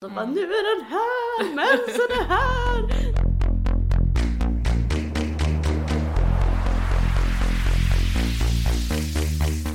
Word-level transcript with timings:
Så 0.00 0.08
bara, 0.08 0.26
nu 0.26 0.40
är 0.40 0.78
den 0.78 0.86
här, 0.86 1.54
mensen 1.54 2.10
är 2.10 2.24
här! 2.24 2.88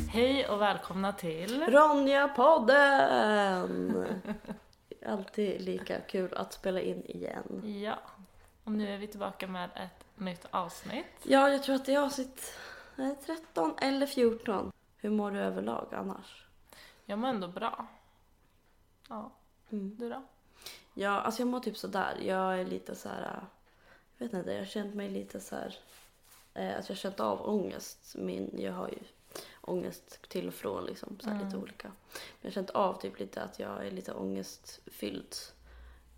Hej 0.09 0.47
och 0.47 0.62
välkomna 0.62 1.13
till... 1.13 1.63
Ronja-podden! 1.63 4.05
Alltid 5.05 5.62
lika 5.62 5.99
kul 5.99 6.33
att 6.33 6.53
spela 6.53 6.81
in 6.81 7.05
igen. 7.05 7.62
Ja, 7.83 7.99
och 8.63 8.71
nu 8.71 8.94
är 8.94 8.97
vi 8.97 9.08
tillbaka 9.08 9.47
med 9.47 9.69
ett 9.76 10.05
nytt 10.15 10.46
avsnitt. 10.51 11.05
Ja, 11.24 11.49
jag 11.49 11.63
tror 11.63 11.76
att 11.76 11.85
det 11.85 11.94
är 11.94 11.99
avsnitt 11.99 12.58
eh, 12.97 13.12
13 13.26 13.74
eller 13.81 14.08
14. 14.08 14.71
Hur 14.97 15.10
mår 15.10 15.31
du 15.31 15.40
överlag 15.40 15.87
annars? 15.92 16.45
Jag 17.05 17.20
mår 17.20 17.27
ändå 17.27 17.48
bra. 17.48 17.85
Ja, 19.09 19.31
Mm. 19.73 19.95
du 19.98 20.09
då? 20.09 20.23
Ja, 20.94 21.09
alltså 21.09 21.41
jag 21.41 21.48
mår 21.48 21.59
typ 21.59 21.77
sådär. 21.77 22.17
Jag 22.22 22.59
är 22.59 22.66
lite 22.66 22.95
så 22.95 23.09
här. 23.09 23.22
äh, 23.22 23.44
Jag 24.18 24.26
vet 24.26 24.34
inte, 24.34 24.52
jag 24.52 24.59
har 24.59 24.66
känt 24.66 24.96
mig 24.96 25.09
lite 25.09 25.40
så 25.40 25.55
här. 25.55 25.76
Eh, 26.54 26.70
att 26.80 26.90
jag 26.90 26.96
har 26.96 26.99
känt 26.99 27.20
av 27.20 27.49
ångest. 27.49 28.16
Min, 28.18 28.52
jag 28.58 28.73
har 28.73 28.88
ju 28.90 28.99
ångest 29.62 30.20
till 30.30 30.48
och 30.48 30.54
från 30.54 30.86
liksom. 30.86 31.20
Så 31.20 31.30
här, 31.30 31.36
Lite 31.36 31.48
Mm. 31.48 31.62
olika. 31.63 31.88
Men 31.88 32.18
jag 32.41 32.49
har 32.49 32.54
känt 32.54 32.70
av 32.70 33.02
typ 33.02 33.20
lite 33.20 33.41
att 33.41 33.59
jag 33.59 33.88
är 33.88 33.91
lite 33.91 34.13
ångestfylld. 34.13 35.36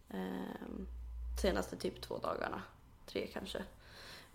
Eh, 0.09 0.65
senaste 1.41 1.75
typ 1.75 2.01
två 2.01 2.17
dagarna. 2.17 2.61
Tre 3.05 3.27
kanske. 3.27 3.63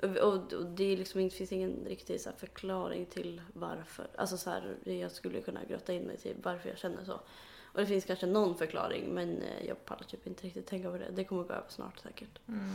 Och, 0.03 0.17
och, 0.17 0.53
och 0.53 0.65
det 0.67 0.97
liksom, 0.97 1.21
inte- 1.21 1.37
finns 1.37 1.53
ingen 1.53 1.85
riktig 1.87 2.21
så 2.21 2.31
här, 2.31 2.37
förklaring 2.37 3.07
till 3.07 3.43
varför. 3.55 4.07
Alltså 4.17 4.37
så 4.37 4.51
här, 4.51 4.77
jag 4.85 5.13
skulle 5.13 5.41
kunna 5.41 5.65
grotta 5.65 5.93
in 5.93 6.03
mig 6.03 6.17
till 6.17 6.37
varför 6.43 6.69
jag 6.69 6.79
känner 6.79 7.05
så. 7.05 7.21
Och 7.73 7.81
det 7.81 7.87
finns 7.87 8.05
kanske 8.05 8.27
någon 8.27 8.55
förklaring 8.57 9.15
men 9.15 9.43
eh, 9.43 9.67
jag 9.67 9.85
pallar 9.85 10.03
typ 10.03 10.27
inte 10.27 10.47
riktigt 10.47 10.67
tänka 10.67 10.91
på 10.91 10.99
det. 10.99 11.11
Det 11.11 11.25
kommer 11.25 11.43
gå 11.43 11.53
över 11.53 11.65
snart 11.69 11.99
säkert. 11.99 12.39
Mm, 12.49 12.71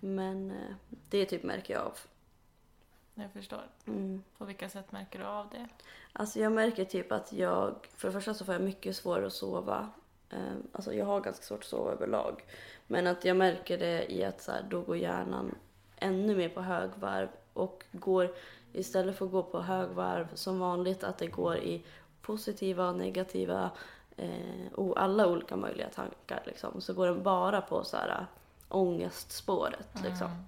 Men 0.00 0.50
eh, 0.50 0.74
det 1.08 1.24
typ 1.26 1.42
märker 1.42 1.74
jag 1.74 1.82
av. 1.82 1.98
jag 3.14 3.32
förstår. 3.32 3.62
Mm. 3.86 4.22
På 4.38 4.44
vilka 4.44 4.68
sätt 4.68 4.92
märker 4.92 5.18
du 5.18 5.24
av 5.24 5.48
det? 5.50 5.68
Alltså 6.12 6.38
jag 6.40 6.52
märker 6.52 6.84
typ 6.84 7.12
att 7.12 7.32
jag, 7.32 7.74
för 7.96 8.08
det 8.08 8.12
första 8.12 8.34
så 8.34 8.44
får 8.44 8.54
jag 8.54 8.62
mycket 8.62 8.96
svårare 8.96 9.26
att 9.26 9.32
sova. 9.32 9.88
Eh, 10.30 10.38
Alltså 10.72 10.94
jag 10.94 11.06
har 11.06 11.20
ganska 11.20 11.42
svårt 11.44 11.58
att 11.60 11.64
sova 11.64 11.92
överlag. 11.92 12.44
Men 12.86 13.06
att 13.06 13.24
jag 13.24 13.36
märker 13.36 13.78
det 13.78 14.12
i 14.12 14.24
att 14.24 14.42
så 14.42 14.52
här, 14.52 14.66
då 14.70 14.80
går 14.80 14.96
hjärnan 14.96 15.54
ännu 15.96 16.36
mer 16.36 16.48
på 16.48 16.60
högvarv 16.60 17.28
och 17.52 17.84
går 17.92 18.34
istället 18.72 19.18
för 19.18 19.24
att 19.26 19.32
gå 19.32 19.42
på 19.42 19.60
högvarv 19.60 20.28
som 20.34 20.58
vanligt 20.58 21.04
att 21.04 21.18
det 21.18 21.26
går 21.26 21.56
i 21.56 21.84
positiva 22.22 22.88
och 22.88 22.96
negativa 22.96 23.70
eh, 24.18 24.72
och 24.74 25.02
alla 25.02 25.26
olika 25.26 25.56
möjliga 25.56 25.88
tankar 25.88 26.42
liksom. 26.46 26.80
Så 26.80 26.94
går 26.94 27.06
den 27.06 27.22
bara 27.22 27.60
på 27.60 27.84
så 27.84 27.96
här 27.96 28.26
ångestspåret 28.68 29.88
liksom. 30.02 30.26
Mm. 30.26 30.44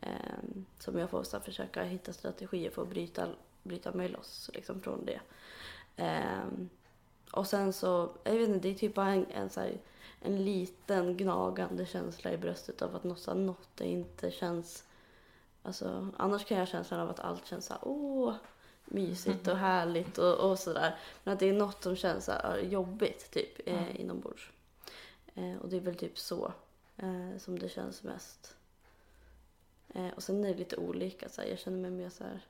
Ehm, 0.00 0.66
som 0.78 0.98
jag 0.98 1.10
får 1.10 1.22
så 1.22 1.36
här, 1.36 1.44
försöka 1.44 1.82
hitta 1.82 2.12
strategier 2.12 2.70
för 2.70 2.82
att 2.82 2.88
bryta, 2.88 3.28
bryta 3.62 3.92
mig 3.92 4.08
loss 4.08 4.50
liksom, 4.54 4.80
från 4.80 5.04
det. 5.04 5.20
Ehm, 5.96 6.68
och 7.30 7.46
sen 7.46 7.72
så, 7.72 8.10
jag 8.24 8.32
vet 8.32 8.48
inte, 8.48 8.68
det 8.68 8.74
är 8.74 8.78
typ 8.78 8.94
bara 8.94 9.10
en, 9.10 9.26
en, 9.30 9.50
så 9.50 9.60
här, 9.60 9.80
en 10.20 10.44
liten 10.44 11.16
gnagande 11.16 11.86
känsla 11.86 12.32
i 12.32 12.36
bröstet 12.36 12.82
av 12.82 12.96
att 12.96 13.04
något, 13.04 13.18
så 13.18 13.30
här, 13.30 13.38
något 13.38 13.80
inte 13.80 14.30
känns... 14.30 14.84
Alltså, 15.62 16.08
annars 16.16 16.44
kan 16.44 16.58
jag 16.58 16.66
ha 16.66 16.72
känslan 16.72 17.00
av 17.00 17.10
att 17.10 17.20
allt 17.20 17.46
känns 17.46 17.66
så 17.66 17.72
här, 17.72 17.82
åh, 17.84 18.34
mysigt 18.90 19.48
och 19.48 19.56
härligt 19.56 20.18
och, 20.18 20.50
och 20.50 20.58
sådär. 20.58 20.96
Men 21.24 21.34
att 21.34 21.40
det 21.40 21.48
är 21.48 21.52
något 21.52 21.82
som 21.82 21.96
känns 21.96 22.24
så 22.24 22.32
jobbigt 22.62 23.30
typ 23.30 23.68
eh, 23.68 23.82
Mm. 23.82 23.96
inombords. 23.96 24.50
Eh, 25.34 25.56
och 25.56 25.68
det 25.68 25.76
är 25.76 25.80
väl 25.80 25.94
typ 25.94 26.18
så 26.18 26.52
eh, 26.96 27.38
som 27.38 27.58
det 27.58 27.68
känns 27.68 28.02
mest. 28.02 28.56
Eh, 29.94 30.08
och 30.08 30.22
sen 30.22 30.44
är 30.44 30.48
det 30.48 30.58
lite 30.58 30.76
olika. 30.76 31.28
Så 31.28 31.40
här, 31.42 31.48
jag 31.48 31.58
känner 31.58 31.78
mig 31.78 31.90
mer 31.90 32.10
så 32.10 32.24
här 32.24 32.40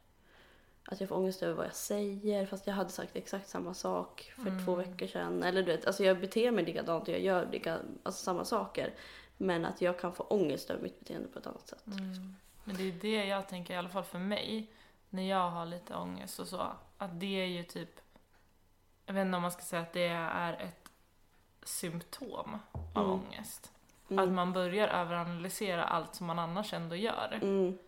att 0.85 1.01
jag 1.01 1.09
får 1.09 1.17
ångest 1.17 1.43
över 1.43 1.55
vad 1.55 1.67
jag 1.67 1.75
säger 1.75 2.47
fast 2.47 2.67
jag 2.67 2.75
hade 2.75 2.91
sagt 2.91 3.17
exakt 3.17 3.49
samma 3.49 3.75
sak 3.75 4.33
för 4.37 4.49
Mm. 4.51 4.65
två 4.65 4.75
veckor 4.75 5.07
sedan. 5.07 5.43
Eller 5.43 5.63
du 5.63 5.73
vet, 5.73 5.87
alltså 5.87 6.05
jag 6.05 6.21
beter 6.21 6.51
mig 6.51 6.65
likadant 6.65 7.09
och 7.09 7.15
jag 7.15 7.21
gör 7.21 7.49
lika, 7.53 7.79
alltså 8.03 8.25
samma 8.25 8.45
saker. 8.45 8.95
Men 9.37 9.65
att 9.65 9.81
jag 9.81 9.99
kan 9.99 10.13
få 10.15 10.23
ångest 10.23 10.71
över 10.71 10.83
mitt 10.83 10.99
beteende 11.01 11.29
på 11.29 11.39
ett 11.39 11.47
annat 11.47 11.69
sätt. 11.69 11.87
Mm. 11.87 12.35
Men 12.65 12.77
det 12.77 12.83
är 12.83 12.93
det 12.93 13.25
jag 13.27 13.49
tänker, 13.49 13.75
i 13.75 13.77
alla 13.77 13.89
fall 13.89 14.05
för 14.05 14.19
mig, 14.19 14.67
när 15.11 15.23
jag 15.29 15.51
har 15.51 15.67
lite 15.67 15.95
ångest 15.95 16.39
och 16.41 16.47
så, 16.49 16.67
att 16.99 17.21
det 17.21 17.41
är 17.43 17.47
ju 17.47 17.63
typ, 17.63 18.01
jag 19.07 19.15
vet 19.15 19.27
inte 19.27 19.37
om 19.37 19.43
man 19.43 19.53
ska 19.53 19.63
säga 19.63 19.83
att 19.83 19.93
det 19.93 20.07
är 20.09 20.53
ett 20.53 20.91
symptom 21.65 22.59
av 22.95 23.05
Mm. 23.05 23.11
ångest. 23.11 23.73
Att 24.05 24.11
Mm. 24.11 24.35
man 24.35 24.53
börjar 24.53 24.89
överanalysera 24.89 25.85
allt 25.85 26.15
som 26.15 26.27
man 26.27 26.39
annars 26.39 26.73
ändå 26.73 26.97
gör. 26.97 27.39
Mm. 27.43 27.79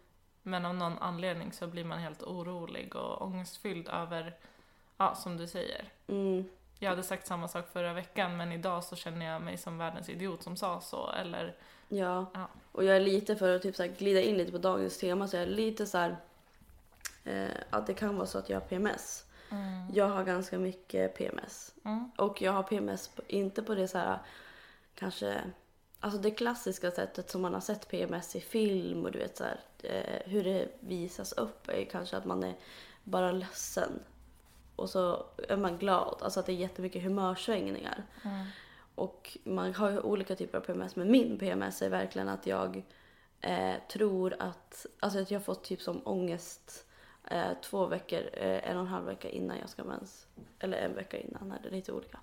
Men 0.42 0.66
av 0.66 0.74
någon 0.74 0.98
anledning 0.98 1.52
så 1.52 1.66
blir 1.66 1.84
man 1.84 1.98
helt 1.98 2.22
orolig 2.22 2.96
och 2.96 3.22
ångestfylld 3.22 3.88
över, 3.88 4.34
ja 4.96 5.14
som 5.14 5.36
du 5.36 5.46
säger. 5.46 5.84
Mm. 6.06 6.44
Jag 6.78 6.90
hade 6.90 7.02
sagt 7.02 7.26
samma 7.26 7.48
sak 7.48 7.68
förra 7.72 7.92
veckan 7.92 8.36
men 8.36 8.52
idag 8.52 8.84
så 8.84 8.96
känner 8.96 9.26
jag 9.26 9.42
mig 9.42 9.58
som 9.58 9.78
världens 9.78 10.08
idiot 10.08 10.42
som 10.42 10.56
sa 10.56 10.80
så. 10.80 11.10
Eller, 11.10 11.54
Ja. 11.88 12.26
Ja. 12.34 12.48
och 12.72 12.84
jag 12.84 12.96
är 12.96 13.00
lite 13.00 13.36
för 13.36 13.56
att 13.56 13.62
typ 13.62 13.76
så 13.76 13.86
glida 13.98 14.20
in 14.20 14.36
lite 14.36 14.52
på 14.52 14.58
dagens 14.58 14.98
tema 14.98 15.28
så 15.28 15.36
jag 15.36 15.42
är 15.42 15.46
lite 15.46 15.86
så 15.86 15.98
här 15.98 16.16
att 17.70 17.86
det 17.86 17.94
kan 17.94 18.16
vara 18.16 18.26
så 18.26 18.38
att 18.38 18.48
jag 18.48 18.56
har 18.60 18.66
PMS. 18.66 19.24
mm, 19.50 19.90
Jag 19.92 20.08
har 20.08 20.24
ganska 20.24 20.58
mycket 20.58 21.14
PMS. 21.14 21.74
mm, 21.84 22.10
Och 22.18 22.42
jag 22.42 22.52
har 22.52 22.62
PMS 22.62 23.10
inte 23.26 23.62
på 23.62 23.74
det 23.74 23.88
så 23.88 23.98
här 23.98 24.18
kanske 24.94 25.40
Alltså 26.04 26.18
det 26.20 26.30
klassiska 26.30 26.90
sättet 26.90 27.30
som 27.30 27.42
man 27.42 27.54
har 27.54 27.60
sett 27.60 27.88
PMS 27.88 28.36
i 28.36 28.40
film 28.40 29.04
och 29.04 29.12
du 29.12 29.18
vet 29.18 29.36
så 29.36 29.44
här, 29.44 29.60
eh, 29.82 30.30
hur 30.30 30.44
det 30.44 30.68
visas 30.80 31.32
upp 31.32 31.68
är 31.68 31.84
kanske 31.84 32.16
att 32.16 32.24
man 32.24 32.42
är 32.44 32.54
bara 33.04 33.32
ledsen 33.32 33.90
och 34.76 34.90
så 34.90 35.26
är 35.48 35.56
man 35.56 35.78
glad. 35.78 36.16
Alltså 36.20 36.40
att 36.40 36.46
det 36.46 36.52
är 36.52 36.56
jättemycket 36.56 37.02
humörsvängningar. 37.02 38.04
mm, 38.24 38.46
Och 38.94 39.38
man 39.44 39.74
har 39.74 39.90
ju 39.90 40.00
olika 40.00 40.36
typer 40.36 40.58
av 40.58 40.62
PMS 40.62 40.96
men 40.96 41.10
min 41.10 41.38
PMS 41.38 41.82
är 41.82 41.88
verkligen 41.90 42.28
att 42.28 42.46
jag 42.46 42.82
eh, 43.40 43.74
tror 43.92 44.36
att, 44.38 44.86
alltså 45.00 45.18
att 45.20 45.30
jag 45.30 45.38
har 45.40 45.44
fått 45.44 45.64
typ 45.64 45.82
som 45.82 46.02
ångest 46.04 46.86
eh, 47.30 47.50
två 47.62 47.86
veckor, 47.86 48.22
eh, 48.32 48.70
en 48.70 48.76
och 48.76 48.82
en 48.82 48.88
halv 48.88 49.06
vecka 49.06 49.28
innan 49.28 49.58
jag 49.58 49.68
ska 49.68 49.84
mens. 49.84 50.26
Eller 50.58 50.78
en 50.78 50.94
vecka 50.94 51.18
innan, 51.18 51.52
är 51.52 51.60
det 51.62 51.70
lite 51.70 51.92
olika. 51.92 52.18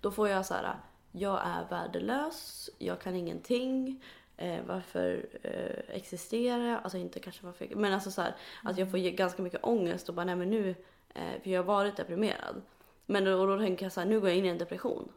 Då 0.00 0.10
får 0.10 0.28
jag 0.28 0.46
så 0.46 0.54
här, 0.54 0.76
jag 1.12 1.40
är 1.44 1.66
värdelös, 1.70 2.70
jag 2.78 3.00
kan 3.00 3.16
ingenting. 3.16 4.02
Eh, 4.36 4.64
varför 4.66 5.26
eh, 5.42 5.96
existerar 5.96 6.64
jag? 6.64 6.80
Alltså 6.82 6.98
inte 6.98 7.20
kanske 7.20 7.46
varför 7.46 7.66
jag, 7.70 7.78
men 7.78 7.92
alltså 7.92 8.10
så 8.10 8.22
här, 8.22 8.36
att 8.62 8.78
jag 8.78 8.90
får 8.90 8.98
ge 8.98 9.10
ganska 9.10 9.42
mycket 9.42 9.64
ångest 9.64 10.08
och 10.08 10.14
bara 10.14 10.24
nej 10.24 10.36
men 10.36 10.50
nu, 10.50 10.74
eh, 11.14 11.42
för 11.42 11.50
jag 11.50 11.60
har 11.62 11.66
varit 11.66 11.96
deprimerad. 11.96 12.62
Men 13.06 13.24
då, 13.24 13.40
och 13.40 13.46
då 13.46 13.58
tänker 13.58 13.84
jag 13.84 13.92
så 13.92 14.00
här, 14.00 14.08
nu 14.08 14.20
går 14.20 14.28
jag 14.28 14.38
in 14.38 14.44
i 14.44 14.48
en 14.48 14.58
depression. 14.58 15.12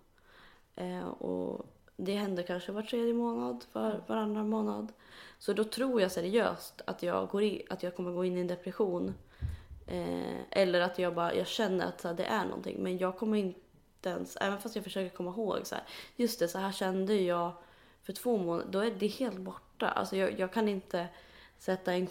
Eh, 0.75 1.07
och 1.07 1.65
det 1.99 2.15
händer 2.15 2.43
kanske 2.43 2.71
var 2.71 2.81
tredje 2.81 3.13
månad, 3.13 3.65
var, 3.73 4.01
varannan 4.07 4.49
månad. 4.49 4.91
Så 5.39 5.53
då 5.53 5.63
tror 5.63 6.01
jag 6.01 6.11
seriöst 6.11 6.81
att 6.85 7.03
jag, 7.03 7.27
går 7.29 7.43
i, 7.43 7.63
att 7.69 7.83
jag 7.83 7.95
kommer 7.95 8.11
gå 8.11 8.25
in 8.25 8.37
i 8.37 8.39
en 8.39 8.47
depression. 8.47 9.13
Eh, 9.87 10.39
eller 10.51 10.81
att 10.81 10.99
jag 10.99 11.15
bara 11.15 11.35
jag 11.35 11.47
känner 11.47 11.85
att 11.85 12.01
så 12.01 12.07
här, 12.07 12.15
det 12.15 12.25
är 12.25 12.45
någonting. 12.45 12.83
Men 12.83 12.97
jag 12.97 13.17
kommer 13.17 13.37
inte 13.37 14.09
ens, 14.09 14.37
även 14.41 14.59
fast 14.59 14.75
jag 14.75 14.83
försöker 14.83 15.15
komma 15.15 15.31
ihåg 15.31 15.59
så 15.63 15.75
här, 15.75 15.83
just 16.15 16.39
det, 16.39 16.47
så 16.47 16.57
här 16.57 16.71
kände 16.71 17.15
jag 17.15 17.51
för 18.03 18.13
två 18.13 18.37
månader. 18.37 18.71
Då 18.71 18.79
är 18.79 18.91
det 18.91 19.07
helt 19.07 19.39
borta. 19.39 19.87
Alltså 19.87 20.17
jag, 20.17 20.39
jag 20.39 20.53
kan 20.53 20.67
inte 20.67 21.07
sätta 21.57 21.93
en 21.93 22.07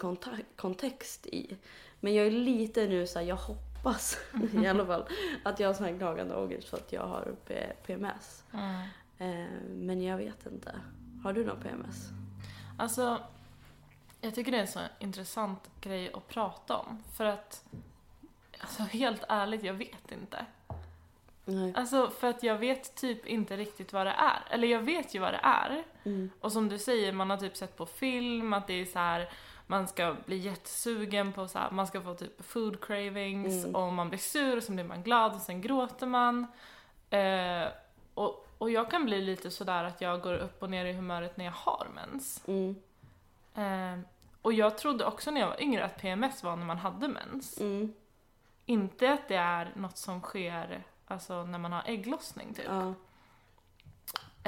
kontext 0.55 1.27
i. 1.27 1.57
Men 1.99 2.13
jag 2.13 2.27
är 2.27 2.31
lite 2.31 2.87
nu 2.87 3.07
så 3.07 3.19
här, 3.19 3.25
jag 3.25 3.35
hoppas 3.35 4.17
i 4.63 4.67
alla 4.67 4.85
fall 4.85 5.05
att 5.43 5.59
jag 5.59 5.69
har 5.69 5.73
sån 5.73 5.85
här 5.85 5.93
gnagande 5.93 6.35
ångest 6.35 6.69
för 6.69 6.77
att 6.77 6.93
jag 6.93 7.07
har 7.07 7.35
PMS. 7.85 8.43
mm. 8.53 8.87
Eh, 9.19 9.45
men 9.69 10.01
jag 10.01 10.17
vet 10.17 10.45
inte. 10.45 10.79
Har 11.23 11.33
du 11.33 11.45
någon 11.45 11.59
PMS? 11.61 12.09
Alltså, 12.77 13.21
jag 14.21 14.35
tycker 14.35 14.51
det 14.51 14.57
är 14.57 14.61
en 14.61 14.67
så 14.67 14.79
intressant 14.99 15.69
grej 15.81 16.13
att 16.13 16.27
prata 16.27 16.77
om. 16.77 17.03
För 17.17 17.25
att, 17.25 17.65
alltså 18.59 18.83
helt 18.83 19.23
ärligt, 19.29 19.63
jag 19.63 19.73
vet 19.73 20.11
inte. 20.11 20.45
Nej. 21.45 21.73
Alltså 21.75 22.09
för 22.09 22.27
att 22.27 22.43
jag 22.43 22.57
vet 22.57 22.95
typ 22.95 23.25
inte 23.25 23.57
riktigt 23.57 23.93
vad 23.93 24.05
det 24.05 24.11
är. 24.11 24.43
Eller 24.49 24.67
jag 24.67 24.81
vet 24.81 25.15
ju 25.15 25.19
vad 25.19 25.33
det 25.33 25.39
är. 25.43 25.83
Mm. 26.03 26.29
Och 26.41 26.51
som 26.51 26.69
du 26.69 26.77
säger, 26.77 27.13
man 27.13 27.29
har 27.29 27.37
typ 27.37 27.57
sett 27.57 27.77
på 27.77 27.85
film 27.85 28.53
att 28.53 28.67
det 28.67 28.73
är 28.73 28.85
så 28.85 28.99
här 28.99 29.29
man 29.67 29.87
ska 29.87 30.15
bli 30.25 30.37
jättesugen 30.37 31.33
på 31.33 31.47
så 31.47 31.59
här, 31.59 31.71
man 31.71 31.87
ska 31.87 32.01
få 32.01 32.13
typ 32.13 32.45
food 32.45 32.81
cravings 32.85 33.63
Mm. 33.63 33.75
och 33.75 33.81
om 33.81 33.95
man 33.95 34.09
blir 34.09 34.19
sur 34.19 34.59
så 34.59 34.71
blir 34.71 34.83
man 34.83 35.03
glad 35.03 35.33
och 35.33 35.41
sen 35.41 35.61
gråter 35.61 36.07
man. 36.07 36.47
Eh, 37.09 37.67
och, 38.13 38.48
och 38.59 38.71
jag 38.71 38.91
kan 38.91 39.05
bli 39.05 39.21
lite 39.21 39.51
sådär 39.51 39.83
att 39.83 40.01
jag 40.01 40.21
går 40.21 40.33
upp 40.33 40.63
och 40.63 40.69
ner 40.69 40.85
i 40.85 40.93
humöret 40.93 41.37
när 41.37 41.45
jag 41.45 41.51
har 41.51 41.87
mens. 41.95 42.43
Mm. 42.47 42.75
Eh, 43.55 43.99
och 44.41 44.53
jag 44.53 44.77
trodde 44.77 45.05
också 45.05 45.31
när 45.31 45.41
jag 45.41 45.47
var 45.47 45.61
yngre 45.61 45.85
att 45.85 46.01
PMS 46.01 46.43
var 46.43 46.55
när 46.55 46.65
man 46.65 46.77
hade 46.77 47.07
mens. 47.07 47.59
Mm. 47.61 47.93
Inte 48.65 49.11
att 49.11 49.27
det 49.27 49.35
är 49.35 49.71
något 49.75 49.97
som 49.97 50.21
sker 50.21 50.83
alltså, 51.07 51.43
när 51.45 51.59
man 51.59 51.71
har 51.73 51.83
ägglossning 51.85 52.53
typ. 52.53 52.65
Ja. 52.67 52.93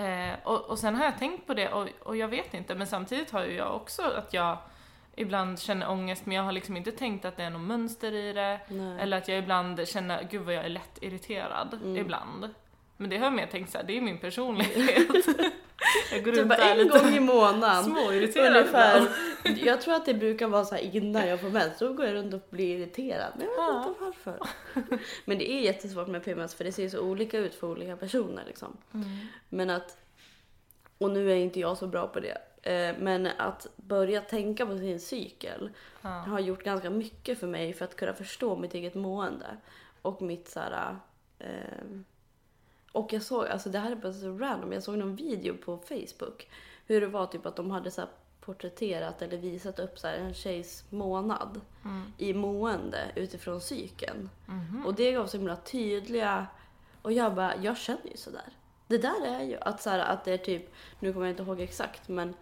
Eh, 0.03 0.35
och, 0.43 0.61
och 0.61 0.79
sen 0.79 0.95
har 0.95 1.05
jag 1.05 1.17
tänkt 1.19 1.47
på 1.47 1.53
det 1.53 1.69
och, 1.73 1.87
och 2.03 2.17
jag 2.17 2.27
vet 2.27 2.53
inte, 2.53 2.75
men 2.75 2.87
samtidigt 2.87 3.31
har 3.31 3.43
ju 3.43 3.53
jag 3.53 3.75
också 3.75 4.03
att 4.03 4.33
jag 4.33 4.57
ibland 5.15 5.59
känner 5.59 5.89
ångest 5.89 6.25
men 6.25 6.35
jag 6.37 6.43
har 6.43 6.51
liksom 6.51 6.77
inte 6.77 6.91
tänkt 6.91 7.25
att 7.25 7.37
det 7.37 7.43
är 7.43 7.49
något 7.49 7.61
mönster 7.61 8.11
i 8.11 8.33
det. 8.33 8.59
Nej. 8.67 9.01
Eller 9.01 9.17
att 9.17 9.27
jag 9.27 9.37
ibland 9.37 9.87
känner, 9.87 10.23
gud 10.23 10.41
vad 10.41 10.53
jag 10.53 10.65
är 10.65 10.69
lätt 10.69 10.97
irriterad 11.03 11.73
Mm. 11.73 11.97
ibland. 11.97 12.53
Men 13.01 13.09
det 13.09 13.17
har 13.17 13.25
jag 13.25 13.33
mer 13.33 13.47
tänkt 13.47 13.71
såhär, 13.71 13.85
det 13.85 13.97
är 13.97 14.01
min 14.01 14.17
personlighet. 14.17 15.07
jag 16.11 16.23
går 16.23 16.31
runt 16.31 16.49
bara 16.49 16.63
en 16.63 16.77
lite 16.77 16.99
gång 16.99 17.13
i 17.13 17.19
månaden. 17.19 17.83
småirriterad 17.83 18.55
Ungefär. 18.57 19.07
Jag 19.65 19.81
tror 19.81 19.93
att 19.93 20.05
det 20.05 20.13
brukar 20.13 20.47
vara 20.47 20.65
så 20.65 20.75
här 20.75 20.95
innan 20.95 21.27
jag 21.27 21.39
får 21.41 21.49
mens, 21.49 21.79
då 21.79 21.93
går 21.93 22.05
jag 22.05 22.15
runt 22.15 22.33
och 22.33 22.47
blir 22.49 22.77
irriterad. 22.77 23.33
Men 23.37 23.45
jag 23.45 23.51
vet 23.51 23.57
Ja. 23.57 23.87
inte 23.89 24.03
varför. 24.03 24.39
Men 25.25 25.37
det 25.37 25.51
är 25.51 25.59
jättesvårt 25.61 26.07
med 26.07 26.23
PMS 26.23 26.55
för 26.55 26.63
det 26.63 26.71
ser 26.71 26.89
så 26.89 26.99
olika 26.99 27.37
ut 27.37 27.55
för 27.55 27.67
olika 27.67 27.97
personer 27.97 28.43
liksom. 28.47 28.77
Mm. 28.93 29.07
Men 29.49 29.69
att, 29.69 29.97
och 30.97 31.11
nu 31.11 31.31
är 31.31 31.35
inte 31.35 31.59
jag 31.59 31.77
så 31.77 31.87
bra 31.87 32.07
på 32.07 32.19
det, 32.19 32.37
eh, 32.71 32.95
men 32.99 33.27
att 33.37 33.67
börja 33.75 34.21
tänka 34.21 34.65
på 34.65 34.77
sin 34.77 34.99
cykel 34.99 35.69
Ja. 36.01 36.09
har 36.09 36.39
gjort 36.39 36.63
ganska 36.63 36.89
mycket 36.89 37.39
för 37.39 37.47
mig 37.47 37.73
för 37.73 37.85
att 37.85 37.95
kunna 37.95 38.13
förstå 38.13 38.55
mitt 38.55 38.73
eget 38.73 38.95
mående. 38.95 39.57
Och 40.01 40.21
mitt 40.21 40.49
så 40.49 40.59
här, 40.59 40.95
eh, 41.39 41.47
Och 42.91 43.13
jag 43.13 43.21
såg, 43.21 43.45
alltså 43.47 43.69
det 43.69 43.79
här 43.79 43.91
är 43.91 43.95
bara 43.95 44.13
så 44.13 44.37
random, 44.37 44.73
jag 44.73 44.83
såg 44.83 44.97
någon 44.97 45.15
video 45.15 45.57
på 45.57 45.77
Facebook. 45.77 46.49
Hur 46.87 47.01
det 47.01 47.07
var 47.07 47.25
typ 47.25 47.45
att 47.45 47.55
de 47.55 47.71
hade 47.71 47.91
så 47.91 48.01
porträtterat 48.41 49.21
eller 49.21 49.37
visat 49.37 49.79
upp 49.79 49.99
så 49.99 50.07
här 50.07 50.15
en 50.17 50.33
tjejs 50.33 50.83
månad 50.89 51.61
Mm. 51.85 52.13
i 52.17 52.33
mående 52.33 53.11
utifrån 53.15 53.61
cykeln. 53.61 54.29
Mhm. 54.45 54.85
Och 54.85 54.93
det 54.93 55.11
gav 55.11 55.27
så 55.27 55.37
himla 55.37 55.55
tydliga... 55.55 56.47
Och 57.01 57.11
jag 57.11 57.35
bara, 57.35 57.55
jag 57.55 57.77
känner 57.77 58.07
ju 58.11 58.17
sådär. 58.17 58.49
Det 58.87 58.97
där 58.97 59.25
är 59.25 59.43
ju 59.43 59.57
att, 59.61 59.81
så 59.81 59.89
här, 59.89 59.99
att 59.99 60.25
det 60.25 60.31
är 60.33 60.37
typ, 60.37 60.69
nu 60.99 61.13
kommer 61.13 61.25
jag 61.25 61.33
inte 61.33 61.43
ihåg 61.43 61.61
exakt 61.61 62.07
men, 62.07 62.33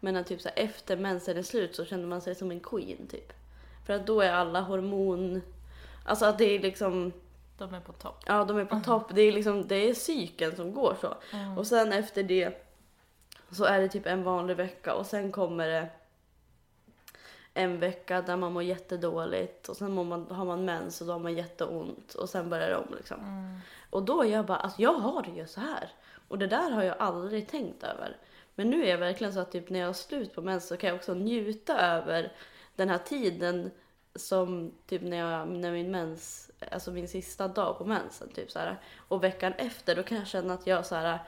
men 0.00 0.16
att 0.16 0.26
typ 0.26 0.40
så 0.40 0.48
här, 0.48 0.64
efter 0.64 0.96
mensen 0.96 1.36
är 1.36 1.42
slut 1.42 1.76
så 1.76 1.84
känner 1.84 2.06
man 2.06 2.20
sig 2.20 2.34
som 2.34 2.50
en 2.50 2.60
queen 2.60 3.06
typ. 3.06 3.32
För 3.86 3.92
att 3.92 4.06
då 4.06 4.20
är 4.20 4.32
alla 4.32 4.60
hormon... 4.60 5.42
Alltså 6.04 6.24
att 6.24 6.38
det 6.38 6.44
är 6.44 6.58
liksom, 6.58 7.12
De 7.58 7.74
är 7.74 7.80
på 7.80 7.92
topp. 7.92 8.22
ja 8.26 8.44
de 8.44 8.58
är 8.58 8.64
på 8.64 8.80
topp. 8.80 9.10
Det 9.14 9.22
är 9.22 9.32
liksom, 9.32 9.68
det 9.68 9.88
är 9.90 9.94
cykeln 9.94 10.56
som 10.56 10.74
går 10.74 10.96
så. 11.00 11.14
Mm. 11.32 11.58
Och 11.58 11.66
sen 11.66 11.92
efter 11.92 12.22
det 12.22 12.64
så 13.50 13.64
är 13.64 13.80
det 13.80 13.88
typ 13.88 14.06
en 14.06 14.22
vanlig 14.22 14.56
vecka 14.56 14.94
och 14.94 15.06
sen 15.06 15.32
kommer 15.32 15.68
det 15.68 15.88
en 17.54 17.80
vecka 17.80 18.22
där 18.22 18.36
man 18.36 18.52
mår 18.52 18.62
jättedåligt 18.62 19.68
och 19.68 19.76
sen 19.76 19.92
mår 19.92 20.04
man, 20.04 20.30
har 20.30 20.44
man 20.44 20.64
mens 20.64 21.00
och 21.00 21.06
då 21.06 21.12
har 21.12 21.20
man 21.20 21.34
jätteont 21.34 22.14
och 22.14 22.28
sen 22.28 22.50
börjar 22.50 22.68
det 22.68 22.76
om 22.76 22.94
liksom. 22.96 23.20
Mm. 23.20 23.58
Och 23.90 24.02
då 24.02 24.22
är 24.22 24.28
jag 24.28 24.46
bara, 24.46 24.58
alltså 24.58 24.82
jag 24.82 24.94
har 24.94 25.22
det 25.22 25.30
ju 25.30 25.46
så 25.46 25.60
här. 25.60 25.92
Och 26.28 26.38
det 26.38 26.46
där 26.46 26.70
har 26.70 26.82
jag 26.82 26.96
aldrig 26.98 27.48
tänkt 27.48 27.84
över. 27.84 28.16
Men 28.54 28.70
nu 28.70 28.84
är 28.84 28.90
jag 28.90 28.98
verkligen 28.98 29.32
så 29.32 29.40
att 29.40 29.52
typ 29.52 29.70
när 29.70 29.80
jag 29.80 29.86
har 29.86 29.92
slut 29.92 30.34
på 30.34 30.42
mens 30.42 30.68
så 30.68 30.76
kan 30.76 30.88
jag 30.88 30.96
också 30.96 31.14
njuta 31.14 31.78
över 31.78 32.32
den 32.76 32.88
här 32.88 32.98
tiden 32.98 33.70
som 34.14 34.72
typ 34.86 35.02
när, 35.02 35.16
jag, 35.16 35.48
när 35.48 35.72
min 35.72 35.90
mens, 35.90 36.50
alltså 36.70 36.90
min 36.90 37.08
sista 37.08 37.48
dag 37.48 37.78
på 37.78 37.84
mensen 37.84 38.28
typ 38.28 38.50
så 38.50 38.58
här. 38.58 38.76
Och 39.08 39.24
veckan 39.24 39.52
efter 39.58 39.96
då 39.96 40.02
kan 40.02 40.18
jag 40.18 40.26
känna 40.26 40.54
att 40.54 40.66
jag 40.66 40.86
så 40.86 40.94
här, 40.94 41.18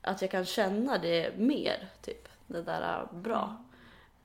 att 0.00 0.22
jag 0.22 0.30
kan 0.30 0.44
känna 0.44 0.98
det 0.98 1.38
mer 1.38 1.88
typ. 2.02 2.28
Det 2.46 2.62
där 2.62 3.08
bra. 3.12 3.56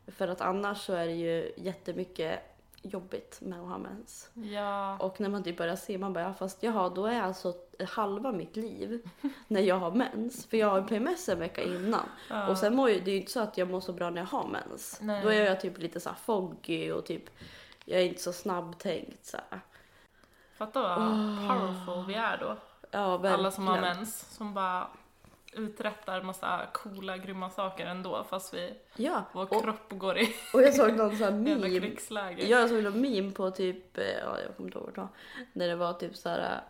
För 0.08 0.28
att 0.28 0.42
annars 0.42 0.78
så 0.86 0.94
är 0.94 1.06
det 1.08 1.14
ju 1.14 1.52
jättemycket 1.58 2.58
jobbigt 2.82 3.42
med 3.42 3.60
att 3.60 3.68
ha 3.68 3.78
mens. 3.78 4.30
Ja. 4.34 4.98
Och 4.98 5.22
när 5.22 5.30
man 5.30 5.44
typ 5.44 5.58
börjar 5.58 5.76
se, 5.76 5.98
man 5.98 6.14
bara, 6.14 6.24
ja, 6.24 6.34
fast 6.34 6.64
jaha, 6.64 6.90
då 6.90 7.06
är 7.06 7.22
alltså 7.22 7.54
halva 7.88 8.32
mitt 8.32 8.56
liv 8.56 9.10
när 9.48 9.62
jag 9.62 9.76
har 9.76 9.92
mens. 9.92 10.46
För 10.46 10.58
jag 10.58 10.70
har 10.70 10.82
PMS 10.82 11.30
en 11.30 11.40
vecka 11.40 11.62
innan. 11.64 12.10
ja. 12.30 12.48
Och 12.48 12.58
sen 12.58 12.76
mår 12.76 12.90
ju, 12.90 13.00
det 13.00 13.12
är 13.12 13.14
ju 13.14 13.20
inte 13.20 13.32
så 13.32 13.40
att 13.40 13.58
jag 13.58 13.70
mår 13.70 13.82
så 13.82 13.94
bra 13.94 14.10
när 14.10 14.22
jag 14.22 14.28
har 14.28 14.48
mens. 14.48 15.00
Nej. 15.02 15.24
Då 15.24 15.30
är 15.30 15.46
jag 15.46 15.62
typ 15.62 15.78
lite 15.78 16.00
så 16.00 16.10
foggy 16.26 16.92
och 16.92 17.06
typ, 17.06 17.30
jag 17.86 18.02
är 18.02 18.06
inte 18.06 18.22
så 18.22 18.34
snabbtänkt 18.34 19.26
så 19.26 19.38
här. 19.50 19.62
Fatta 20.58 20.82
vad 20.82 20.98
Åh. 20.98 21.48
powerful 21.48 22.06
vi 22.08 22.14
är 22.14 22.38
då. 22.38 22.58
Ja, 22.92 23.18
verkligen. 23.18 23.40
Alla 23.40 23.52
som 23.52 23.68
har 23.68 23.82
mens, 23.82 24.36
som 24.36 24.54
bara 24.54 24.88
uträttar 25.54 26.22
massa 26.22 26.66
coola, 26.74 27.18
grymma 27.18 27.50
saker 27.50 27.86
ändå 27.86 28.24
fast 28.30 28.54
vi, 28.54 28.74
Ja, 28.96 29.24
vår 29.32 29.56
och, 29.56 29.64
kropp 29.64 29.90
går 29.90 30.18
i 30.18 30.36
och 30.54 30.62
jag 30.62 30.74
såg 30.74 30.94
någon 30.94 31.18
sån 31.18 31.26
här 31.26 31.32
meme. 31.58 32.42
Jag 32.44 32.70
såg 32.70 32.84
någon 32.84 33.02
meme 33.02 33.32
på 33.32 33.52
typ, 33.52 33.98
eh, 33.98 34.04
ja 34.06 34.40
jag 34.40 34.56
kommer 34.56 34.68
inte 34.68 34.78
ihåg 34.78 34.86
vad 34.86 34.96
det 34.96 35.02
var. 35.02 35.10
När 35.54 35.68
det 35.68 35.76
var 35.76 35.94
typ 35.94 36.16
så 36.16 36.30
här, 36.30 36.62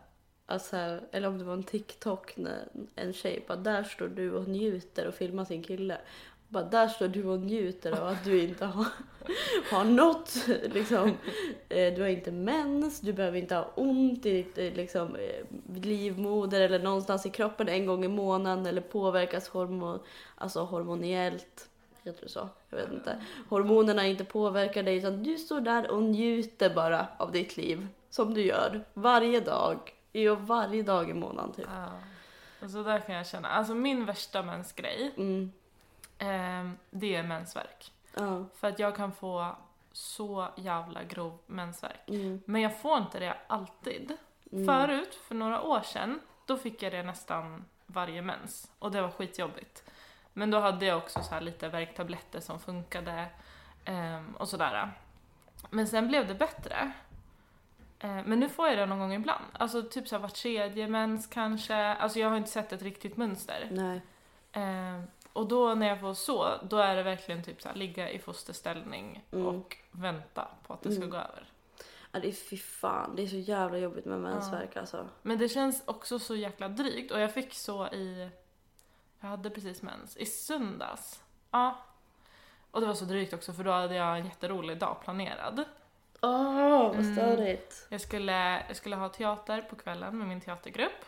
alltså, 0.45 0.75
här, 0.75 1.07
eller 1.11 1.27
om 1.27 1.37
det 1.37 1.43
var 1.43 1.53
en 1.53 1.63
TikTok 1.63 2.37
när 2.37 2.67
en 2.95 3.13
tjej 3.13 3.45
bara, 3.47 3.57
där 3.57 3.83
står 3.83 4.07
du 4.07 4.31
och 4.31 4.47
njuter 4.47 5.07
och 5.07 5.13
filmar 5.13 5.45
sin 5.45 5.63
kille. 5.63 5.97
Bara, 6.49 6.63
där 6.63 6.87
står 6.87 7.07
du 7.07 7.25
och 7.25 7.39
njuter 7.39 7.91
av 8.01 8.07
att 8.07 8.23
du 8.23 8.43
inte 8.43 8.65
har, 8.65 8.85
har 9.71 9.83
något, 9.83 10.33
liksom. 10.73 11.09
Eh, 11.69 11.93
Du 11.93 12.01
har 12.01 12.07
inte 12.09 12.31
mens, 12.31 12.99
du 13.01 13.13
behöver 13.13 13.37
inte 13.37 13.55
ha 13.55 13.71
ont 13.75 14.25
i 14.25 14.31
ditt 14.43 14.57
eh, 14.57 14.73
liksom, 14.73 15.15
eh, 15.15 15.45
livmoder 15.81 16.61
eller 16.61 16.79
någonstans 16.79 17.25
i 17.25 17.29
kroppen 17.29 17.69
en 17.69 17.85
gång 17.85 18.05
i 18.05 18.07
månaden 18.07 18.65
eller 18.65 18.81
påverkas 18.81 19.47
hormon, 19.49 19.99
alltså 20.35 20.59
hormoniellt. 20.63 21.69
Heter 22.03 22.23
det 22.23 22.29
så? 22.29 22.49
Jag 22.69 22.77
vet 22.77 22.91
inte. 22.91 23.21
Hormonerna 23.49 24.05
inte 24.07 24.25
påverkar 24.25 24.83
dig 24.83 24.97
utan 24.97 25.23
du 25.23 25.37
står 25.37 25.61
där 25.61 25.91
och 25.91 26.03
njuter 26.03 26.69
bara 26.75 27.07
av 27.17 27.31
ditt 27.31 27.57
liv. 27.57 27.87
Som 28.09 28.33
du 28.33 28.41
gör 28.41 28.83
varje 28.93 29.39
dag. 29.39 29.77
Ja, 30.11 30.35
varje 30.35 30.83
dag 30.83 31.09
i 31.09 31.13
månaden 31.13 31.51
typ. 31.51 31.65
Ja. 31.75 31.87
Och 32.65 32.69
så 32.69 32.83
där 32.83 32.99
kan 32.99 33.15
jag 33.15 33.27
känna, 33.27 33.47
alltså 33.47 33.73
min 33.73 34.05
värsta 34.05 34.41
mensgrej, 34.43 35.11
Mm. 35.17 35.51
Ehm, 36.17 36.77
det 36.89 37.15
är 37.15 37.23
mensvärk. 37.23 37.91
Ja. 38.13 38.45
För 38.55 38.67
att 38.67 38.79
jag 38.79 38.95
kan 38.95 39.11
få 39.11 39.55
så 39.91 40.47
jävla 40.55 41.03
grov 41.03 41.39
mensvärk. 41.45 42.09
Mm. 42.09 42.41
Men 42.45 42.61
jag 42.61 42.81
får 42.81 42.97
inte 42.97 43.19
det 43.19 43.37
alltid. 43.47 44.17
Mm. 44.51 44.65
Förut, 44.65 45.19
för 45.27 45.35
några 45.35 45.61
år 45.61 45.81
sedan, 45.81 46.19
då 46.45 46.57
fick 46.57 46.83
jag 46.83 46.91
det 46.91 47.03
nästan 47.03 47.65
varje 47.85 48.21
mens. 48.21 48.71
Och 48.79 48.91
det 48.91 49.01
var 49.01 49.09
skitjobbigt. 49.09 49.83
Men 50.33 50.51
då 50.51 50.59
hade 50.59 50.85
jag 50.85 50.97
också 50.97 51.23
så 51.23 51.33
här 51.33 51.41
lite 51.41 51.69
värktabletter 51.69 52.39
som 52.39 52.59
funkade 52.59 53.25
ehm, 53.85 54.35
och 54.35 54.49
sådär. 54.49 54.91
Men 55.69 55.87
sen 55.87 56.07
blev 56.07 56.27
det 56.27 56.35
bättre. 56.35 56.91
Eh, 57.99 58.23
men 58.25 58.39
nu 58.39 58.49
får 58.49 58.67
jag 58.67 58.77
det 58.77 58.85
någon 58.85 58.99
gång 58.99 59.13
ibland. 59.13 59.45
Alltså 59.53 59.83
typ 59.83 60.07
så 60.07 60.15
här 60.15 60.21
var 60.21 60.29
tredje 60.29 60.87
mens 60.87 61.27
kanske. 61.27 61.75
Alltså 61.75 62.19
jag 62.19 62.29
har 62.29 62.37
inte 62.37 62.49
sett 62.49 62.73
ett 62.73 62.81
riktigt 62.81 63.17
mönster. 63.17 63.67
Nej. 63.71 64.01
Eh, 64.51 65.01
och 65.37 65.47
då 65.47 65.75
när 65.75 65.87
jag 65.87 65.99
får 65.99 66.13
så, 66.13 66.49
då 66.63 66.77
är 66.77 66.95
det 66.95 67.03
verkligen 67.03 67.43
typ 67.43 67.61
så 67.61 67.67
här, 67.69 67.75
ligga 67.75 68.09
i 68.09 68.19
fosterställning 68.19 69.23
Mm. 69.31 69.45
och 69.47 69.77
vänta 69.91 70.47
på 70.67 70.73
att 70.73 70.81
det 70.81 70.91
ska 70.91 70.97
Mm. 71.03 71.09
gå 71.09 71.17
över. 71.17 71.43
Ja, 72.11 72.19
det 72.19 72.27
är 72.27 72.31
fy 72.31 72.57
fan. 72.57 73.15
Det 73.15 73.23
är 73.23 73.27
så 73.27 73.35
jävla 73.35 73.77
jobbigt 73.77 74.05
med 74.05 74.19
mensvärk 74.19 74.77
alltså. 74.77 75.07
Men 75.21 75.37
det 75.37 75.49
känns 75.49 75.83
också 75.85 76.19
så 76.19 76.35
jäkla 76.35 76.67
drygt 76.67 77.11
och 77.11 77.19
jag 77.19 77.33
fick 77.33 77.53
så 77.53 77.87
i, 77.87 78.29
jag 79.19 79.27
hade 79.29 79.49
precis 79.49 79.81
mens, 79.81 80.17
i 80.17 80.25
söndags. 80.25 81.23
Ja. 81.51 81.77
Och 82.71 82.81
det 82.81 82.87
var 82.87 82.93
så 82.93 83.05
drygt 83.05 83.33
också 83.33 83.53
för 83.53 83.63
då 83.63 83.71
hade 83.71 83.95
jag 83.95 84.17
en 84.19 84.25
jätterolig 84.25 84.77
dag 84.79 84.97
planerad. 85.03 85.63
Åh, 86.21 86.87
vad 86.87 86.95
Mm. 86.95 87.15
störigt. 87.15 87.87
Jag 87.89 88.01
skulle, 88.01 88.63
jag 88.67 88.75
skulle 88.75 88.95
ha 88.95 89.09
teater 89.09 89.61
på 89.61 89.75
kvällen 89.75 90.17
med 90.17 90.27
min 90.27 90.41
teatergrupp. 90.41 91.05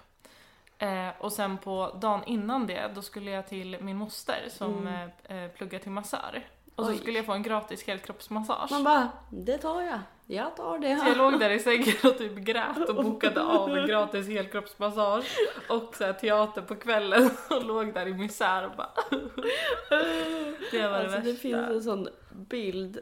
Eh, 0.82 1.10
och 1.20 1.34
sen 1.34 1.58
på 1.58 1.98
dagen 2.02 2.24
innan 2.26 2.68
det, 2.68 2.92
då 2.96 3.02
skulle 3.02 3.32
jag 3.32 3.48
till 3.48 3.78
min 3.82 3.98
moster 3.98 4.46
som 4.50 4.88
Mm. 4.88 5.10
eh, 5.28 5.44
eh, 5.44 5.52
pluggar 5.52 5.80
till 5.80 5.92
massör. 5.92 6.48
Och 6.76 6.86
så 6.86 6.92
Oj. 6.92 6.98
skulle 6.98 7.18
jag 7.20 7.26
få 7.26 7.32
en 7.34 7.44
gratis 7.44 7.88
helkroppsmassage. 7.88 8.72
Man 8.72 8.84
bara, 8.84 9.10
det 9.30 9.58
tar 9.58 9.82
jag. 9.82 10.00
Jag 10.26 10.56
tar 10.56 10.80
det. 10.80 10.98
Så 10.98 11.08
jag 11.08 11.18
låg 11.18 11.40
där 11.40 11.50
i 11.50 11.60
sängen 11.60 11.94
och 12.04 12.18
typ 12.18 12.36
grät 12.36 12.90
och 12.90 12.96
bokade 13.04 13.42
av 13.42 13.78
en 13.78 13.88
gratis 13.88 14.28
helkroppsmassage 14.28 15.38
och 15.70 15.96
så 15.96 16.04
här 16.06 16.14
teater 16.14 16.62
på 16.62 16.76
kvällen 16.76 17.30
och 17.50 17.66
låg 17.66 17.94
där 17.94 18.08
i 18.08 18.14
misär 18.14 18.66
och 18.66 18.72
bara... 18.78 18.92
Det 20.72 20.88
var 20.88 20.90
det 20.90 21.00
alltså, 21.00 21.18
det 21.20 21.32
värsta. 21.32 21.42
finns 21.42 21.56
en 21.70 21.84
sån 21.84 22.08
bild 22.32 23.00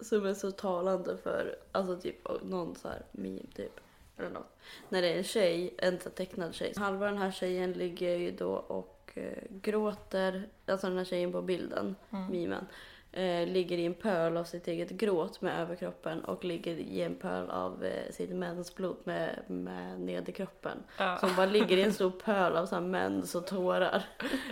som 0.00 0.26
är 0.26 0.34
så 0.34 0.50
talande 0.50 1.16
för, 1.22 1.56
alltså 1.72 1.96
typ 1.96 2.42
någon 2.42 2.74
så 2.76 2.88
här 2.88 3.02
meme 3.12 3.40
typ. 3.56 3.80
Eller 4.18 4.30
något. 4.30 4.56
När 4.88 5.02
det 5.02 5.08
är 5.12 5.16
en 5.18 5.24
tjej, 5.24 5.74
en 5.78 5.98
tecknad 5.98 6.54
tjej. 6.54 6.72
Halva 6.76 7.06
den 7.06 7.18
här 7.18 7.30
tjejen 7.30 7.72
ligger 7.72 8.16
ju 8.16 8.30
då 8.30 8.52
och 8.52 9.10
eh, 9.14 9.42
gråter, 9.50 10.48
alltså 10.66 10.86
den 10.88 10.98
här 10.98 11.04
tjejen 11.04 11.32
på 11.32 11.42
bilden, 11.42 11.96
Mm. 12.10 12.26
memen. 12.26 12.66
Eh, 13.12 13.46
ligger 13.46 13.78
i 13.78 13.86
en 13.86 13.94
pöl 13.94 14.36
av 14.36 14.44
sitt 14.44 14.68
eget 14.68 14.90
gråt 14.90 15.40
med 15.40 15.60
överkroppen 15.60 16.24
och 16.24 16.44
ligger 16.44 16.74
i 16.76 17.02
en 17.02 17.14
pöl 17.14 17.50
av 17.50 17.84
eh, 17.84 18.12
sitt 18.12 18.30
mensblod 18.30 18.96
med, 19.04 19.42
med 19.46 20.00
nederkroppen. 20.00 20.78
Ja. 20.98 21.16
Som 21.18 21.36
bara 21.36 21.46
ligger 21.46 21.76
i 21.76 21.82
en 21.82 21.92
stor 21.92 22.10
pöl 22.10 22.56
av 22.56 22.66
så 22.66 22.74
här 22.74 22.82
mens 22.82 23.34
och 23.34 23.46
tårar. 23.46 24.02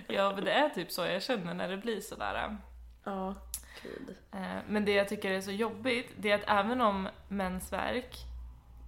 ja, 0.07 0.33
men 0.35 0.45
det 0.45 0.53
är 0.53 0.69
typ 0.69 0.91
så 0.91 1.07
jag 1.07 1.23
känner 1.23 1.55
när 1.55 1.69
det 1.69 1.77
blir 1.77 2.01
sådär. 2.01 2.57
Ja, 3.05 3.35
gud. 3.83 4.17
Eh, 4.33 4.57
Men 4.69 4.85
det 4.85 4.93
jag 4.93 5.09
tycker 5.09 5.31
är 5.31 5.41
så 5.41 5.51
jobbigt, 5.51 6.13
det 6.17 6.31
är 6.31 6.35
att 6.35 6.65
även 6.65 6.81
om 6.81 7.09
mensvärk 7.29 8.17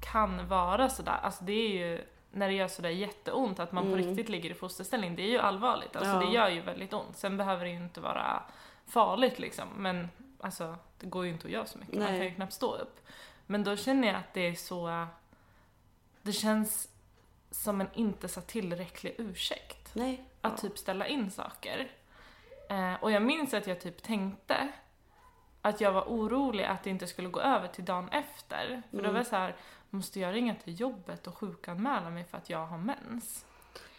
kan 0.00 0.48
vara 0.48 0.88
sådär, 0.88 1.18
alltså 1.22 1.44
det 1.44 1.52
är 1.52 1.68
ju 1.68 2.04
när 2.30 2.48
det 2.48 2.54
gör 2.54 2.68
sådär 2.68 2.88
jätteont, 2.90 3.60
att 3.60 3.72
man 3.72 3.84
på 3.84 3.92
Mm. 3.92 4.06
riktigt 4.06 4.28
ligger 4.28 4.50
i 4.50 4.54
fosterställning, 4.54 5.16
det 5.16 5.22
är 5.22 5.30
ju 5.30 5.38
allvarligt. 5.38 5.96
Alltså 5.96 6.12
Ja. 6.12 6.18
det 6.20 6.32
gör 6.32 6.48
ju 6.48 6.60
väldigt 6.60 6.92
ont. 6.92 7.16
Sen 7.16 7.36
behöver 7.36 7.64
det 7.64 7.70
ju 7.70 7.76
inte 7.76 8.00
vara 8.00 8.42
farligt 8.86 9.38
liksom, 9.38 9.68
men 9.76 10.08
alltså 10.40 10.76
det 10.98 11.06
går 11.06 11.24
ju 11.26 11.30
inte 11.32 11.46
att 11.46 11.52
göra 11.52 11.66
så 11.66 11.78
mycket. 11.78 11.94
Man 11.94 12.04
Nej. 12.04 12.18
kan 12.18 12.26
ju 12.28 12.34
knappt 12.34 12.52
stå 12.52 12.74
upp. 12.74 13.00
Men 13.46 13.64
då 13.64 13.76
känner 13.76 14.08
jag 14.08 14.16
att 14.16 14.34
det 14.34 14.40
är 14.40 14.54
så, 14.54 15.06
det 16.22 16.32
känns 16.32 16.88
som 17.50 17.80
en 17.80 17.88
inte 17.94 18.28
så 18.28 18.40
tillräcklig 18.40 19.14
ursäkt 19.18 19.90
Nej. 19.94 20.24
att 20.40 20.52
ja. 20.52 20.58
typ 20.58 20.78
ställa 20.78 21.06
in 21.06 21.30
saker. 21.30 21.88
Eh, 22.68 22.94
och 23.00 23.10
jag 23.10 23.22
minns 23.22 23.54
att 23.54 23.66
jag 23.66 23.80
typ 23.80 24.02
tänkte 24.02 24.68
att 25.62 25.80
jag 25.80 25.92
var 25.92 26.02
orolig 26.02 26.64
att 26.64 26.82
det 26.84 26.90
inte 26.90 27.06
skulle 27.06 27.28
gå 27.28 27.40
över 27.40 27.68
till 27.68 27.84
dagen 27.84 28.08
efter. 28.08 28.82
För 28.90 28.96
då 28.96 28.98
Mm. 28.98 29.12
var 29.12 29.18
jag 29.20 29.26
så 29.26 29.36
här, 29.36 29.56
måste 29.90 30.20
jag 30.20 30.34
ringa 30.34 30.54
till 30.54 30.80
jobbet 30.80 31.26
och 31.26 31.38
sjukanmäla 31.38 32.10
mig 32.10 32.24
för 32.24 32.38
att 32.38 32.50
jag 32.50 32.66
har 32.66 32.78
mens? 32.78 33.44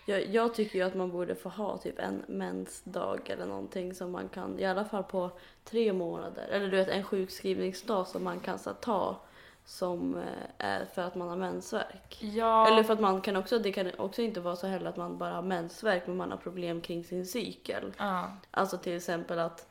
Jag, 0.05 0.25
jag 0.27 0.55
tycker 0.55 0.79
ju 0.79 0.85
att 0.85 0.95
man 0.95 1.11
borde 1.11 1.35
få 1.35 1.49
ha 1.49 1.77
typ 1.77 1.99
en 1.99 2.23
mensdag 2.27 3.29
eller 3.29 3.45
någonting 3.45 3.95
som 3.95 4.11
man 4.11 4.29
kan, 4.29 4.59
i 4.59 4.65
alla 4.65 4.85
fall 4.85 5.03
på 5.03 5.31
tre 5.63 5.93
månader, 5.93 6.47
eller 6.47 6.71
du 6.71 6.77
vet 6.77 6.87
en 6.87 7.03
sjukskrivningsdag 7.03 8.07
som 8.07 8.23
man 8.23 8.39
kan 8.39 8.59
så, 8.59 8.73
ta 8.73 9.19
som 9.65 10.15
eh, 10.15 10.23
är 10.57 10.85
för 10.85 11.01
att 11.01 11.15
man 11.15 11.29
har 11.29 11.35
mensvärk. 11.35 12.17
Ja, 12.19 12.67
Eller 12.67 12.83
för 12.83 12.93
att 12.93 12.99
man 12.99 13.21
kan 13.21 13.35
också, 13.35 13.59
det 13.59 13.71
kan 13.71 13.91
också 13.97 14.21
inte 14.21 14.39
vara 14.39 14.55
så 14.55 14.67
heller 14.67 14.89
att 14.89 14.97
man 14.97 15.17
bara 15.17 15.33
har 15.33 15.41
mensvärk 15.41 16.07
men 16.07 16.17
man 16.17 16.31
har 16.31 16.37
problem 16.37 16.81
kring 16.81 17.03
sin 17.03 17.25
cykel. 17.25 17.93
ja, 17.97 18.31
Alltså 18.51 18.77
till 18.77 18.97
exempel 18.97 19.39
att 19.39 19.67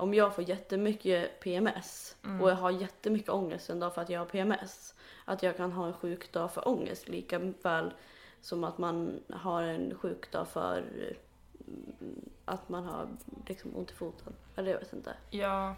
om 0.00 0.14
jag 0.14 0.34
får 0.34 0.48
jättemycket 0.48 1.40
PMS 1.40 2.16
Mm. 2.24 2.40
och 2.42 2.50
jag 2.50 2.54
har 2.56 2.70
jättemycket 2.70 3.28
ångest 3.28 3.70
en 3.70 3.80
dag 3.80 3.94
för 3.94 4.02
att 4.02 4.08
jag 4.10 4.20
har 4.20 4.26
PMS. 4.26 4.94
Att 5.24 5.42
jag 5.42 5.56
kan 5.56 5.72
ha 5.72 5.86
en 5.86 5.92
sjukdag 5.92 6.52
för 6.52 6.68
ångest 6.68 7.08
lika 7.08 7.38
väl 7.62 7.92
som 8.40 8.64
att 8.64 8.78
man 8.78 9.20
har 9.30 9.62
en 9.62 9.94
sjukdag 9.94 10.48
för 10.48 10.78
mm, 10.78 12.30
att 12.44 12.68
man 12.68 12.84
har 12.84 13.08
liksom 13.46 13.76
ont 13.76 13.90
i 13.90 13.94
foten. 13.94 14.32
Eller 14.56 14.70
jag 14.72 14.78
vet 14.78 14.92
inte. 14.92 15.14
ja, 15.30 15.74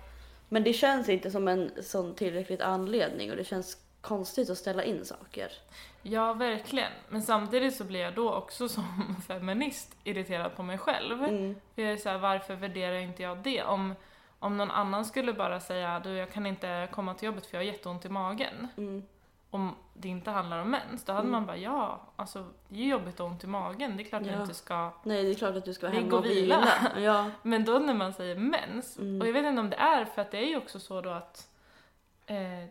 Men 0.49 0.65
det 0.65 0.73
känns 0.73 1.09
inte 1.09 1.31
som 1.31 1.49
en 1.49 1.71
sån 1.83 2.15
tillräckligt 2.15 2.61
anledning 2.61 3.31
och 3.31 3.37
det 3.37 3.45
känns 3.45 3.77
konstigt 4.01 4.51
att 4.51 4.59
ställa 4.59 4.85
in 4.85 5.05
saker. 5.05 5.53
ja, 6.03 6.33
verkligen. 6.33 6.93
Men 7.09 7.23
samtidigt 7.23 7.77
så 7.77 7.85
blir 7.85 8.01
jag 8.01 8.15
då 8.15 8.35
också 8.35 8.69
som 8.77 9.17
feminist 9.29 9.97
irriterad 10.05 10.57
på 10.57 10.63
mig 10.63 10.79
själv. 10.79 11.23
Mm. 11.25 11.55
För 11.75 11.83
jag 11.83 11.93
är 11.93 11.97
så 11.97 12.09
här, 12.09 12.19
varför 12.19 12.55
värderar 12.55 12.97
inte 12.97 13.23
jag 13.23 13.39
det? 13.39 13.63
Om, 13.63 13.95
om 14.43 14.57
någon 14.57 14.71
annan 14.71 15.05
skulle 15.05 15.33
bara 15.33 15.61
säga, 15.61 16.01
du 16.01 16.11
jag 16.11 16.33
kan 16.33 16.47
inte 16.47 16.89
komma 16.93 17.15
till 17.15 17.27
jobbet 17.27 17.47
för 17.47 17.57
jag 17.59 17.65
har 17.65 17.73
jätteont 17.73 18.05
i 18.05 18.09
magen. 18.09 18.69
Mm. 18.77 19.03
om 19.51 19.75
det 19.95 20.09
inte 20.09 20.31
handlar 20.31 20.59
om 20.63 20.71
mens, 20.71 21.05
då 21.05 21.13
hade 21.13 21.21
Mm. 21.29 21.33
man 21.33 21.47
bara 21.47 21.57
ja, 21.57 22.01
alltså 22.17 22.47
det 22.69 22.79
är 22.79 22.83
ju 22.83 22.91
jobbigt 22.91 23.21
och 23.21 23.27
ont 23.27 23.45
i 23.45 23.47
magen, 23.47 23.97
det 23.97 24.03
är 24.03 24.05
klart 24.05 24.23
Ja. 24.27 24.33
jag 24.33 24.41
inte 24.41 24.55
ska. 24.55 24.91
Nej, 25.03 25.25
det 25.25 25.31
är 25.31 25.35
klart 25.35 25.57
att 25.57 25.65
du 25.65 25.75
ska 25.75 25.87
vara 25.87 25.97
hemma 25.97 26.13
och 26.13 26.19
och 26.19 26.25
vila. 26.25 26.59
vila. 26.59 27.01
Ja. 27.13 27.31
Men 27.43 27.65
då 27.65 27.79
när 27.79 27.95
man 27.95 28.13
säger 28.13 28.37
mens, 28.37 28.99
Mm. 28.99 29.21
och 29.21 29.27
jag 29.29 29.33
vet 29.33 29.45
inte 29.45 29.61
om 29.61 29.71
det 29.71 29.77
är 29.77 30.05
för 30.05 30.23
att 30.23 30.31
det 30.31 30.39
är 30.39 30.47
ju 30.47 30.57
också 30.57 30.81
så 30.81 31.01
då 31.01 31.11
att 31.11 31.49
eh, 32.27 32.65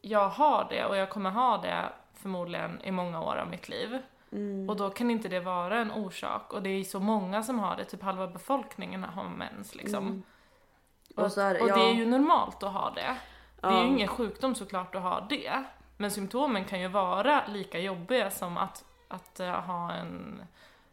jag 0.00 0.28
har 0.28 0.66
det 0.70 0.84
och 0.84 0.96
jag 0.96 1.10
kommer 1.10 1.30
ha 1.30 1.58
det 1.58 1.84
förmodligen 2.14 2.80
i 2.84 2.90
många 2.90 3.20
år 3.22 3.36
av 3.36 3.48
mitt 3.48 3.68
liv. 3.68 3.98
Mm. 4.32 4.70
Och 4.70 4.76
då 4.76 4.90
kan 4.90 5.10
inte 5.10 5.28
det 5.28 5.40
vara 5.40 5.78
en 5.78 5.90
orsak 5.92 6.52
och 6.52 6.62
det 6.62 6.70
är 6.70 6.84
så 6.84 7.00
många 7.00 7.42
som 7.42 7.58
har 7.58 7.76
det, 7.76 7.84
typ 7.84 8.02
halva 8.02 8.26
befolkningen 8.26 9.04
har 9.04 9.24
mens 9.28 9.74
liksom. 9.74 10.22
Och, 11.14 11.24
Och 11.24 11.30
här, 11.36 11.62
och 11.62 11.68
ja. 11.68 11.76
det 11.76 11.82
är 11.82 11.92
ju 11.94 12.06
normalt 12.06 12.62
att 12.62 12.72
ha 12.72 12.90
det. 12.90 13.16
Det 13.60 13.66
är 13.66 13.82
ju 13.82 13.88
ingen 13.88 14.08
sjukdom 14.08 14.54
såklart 14.54 14.94
att 14.94 15.02
ha 15.02 15.26
det. 15.28 15.64
Men 15.96 16.10
symptomen 16.10 16.64
kan 16.64 16.80
ju 16.80 16.88
vara 16.88 17.42
lika 17.46 17.78
jobbiga 17.78 18.30
som 18.30 18.56
att, 18.56 18.84
att 19.08 19.40
eh, 19.40 19.46
ha 19.60 19.92
en 19.92 20.42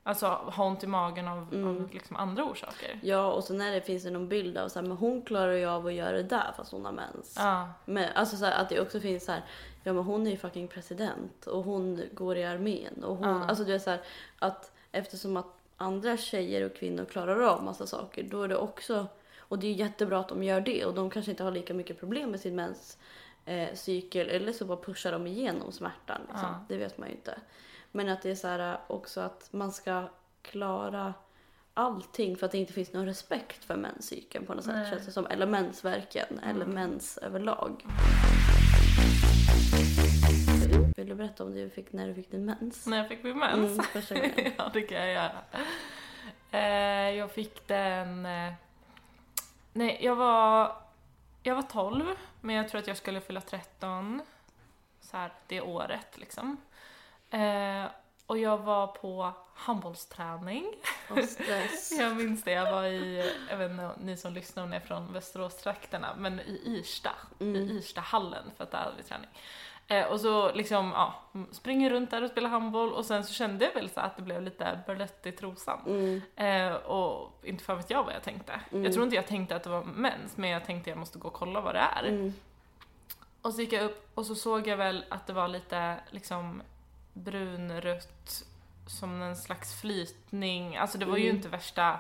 Alltså 0.04 0.28
ha 0.28 0.66
ont 0.66 0.84
i 0.84 0.88
magen 0.88 1.28
av, 1.28 1.48
Mm. 1.54 1.68
av 1.68 1.90
liksom 1.94 2.16
andra 2.16 2.44
orsaker. 2.44 3.00
Ja, 3.04 3.32
och 3.32 3.44
så 3.44 3.54
när 3.54 3.72
det 3.72 3.82
finns 3.82 4.04
det 4.04 4.10
någon 4.12 4.28
bild 4.30 4.58
av 4.58 4.70
så 4.70 4.80
här, 4.80 4.88
men 4.88 4.98
hon 4.98 5.22
klarar 5.22 5.52
ju 5.52 5.66
av 5.66 5.86
att 5.88 5.94
göra 5.94 6.12
det 6.12 6.24
där 6.24 6.54
fast 6.58 6.72
hon 6.72 6.86
har 6.86 6.92
mens. 6.92 7.36
Ja, 7.40 7.70
Men 7.86 8.10
alltså 8.16 8.38
så 8.38 8.46
här, 8.46 8.62
att 8.62 8.70
det 8.70 8.82
också 8.82 9.00
finns 9.00 9.26
så 9.26 9.32
här, 9.32 9.42
ja 9.84 9.94
men 9.94 10.04
hon 10.04 10.28
är 10.28 10.32
ju 10.32 10.38
fucking 10.38 10.68
president 10.68 11.46
och 11.48 11.64
hon 11.64 12.02
går 12.12 12.38
i 12.38 12.44
armén 12.46 13.04
och 13.04 13.16
hon, 13.18 13.28
Ja. 13.30 13.46
alltså 13.46 13.64
du 13.64 13.72
vet 13.72 13.82
så 13.84 13.90
här, 13.90 14.02
att 14.40 14.72
eftersom 14.92 15.38
att 15.38 15.48
andra 15.78 16.18
tjejer 16.18 16.66
och 16.66 16.76
kvinnor 16.76 17.06
klarar 17.06 17.40
av 17.42 17.64
massa 17.64 17.88
saker 17.88 18.24
då 18.24 18.44
är 18.44 18.48
det 18.48 18.58
också, 18.58 19.08
och 19.52 19.60
det 19.60 19.68
är 19.68 19.74
jättebra 19.74 20.20
att 20.20 20.30
de 20.30 20.44
gör 20.44 20.62
det 20.62 20.86
och 20.86 20.94
de 20.94 21.10
kanske 21.10 21.32
inte 21.32 21.44
har 21.44 21.52
lika 21.52 21.74
mycket 21.74 22.00
problem 22.00 22.32
med 22.32 22.40
sin 22.40 22.56
mens 22.56 22.98
eh, 23.46 23.74
cykel 23.74 24.30
eller 24.30 24.54
så 24.54 24.66
bara 24.66 24.78
pushar 24.78 25.12
de 25.12 25.28
igenom 25.28 25.72
smärtan 25.72 26.22
liksom. 26.28 26.50
Ja. 26.50 26.66
Det 26.68 26.78
vet 26.78 26.98
man 26.98 27.08
ju 27.10 27.16
inte. 27.16 27.40
Men 27.92 28.10
att 28.10 28.22
det 28.22 28.32
är 28.32 28.36
så 28.36 28.48
här 28.48 28.80
också 28.88 29.22
att 29.22 29.48
man 29.54 29.72
ska 29.72 30.10
klara 30.42 31.14
allting 31.74 32.38
för 32.38 32.46
att 32.46 32.52
det 32.52 32.58
inte 32.58 32.74
finns 32.74 32.94
någon 32.94 33.06
respekt 33.06 33.66
för 33.66 33.76
menscykeln 33.76 34.46
på 34.46 34.54
något 34.54 34.64
sätt 34.64 34.76
Nej. 34.76 34.90
känns 34.90 35.06
det 35.06 35.12
som. 35.12 35.26
Eller 35.26 35.46
mensvärken 35.48 36.40
eller 36.40 36.66
Mm. 36.66 36.74
mens 36.76 37.18
överlag. 37.18 37.86
Vill 40.98 41.10
du 41.10 41.16
berätta 41.16 41.44
om 41.44 41.54
det 41.54 41.64
du 41.64 41.70
fick 41.70 41.94
när 41.94 42.08
du 42.08 42.14
fick 42.14 42.32
din 42.32 42.46
mens? 42.46 42.88
när 42.88 42.98
jag 42.98 43.08
fick 43.08 43.24
min 43.24 43.40
mens. 43.40 43.80
Mm, 44.12 44.32
ja, 44.58 44.70
det 44.74 44.82
kan 44.82 44.98
jag 44.98 45.14
göra. 45.14 45.42
Eh, 46.52 47.16
jag 47.18 47.32
fick 47.32 47.68
den... 47.68 48.26
Eh, 48.26 48.54
nej, 49.74 49.98
jag 50.02 50.16
var... 50.16 50.76
Jag 51.44 51.56
var 51.56 51.62
12, 51.62 52.16
men 52.42 52.56
jag 52.56 52.70
tror 52.70 52.82
att 52.82 52.88
jag 52.88 52.98
skulle 52.98 53.22
fylla 53.22 53.42
13 53.42 54.22
så 55.02 55.18
här, 55.18 55.32
det 55.48 55.62
året 55.62 56.18
liksom. 56.18 56.58
Eh, 57.30 57.86
och 58.26 58.38
jag 58.38 58.58
var 58.58 58.88
på 58.88 59.34
handbollsträning. 59.56 60.66
Jag 62.00 62.16
minns 62.16 62.44
det, 62.44 62.52
jag 62.52 62.72
var 62.72 62.84
i, 62.84 63.32
jag 63.50 63.58
vet 63.58 63.72
inte, 63.72 63.92
ni 64.00 64.18
som 64.18 64.34
lyssnar 64.34 64.64
om 64.64 64.70
ni 64.70 64.76
är 64.76 64.80
från 64.80 65.14
Västerås-trakterna, 65.14 66.16
men 66.18 66.40
i 66.40 66.62
Irsta, 66.66 67.12
Mm. 67.40 67.56
i 67.56 67.78
Irstahallen 67.78 68.52
för 68.58 68.64
att 68.64 68.72
där 68.72 68.78
hade 68.78 68.96
vi 68.98 69.04
träning. 69.04 69.30
Eh, 69.92 70.06
och 70.06 70.20
så 70.20 70.52
liksom, 70.54 70.92
ja, 70.96 71.14
springer 71.52 71.90
runt 71.90 72.12
där 72.12 72.22
och 72.24 72.30
spelar 72.30 72.50
handboll 72.50 72.94
och 72.94 73.06
sen 73.06 73.24
så 73.24 73.34
kände 73.34 73.66
jag 73.66 73.74
väl 73.74 73.90
så 73.90 74.00
att 74.00 74.16
det 74.16 74.22
blev 74.22 74.42
lite 74.42 74.80
blött 74.88 75.26
i 75.26 75.32
trosan. 75.32 75.80
Mm. 75.88 76.22
Eh, 76.36 76.74
och 76.76 77.40
inte 77.44 77.64
fan 77.64 77.78
vet 77.78 77.90
jag 77.90 78.04
vad 78.04 78.14
jag 78.14 78.24
tänkte. 78.24 78.60
Mm. 78.72 78.84
Jag 78.84 78.94
tror 78.94 79.04
inte 79.04 79.16
jag 79.16 79.28
tänkte 79.28 79.56
att 79.56 79.64
det 79.64 79.70
var 79.70 79.84
mens, 79.84 80.38
men 80.38 80.50
jag 80.50 80.66
tänkte 80.66 80.90
jag 80.90 81.00
måste 81.00 81.20
gå 81.20 81.28
och 81.28 81.34
kolla 81.34 81.62
vad 81.62 81.76
det 81.76 81.80
är. 81.80 82.04
Mm. 82.04 82.34
Och 83.42 83.54
så 83.54 83.62
gick 83.62 83.74
jag 83.74 83.84
upp 83.86 84.12
och 84.16 84.26
så 84.26 84.36
såg 84.36 84.68
jag 84.68 84.78
väl 84.78 85.06
att 85.10 85.28
det 85.28 85.34
var 85.34 85.48
lite 85.48 85.96
liksom 86.10 86.62
brunrött, 87.14 88.44
som 88.88 89.22
en 89.22 89.36
slags 89.36 89.82
flytning. 89.82 90.78
Alltså 90.78 90.98
det 90.98 91.06
var 91.06 91.18
ju 91.18 91.24
Mm. 91.24 91.36
inte 91.36 91.50
värsta 91.50 92.00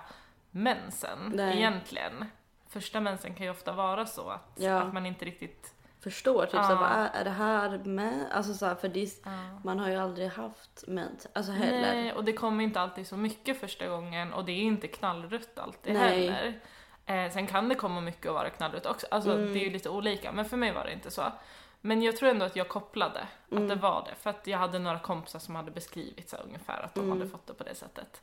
mensen 0.52 1.32
Nej. 1.36 1.58
egentligen. 1.58 2.26
Första 2.70 3.00
mensen 3.00 3.36
kan 3.36 3.46
ju 3.46 3.52
ofta 3.52 3.72
vara 3.74 4.06
så 4.06 4.30
att, 4.30 4.52
Ja. 4.56 4.82
att 4.82 4.94
man 4.94 5.06
inte 5.06 5.26
riktigt... 5.26 5.74
Förstår 6.04 6.46
typ 6.46 6.54
Ja. 6.54 6.64
såhär, 6.64 6.76
vad 6.76 6.92
är, 6.92 7.10
är 7.20 7.24
det 7.24 7.30
här 7.30 7.78
med? 7.78 8.26
Alltså 8.32 8.54
såhär, 8.54 8.76
för 8.76 8.88
det, 8.88 9.22
Ja. 9.26 9.60
man 9.64 9.80
har 9.80 9.90
ju 9.90 9.96
aldrig 9.96 10.28
haft 10.30 10.84
mens. 10.88 11.28
Alltså 11.34 11.52
heller. 11.52 11.82
Nej, 11.82 12.14
och 12.14 12.24
det 12.24 12.34
kommer 12.34 12.64
inte 12.64 12.82
alltid 12.82 13.08
så 13.08 13.18
mycket 13.18 13.60
första 13.60 13.88
gången 13.88 14.34
och 14.34 14.46
det 14.46 14.52
är 14.52 14.62
inte 14.62 14.88
knallrött 14.88 15.60
alltid 15.60 15.94
Nej. 15.94 16.30
heller. 16.30 16.60
Eh, 17.26 17.32
sen 17.32 17.48
kan 17.48 17.70
det 17.70 17.76
komma 17.76 18.02
mycket 18.02 18.26
och 18.26 18.34
vara 18.36 18.50
knallrött 18.50 18.86
också, 18.86 19.08
alltså 19.12 19.32
Mm. 19.34 19.54
det 19.54 19.60
är 19.60 19.64
ju 19.64 19.70
lite 19.70 19.90
olika, 19.90 20.32
men 20.32 20.46
för 20.46 20.58
mig 20.58 20.72
var 20.74 20.86
det 20.86 20.94
inte 20.94 21.12
så. 21.12 21.24
Men 21.82 22.02
jag 22.02 22.18
tror 22.18 22.30
ändå 22.30 22.46
att 22.46 22.56
jag 22.56 22.68
kopplade 22.70 23.20
att 23.46 23.52
Mm. 23.52 23.68
det 23.68 23.76
var 23.76 24.06
det, 24.10 24.16
för 24.16 24.30
att 24.30 24.48
jag 24.48 24.58
hade 24.58 24.80
några 24.80 25.00
kompisar 25.00 25.40
som 25.40 25.56
hade 25.56 25.72
beskrivit 25.72 26.30
så 26.30 26.38
ungefär 26.38 26.82
att 26.82 26.96
de 26.96 27.00
Mm. 27.04 27.18
hade 27.18 27.30
fått 27.32 27.48
det 27.48 27.54
på 27.54 27.64
det 27.64 27.76
sättet. 27.76 28.22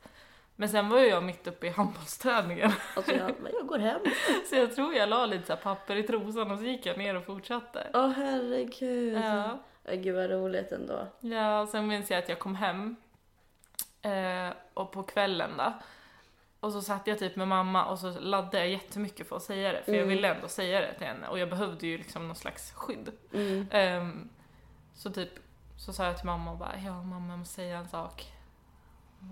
Men 0.59 0.69
sen 0.69 0.89
var 0.89 0.99
ju 0.99 1.05
jag 1.07 1.23
mitt 1.23 1.47
uppe 1.47 1.67
i 1.67 1.69
handbollsträningen, 1.69 2.71
Alltså 2.95 3.11
jag, 3.15 3.31
jag 3.59 3.67
går 3.67 3.79
hem. 3.79 3.99
så 4.49 4.55
jag 4.55 4.75
tror 4.75 4.93
jag 4.93 5.09
la 5.09 5.25
lite 5.25 5.47
så 5.47 5.55
papper 5.55 5.95
i 5.95 6.03
trosan 6.03 6.51
och 6.51 6.57
så 6.59 6.65
gick 6.65 6.85
jag 6.85 6.97
ner 6.97 7.15
och 7.15 7.25
fortsatte. 7.25 7.87
Åh 7.93 8.09
herregud. 8.09 9.17
Ja. 9.23 9.59
Ja, 9.83 9.95
Gud 9.95 10.15
vad 10.15 10.29
roligt 10.29 10.71
ändå. 10.71 11.07
Ja, 11.19 11.61
och 11.61 11.67
sen 11.69 11.87
minns 11.87 12.09
jag 12.11 12.19
att 12.19 12.29
jag 12.29 12.39
kom 12.39 12.55
hem 12.55 12.95
eh, 14.01 14.53
och 14.73 14.91
på 14.91 15.03
kvällen 15.03 15.51
då. 15.57 15.73
Och 16.59 16.71
så 16.71 16.81
satt 16.81 17.07
jag 17.07 17.19
typ 17.19 17.35
med 17.35 17.47
mamma 17.47 17.85
och 17.85 17.99
så 17.99 18.19
laddade 18.19 18.57
jag 18.57 18.69
jättemycket 18.69 19.27
för 19.29 19.35
att 19.35 19.43
säga 19.43 19.71
det, 19.71 19.83
för 19.83 19.91
jag 19.91 19.97
Mm. 20.03 20.09
ville 20.09 20.35
ändå 20.35 20.47
säga 20.47 20.81
det 20.81 20.93
till 20.93 21.07
henne 21.07 21.27
och 21.27 21.39
jag 21.39 21.49
behövde 21.49 21.87
ju 21.87 21.97
liksom 21.97 22.27
någon 22.27 22.35
slags 22.35 22.71
skydd. 22.71 23.11
Mm. 23.33 23.67
Ehm, 23.71 24.29
så 24.95 25.09
typ 25.09 25.29
så 25.77 25.93
sa 25.93 26.05
jag 26.05 26.17
till 26.17 26.25
mamma 26.25 26.51
och 26.51 26.57
bara 26.57 26.75
ja 26.85 27.01
mamma 27.03 27.29
jag 27.29 27.39
måste 27.39 27.53
säga 27.55 27.77
en 27.77 27.87
sak. 27.87 28.33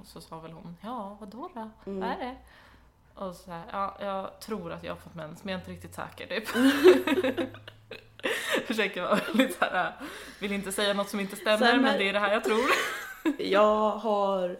Och 0.01 0.07
så 0.07 0.21
sa 0.21 0.39
väl 0.39 0.51
hon 0.51 0.77
ja 0.81 1.17
vadå 1.19 1.49
då? 1.53 1.69
Mm. 1.85 1.99
Vad 1.99 2.09
är 2.09 2.17
det? 2.17 2.35
Och 3.13 3.35
så 3.35 3.51
här, 3.51 3.63
ja 3.71 3.97
jag 3.99 4.39
tror 4.39 4.71
att 4.71 4.83
jag 4.83 4.91
har 4.91 4.97
fått 4.99 5.15
mens 5.15 5.43
men 5.43 5.51
jag 5.51 5.57
är 5.57 5.61
inte 5.61 5.71
riktigt 5.71 5.95
säker 5.95 6.27
typ. 6.27 6.47
Försöker 8.67 9.01
vara 9.01 9.19
lite 9.33 9.53
såhär, 9.53 9.93
vill 10.39 10.51
inte 10.51 10.71
säga 10.71 10.93
något 10.93 11.09
som 11.09 11.19
inte 11.19 11.35
stämmer 11.35 11.65
här, 11.65 11.77
men 11.77 11.97
det 11.97 12.09
är 12.09 12.13
det 12.13 12.19
här 12.19 12.33
jag 12.33 12.43
tror. 12.43 12.65
Jag 13.37 13.89
har, 13.89 14.57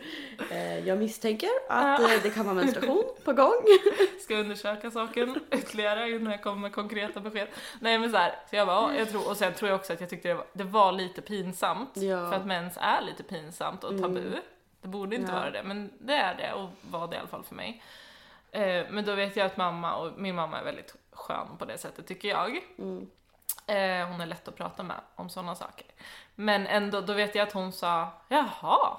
eh, 0.51 0.87
jag 0.87 0.97
misstänker 0.97 1.49
att 1.69 1.99
eh, 1.99 2.07
det 2.23 2.29
kan 2.29 2.45
vara 2.45 2.55
menstruation 2.55 3.03
på 3.23 3.33
gång. 3.33 3.53
Ska 4.21 4.35
undersöka 4.35 4.91
saken 4.91 5.39
ytterligare 5.51 6.09
innan 6.09 6.31
jag 6.31 6.43
kommer 6.43 6.61
med 6.61 6.73
konkreta 6.73 7.19
besked. 7.19 7.47
Nej 7.79 7.99
men 7.99 8.11
så 8.11 8.17
här, 8.17 8.35
så 8.49 8.55
jag 8.55 8.67
bara, 8.67 8.93
ja, 8.93 8.99
jag 8.99 9.09
tror, 9.09 9.29
och 9.29 9.37
sen 9.37 9.53
tror 9.53 9.69
jag 9.69 9.79
också 9.79 9.93
att 9.93 10.01
jag 10.01 10.09
tyckte 10.09 10.27
det 10.27 10.33
var, 10.33 10.45
det 10.53 10.63
var 10.63 10.91
lite 10.91 11.21
pinsamt. 11.21 11.91
Ja. 11.93 12.29
För 12.29 12.37
att 12.37 12.45
mens 12.45 12.77
är 12.77 13.01
lite 13.01 13.23
pinsamt 13.23 13.83
och 13.83 14.01
tabu. 14.01 14.31
Det 14.81 14.87
borde 14.87 15.15
inte 15.15 15.31
Ja. 15.31 15.39
vara 15.39 15.51
det, 15.51 15.63
men 15.63 15.91
det 15.99 16.13
är 16.13 16.35
det 16.35 16.53
och 16.53 16.69
var 16.81 17.07
det 17.07 17.15
i 17.15 17.19
alla 17.19 17.27
fall 17.27 17.43
för 17.43 17.55
mig. 17.55 17.83
Eh, 18.51 18.85
men 18.89 19.05
då 19.05 19.15
vet 19.15 19.35
jag 19.35 19.45
att 19.45 19.57
mamma, 19.57 19.95
och 19.95 20.11
min 20.17 20.35
mamma 20.35 20.59
är 20.59 20.63
väldigt 20.63 20.95
skön 21.11 21.47
på 21.59 21.65
det 21.65 21.77
sättet 21.77 22.07
tycker 22.07 22.27
jag. 22.29 22.61
Mm. 22.77 23.07
Eh, 23.67 24.07
hon 24.11 24.21
är 24.21 24.25
lätt 24.25 24.47
att 24.47 24.55
prata 24.55 24.83
med 24.83 24.95
om 25.15 25.29
sådana 25.29 25.55
saker. 25.55 25.85
Men 26.35 26.67
ändå, 26.67 27.01
då 27.01 27.13
vet 27.13 27.35
jag 27.35 27.47
att 27.47 27.53
hon 27.53 27.71
sa, 27.71 28.07
jaha, 28.27 28.97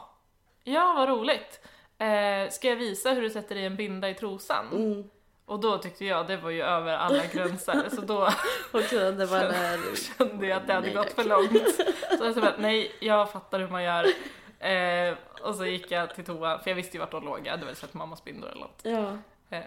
ja 0.64 0.92
vad 0.97 1.08
roligt. 1.08 1.61
Eh, 1.99 2.50
ska 2.50 2.68
jag 2.68 2.76
visa 2.76 3.11
hur 3.11 3.23
du 3.23 3.30
sätter 3.30 3.56
i 3.56 3.64
en 3.66 3.76
binda 3.76 4.08
i 4.11 4.14
trosan? 4.14 4.66
Mm. 4.73 5.11
Och 5.44 5.61
då 5.61 5.78
tyckte 5.78 6.04
jag 6.04 6.26
det 6.26 6.37
var 6.37 6.50
ju 6.50 6.62
över 6.62 6.97
alla 6.97 7.26
gränser, 7.26 7.88
så 7.94 8.00
då 8.00 8.14
var 8.73 8.80
när... 9.52 9.97
kände 9.97 10.47
jag 10.47 10.56
att 10.56 10.66
det 10.66 10.73
hade 10.73 10.87
Nej, 10.87 10.97
gått 10.97 11.12
för 11.12 11.25
långt. 11.25 11.75
Så 12.18 12.25
jag 12.25 12.35
sa 12.35 12.40
bara, 12.40 12.54
nej, 12.58 12.92
jag 13.00 13.30
fattar 13.32 13.58
hur 13.61 13.68
man 13.68 13.82
gör. 13.82 14.06
Eh, 14.58 15.14
och 15.42 15.54
så 15.54 15.66
gick 15.66 15.90
jag 15.90 16.14
till 16.14 16.24
toa, 16.24 16.58
för 16.58 16.70
jag 16.70 16.74
visste 16.76 16.96
ju 16.96 17.00
vart 17.00 17.10
de 17.10 17.24
låg, 17.24 17.40
jag 17.44 17.50
hade 17.50 17.66
väl 17.66 17.76
sett 17.76 17.94
mammas 17.94 18.24
bindor 18.24 18.48
eller 18.50 18.60
något. 18.60 18.80
Ja. 18.82 19.16
Eh, 19.50 19.64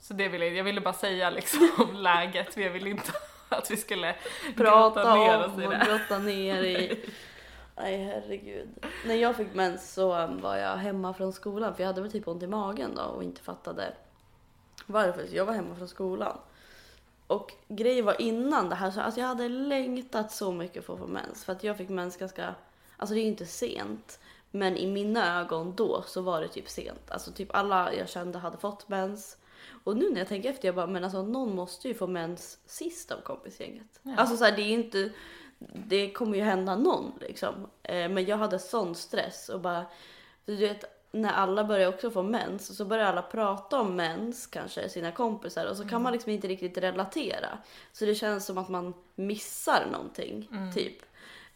så 0.00 0.14
det 0.14 0.28
ville, 0.28 0.46
jag 0.46 0.64
ville 0.64 0.80
bara 0.80 0.94
säga 0.94 1.30
liksom 1.30 1.88
läget, 1.94 2.54
för 2.54 2.60
jag 2.60 2.70
ville 2.70 2.90
inte 2.90 3.12
att 3.48 3.70
vi 3.70 3.76
skulle 3.76 4.14
Prata 4.56 5.02
grotta 5.02 5.14
ner 5.14 5.44
om 5.44 5.52
oss 5.52 5.62
i 5.62 5.66
och 5.66 5.70
det. 5.70 5.86
grotta 5.88 6.18
ner 6.18 6.62
i... 6.62 7.04
Nej 7.76 8.04
herregud. 8.04 8.68
När 9.06 9.14
jag 9.14 9.36
fick 9.36 9.54
mens 9.54 9.92
så 9.94 10.26
var 10.26 10.56
jag 10.56 10.76
hemma 10.76 11.14
från 11.14 11.32
skolan 11.32 11.74
för 11.74 11.82
jag 11.82 11.86
hade 11.86 12.00
väl 12.02 12.12
typ 12.12 12.28
ont 12.28 12.42
i 12.42 12.46
magen 12.46 12.94
då 12.94 13.02
och 13.02 13.22
inte 13.22 13.40
fattade 13.40 13.92
varför. 14.86 15.26
Så 15.26 15.36
jag 15.36 15.44
var 15.44 15.52
hemma 15.52 15.74
från 15.74 15.88
skolan. 15.88 16.38
Och 17.26 17.52
grejen 17.68 18.04
var 18.04 18.20
innan 18.20 18.68
det 18.68 18.74
här 18.74 18.90
så 18.90 19.00
alltså 19.00 19.20
jag 19.20 19.28
hade 19.28 19.48
längtat 19.48 20.32
så 20.32 20.52
mycket 20.52 20.84
för 20.84 20.92
att 20.92 20.98
få 20.98 21.06
mens. 21.06 21.44
För 21.44 21.52
att 21.52 21.64
jag 21.64 21.76
fick 21.76 21.88
mens 21.88 22.16
ganska, 22.16 22.54
alltså 22.98 23.14
det 23.14 23.20
är 23.20 23.22
ju 23.22 23.28
inte 23.28 23.46
sent. 23.46 24.18
Men 24.50 24.76
i 24.76 24.86
mina 24.86 25.40
ögon 25.40 25.74
då 25.76 26.04
så 26.06 26.22
var 26.22 26.40
det 26.40 26.48
typ 26.48 26.68
sent. 26.68 27.10
Alltså 27.10 27.32
typ 27.32 27.54
alla 27.54 27.94
jag 27.94 28.08
kände 28.08 28.38
hade 28.38 28.58
fått 28.58 28.88
mens. 28.88 29.36
Och 29.84 29.96
nu 29.96 30.10
när 30.10 30.18
jag 30.18 30.28
tänker 30.28 30.50
efter, 30.50 30.68
jag 30.68 30.74
bara, 30.74 30.86
men 30.86 31.04
alltså 31.04 31.22
någon 31.22 31.54
måste 31.54 31.88
ju 31.88 31.94
få 31.94 32.06
mens 32.06 32.58
sist 32.66 33.10
av 33.10 33.20
kompisgänget. 33.20 34.00
Ja. 34.02 34.16
Alltså 34.16 34.36
så 34.36 34.44
här, 34.44 34.56
det 34.56 34.62
är 34.62 34.72
inte, 34.72 35.10
det 35.58 36.10
kommer 36.10 36.36
ju 36.36 36.42
hända 36.42 36.76
någon 36.76 37.12
liksom. 37.20 37.54
Eh, 37.82 38.08
men 38.08 38.24
jag 38.24 38.36
hade 38.36 38.58
sån 38.58 38.94
stress 38.94 39.48
och 39.48 39.60
bara, 39.60 39.86
du 40.44 40.56
vet 40.56 40.84
när 41.10 41.32
alla 41.32 41.64
börjar 41.64 41.88
också 41.88 42.10
få 42.10 42.22
mens 42.22 42.76
så 42.76 42.84
börjar 42.84 43.04
alla 43.04 43.22
prata 43.22 43.80
om 43.80 43.96
mens, 43.96 44.46
kanske 44.46 44.88
sina 44.88 45.12
kompisar 45.12 45.66
och 45.66 45.76
så 45.76 45.88
kan 45.88 46.02
man 46.02 46.12
liksom 46.12 46.32
inte 46.32 46.48
riktigt 46.48 46.78
relatera. 46.78 47.58
Så 47.92 48.04
det 48.04 48.14
känns 48.14 48.46
som 48.46 48.58
att 48.58 48.68
man 48.68 48.94
missar 49.14 49.86
någonting, 49.92 50.48
typ. 50.74 51.02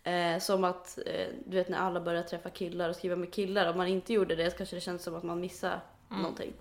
Eh, 0.05 0.39
som 0.39 0.65
att, 0.65 0.99
eh, 1.07 1.27
du 1.47 1.57
vet 1.57 1.69
när 1.69 1.79
alla 1.79 2.01
börjar 2.01 2.23
träffa 2.23 2.51
killar 2.51 2.89
och 2.89 2.97
skriva 2.97 3.17
med 3.17 3.33
killar, 3.33 3.71
om 3.71 3.77
man 3.77 3.87
inte 3.87 4.13
gjorde 4.13 4.35
det 4.37 4.51
så 4.51 4.57
kanske 4.57 4.77
det 4.77 4.81
känns 4.81 5.03
som 5.03 5.15
att 5.15 5.23
man 5.23 5.41
missar 5.41 5.81
någonting. 6.09 6.53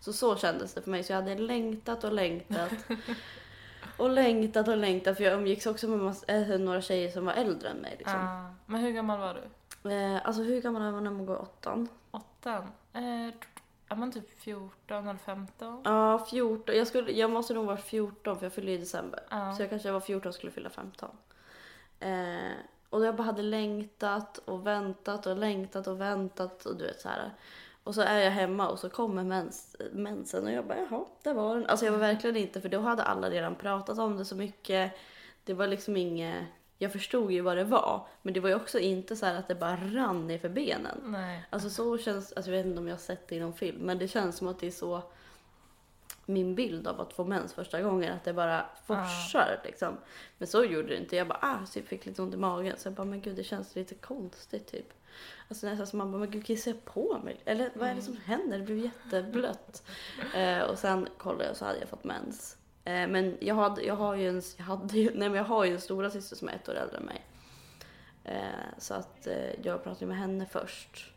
Så 0.00 0.12
så 0.12 0.36
kändes 0.36 0.74
det 0.74 0.82
för 0.82 0.90
mig, 0.90 1.04
så 1.04 1.12
jag 1.12 1.16
hade 1.22 1.34
längtat 1.38 2.04
och 2.04 2.12
längtat. 2.12 2.70
och 3.96 4.10
längtat 4.10 4.68
och 4.68 4.76
längtat, 4.76 5.16
för 5.16 5.24
jag 5.24 5.32
umgicks 5.34 5.66
också 5.66 5.88
med 5.88 5.98
mass- 5.98 6.24
äh, 6.28 6.58
några 6.58 6.82
tjejer 6.82 7.10
som 7.10 7.24
var 7.24 7.32
äldre 7.32 7.68
än 7.68 7.76
mig. 7.76 7.94
Liksom. 7.98 8.16
Ah, 8.20 8.54
men 8.66 8.80
hur 8.80 8.90
gammal 8.92 9.18
var 9.20 9.34
du? 9.82 9.90
Eh, 9.90 10.26
alltså 10.26 10.42
hur 10.42 10.60
gammal 10.60 10.82
är 10.82 10.90
man 10.92 11.04
när 11.04 11.10
man 11.10 11.26
går 11.26 11.36
åttan? 11.42 11.88
Åttan? 12.10 12.62
Eh, 12.92 13.28
är 13.88 13.96
man 13.96 14.12
typ 14.12 14.40
14 14.40 15.08
eller 15.08 15.18
15? 15.18 15.82
Ja, 15.84 16.26
14. 16.30 16.76
Jag, 16.76 16.86
skulle, 16.86 17.10
jag 17.12 17.30
måste 17.30 17.54
nog 17.54 17.66
vara 17.66 17.76
14 17.76 18.38
för 18.38 18.46
jag 18.46 18.52
fyllde 18.52 18.72
i 18.72 18.76
december. 18.78 19.20
Ja. 19.30 19.54
Så 19.56 19.62
jag 19.62 19.70
kanske 19.70 19.90
var 19.90 20.00
14 20.00 20.28
och 20.28 20.34
skulle 20.34 20.52
fylla 20.52 20.70
15. 20.70 21.08
Eh, 22.00 22.36
och 22.90 23.04
jag 23.04 23.16
bara 23.16 23.22
hade 23.22 23.42
längtat 23.42 24.38
och 24.38 24.66
väntat 24.66 25.26
och 25.26 25.36
längtat 25.36 25.86
och 25.86 26.00
väntat 26.00 26.66
och 26.66 26.76
du 26.76 26.84
vet 26.84 27.00
så 27.00 27.08
här. 27.08 27.34
Och 27.84 27.94
så 27.94 28.00
är 28.00 28.18
jag 28.18 28.30
hemma 28.30 28.68
och 28.68 28.78
så 28.78 28.90
kommer 28.90 29.24
mens, 29.24 29.76
mensen 29.92 30.44
och 30.44 30.52
jag 30.52 30.66
bara 30.66 30.78
jaha, 30.78 31.04
det 31.22 31.32
var 31.32 31.54
den. 31.54 31.66
Alltså 31.66 31.84
jag 31.86 31.92
var 31.92 31.98
verkligen 31.98 32.36
inte, 32.36 32.60
för 32.60 32.68
då 32.68 32.80
hade 32.80 33.02
alla 33.02 33.30
redan 33.30 33.54
pratat 33.54 33.98
om 33.98 34.16
det 34.16 34.24
så 34.24 34.36
mycket. 34.36 34.92
Det 35.44 35.54
var 35.54 35.66
liksom 35.66 35.96
inget, 35.96 36.44
jag 36.78 36.92
förstod 36.92 37.32
ju 37.32 37.40
vad 37.40 37.56
det 37.56 37.64
var. 37.64 38.06
Men 38.22 38.34
det 38.34 38.40
var 38.40 38.48
ju 38.48 38.54
också 38.54 38.78
inte 38.78 39.16
så 39.16 39.26
här 39.26 39.34
att 39.34 39.48
det 39.48 39.54
bara 39.54 39.76
rann 39.76 40.26
ner 40.26 40.38
för 40.38 40.48
benen. 40.48 41.00
Nej. 41.04 41.46
Alltså 41.50 41.70
så 41.70 41.98
känns, 41.98 42.32
alltså 42.32 42.50
jag 42.50 42.58
vet 42.58 42.66
inte 42.66 42.80
om 42.80 42.88
jag 42.88 42.94
har 42.94 43.00
sett 43.00 43.28
det 43.28 43.34
i 43.34 43.40
någon 43.40 43.54
film, 43.54 43.78
men 43.80 43.98
det 43.98 44.08
känns 44.08 44.36
som 44.36 44.48
att 44.48 44.58
det 44.58 44.66
är 44.66 44.70
så 44.70 45.02
min 46.30 46.54
bild 46.54 46.86
av 46.86 47.00
att 47.00 47.12
få 47.12 47.24
mens 47.24 47.52
första 47.52 47.82
gången, 47.82 48.12
att 48.12 48.24
det 48.24 48.32
bara 48.32 48.64
forsar 48.86 49.60
liksom. 49.64 49.96
Men 50.38 50.48
så 50.48 50.64
gjorde 50.64 50.88
det 50.88 50.96
inte. 50.96 51.16
Jag 51.16 51.28
bara, 51.28 51.38
ah, 51.42 51.66
så 51.66 51.78
jag 51.78 51.86
fick 51.86 52.06
lite 52.06 52.22
ont 52.22 52.34
i 52.34 52.36
magen. 52.36 52.74
Så 52.78 52.86
jag 52.88 52.94
bara, 52.94 53.04
men 53.04 53.20
gud 53.20 53.36
det 53.36 53.44
känns 53.44 53.76
lite 53.76 53.94
konstigt 53.94 54.66
typ. 54.66 54.92
Alltså 55.48 55.66
nästan 55.66 55.86
som 55.86 55.98
man 55.98 56.12
bara, 56.12 56.18
men 56.18 56.30
gud 56.30 56.46
kissar 56.46 56.70
jag 56.70 56.84
på 56.84 57.18
mig? 57.24 57.40
Eller 57.44 57.70
vad 57.74 57.88
är 57.88 57.94
det 57.94 58.02
som 58.02 58.16
händer? 58.16 58.58
Det 58.58 58.64
blev 58.64 58.78
jätteblött. 58.78 59.82
eh, 60.34 60.60
och 60.60 60.78
sen 60.78 61.08
kollade 61.18 61.44
jag 61.44 61.56
så 61.56 61.64
hade 61.64 61.78
jag 61.78 61.88
fått 61.88 62.04
mens. 62.04 62.56
Eh, 62.84 63.08
men 63.08 63.36
jag, 63.40 63.54
hade, 63.54 63.82
jag 63.82 63.96
har 63.96 64.14
ju 64.14 64.28
en, 64.28 64.42
jag 64.56 64.64
hade 64.64 64.94
nej 64.94 65.10
men 65.14 65.34
jag 65.34 65.44
har 65.44 65.64
ju 65.64 65.72
en 65.74 65.80
stora 65.80 66.10
syster 66.10 66.36
som 66.36 66.48
är 66.48 66.52
ett 66.52 66.68
år 66.68 66.74
äldre 66.74 66.96
än 66.96 67.04
mig. 67.04 67.24
Eh, 68.24 68.78
så 68.78 68.94
att 68.94 69.26
eh, 69.26 69.60
jag 69.62 69.84
pratade 69.84 70.06
med 70.06 70.16
henne 70.18 70.46
först. 70.46 71.12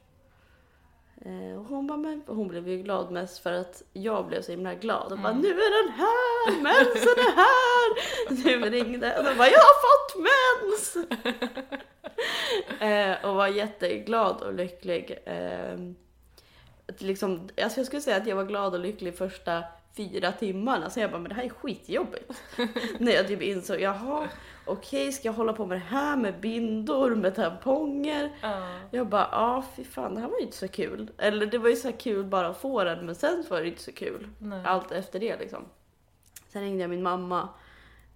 Eh, 1.21 1.59
och 1.59 1.65
hon, 1.65 1.87
bara, 1.87 1.97
men, 1.97 2.23
hon 2.27 2.47
blev 2.47 2.67
ju 2.69 2.77
glad 2.77 3.11
mest 3.11 3.39
för 3.39 3.51
att 3.53 3.83
jag 3.93 4.27
blev 4.27 4.41
så 4.41 4.51
himla 4.51 4.73
glad. 4.73 5.11
Och 5.11 5.19
bara, 5.19 5.33
nu 5.33 5.49
är 5.49 5.83
den 5.83 5.93
här! 5.93 6.61
Mensen 6.61 7.13
är 7.17 7.35
här! 7.35 7.83
Nu 8.61 8.69
ringde 8.69 9.17
och 9.17 9.23
de 9.23 9.37
bara, 9.37 9.47
jag 9.47 9.59
har 9.59 9.79
fått 9.83 10.15
mens! 10.23 10.97
eh, 12.81 13.29
och 13.29 13.35
var 13.35 13.47
jätteglad 13.47 14.41
och 14.41 14.53
lycklig. 14.53 15.19
Eh, 15.25 15.77
liksom, 16.97 17.49
alltså 17.63 17.79
jag 17.79 17.87
skulle 17.87 18.01
säga 18.01 18.17
att 18.17 18.27
jag 18.27 18.35
var 18.35 18.45
glad 18.45 18.73
och 18.73 18.79
lycklig 18.79 19.17
första 19.17 19.63
fyra 19.97 20.31
timmarna. 20.31 20.89
Så 20.89 20.99
jag 20.99 21.11
bara, 21.11 21.21
men 21.21 21.29
det 21.29 21.35
här 21.35 21.43
är 21.43 21.49
skitjobbigt. 21.49 22.31
När 22.99 23.11
jag 23.11 23.27
typ 23.27 23.41
insåg, 23.41 23.81
jaha, 23.81 24.27
okej, 24.65 25.11
ska 25.11 25.27
jag 25.27 25.33
hålla 25.33 25.53
på 25.53 25.65
med 25.65 25.77
det 25.77 25.85
här 25.85 26.17
med 26.17 26.39
bindor, 26.39 27.15
med 27.15 27.35
tamponger? 27.35 28.31
Ja. 28.41 28.79
Jag 28.91 29.07
bara, 29.07 29.29
ja 29.31 29.65
fy 29.75 29.83
fan 29.83 30.15
det 30.15 30.21
här 30.21 30.27
var 30.27 30.37
ju 30.37 30.43
inte 30.43 30.57
så 30.57 30.67
kul. 30.67 31.11
Eller 31.17 31.45
det 31.45 31.57
var 31.57 31.69
ju 31.69 31.75
så 31.75 31.91
kul 31.91 32.25
bara 32.25 32.47
att 32.47 32.57
få 32.57 32.83
den 32.83 33.05
men 33.05 33.15
sen 33.15 33.45
var 33.49 33.61
det 33.61 33.67
inte 33.67 33.83
så 33.83 33.91
kul. 33.91 34.27
Nej. 34.39 34.61
Allt 34.65 34.91
efter 34.91 35.19
det 35.19 35.39
liksom. 35.39 35.65
Sen 36.47 36.61
ringde 36.61 36.83
jag 36.83 36.89
min 36.89 37.03
mamma, 37.03 37.49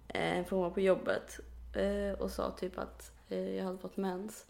eh, 0.08 0.44
för 0.44 0.56
hon 0.56 0.62
var 0.62 0.70
på 0.70 0.80
jobbet 0.80 1.40
eh, 1.74 2.20
och 2.20 2.30
sa 2.30 2.50
typ 2.50 2.78
att 2.78 3.12
eh, 3.28 3.56
jag 3.56 3.64
hade 3.64 3.78
fått 3.78 3.96
mens. 3.96 4.46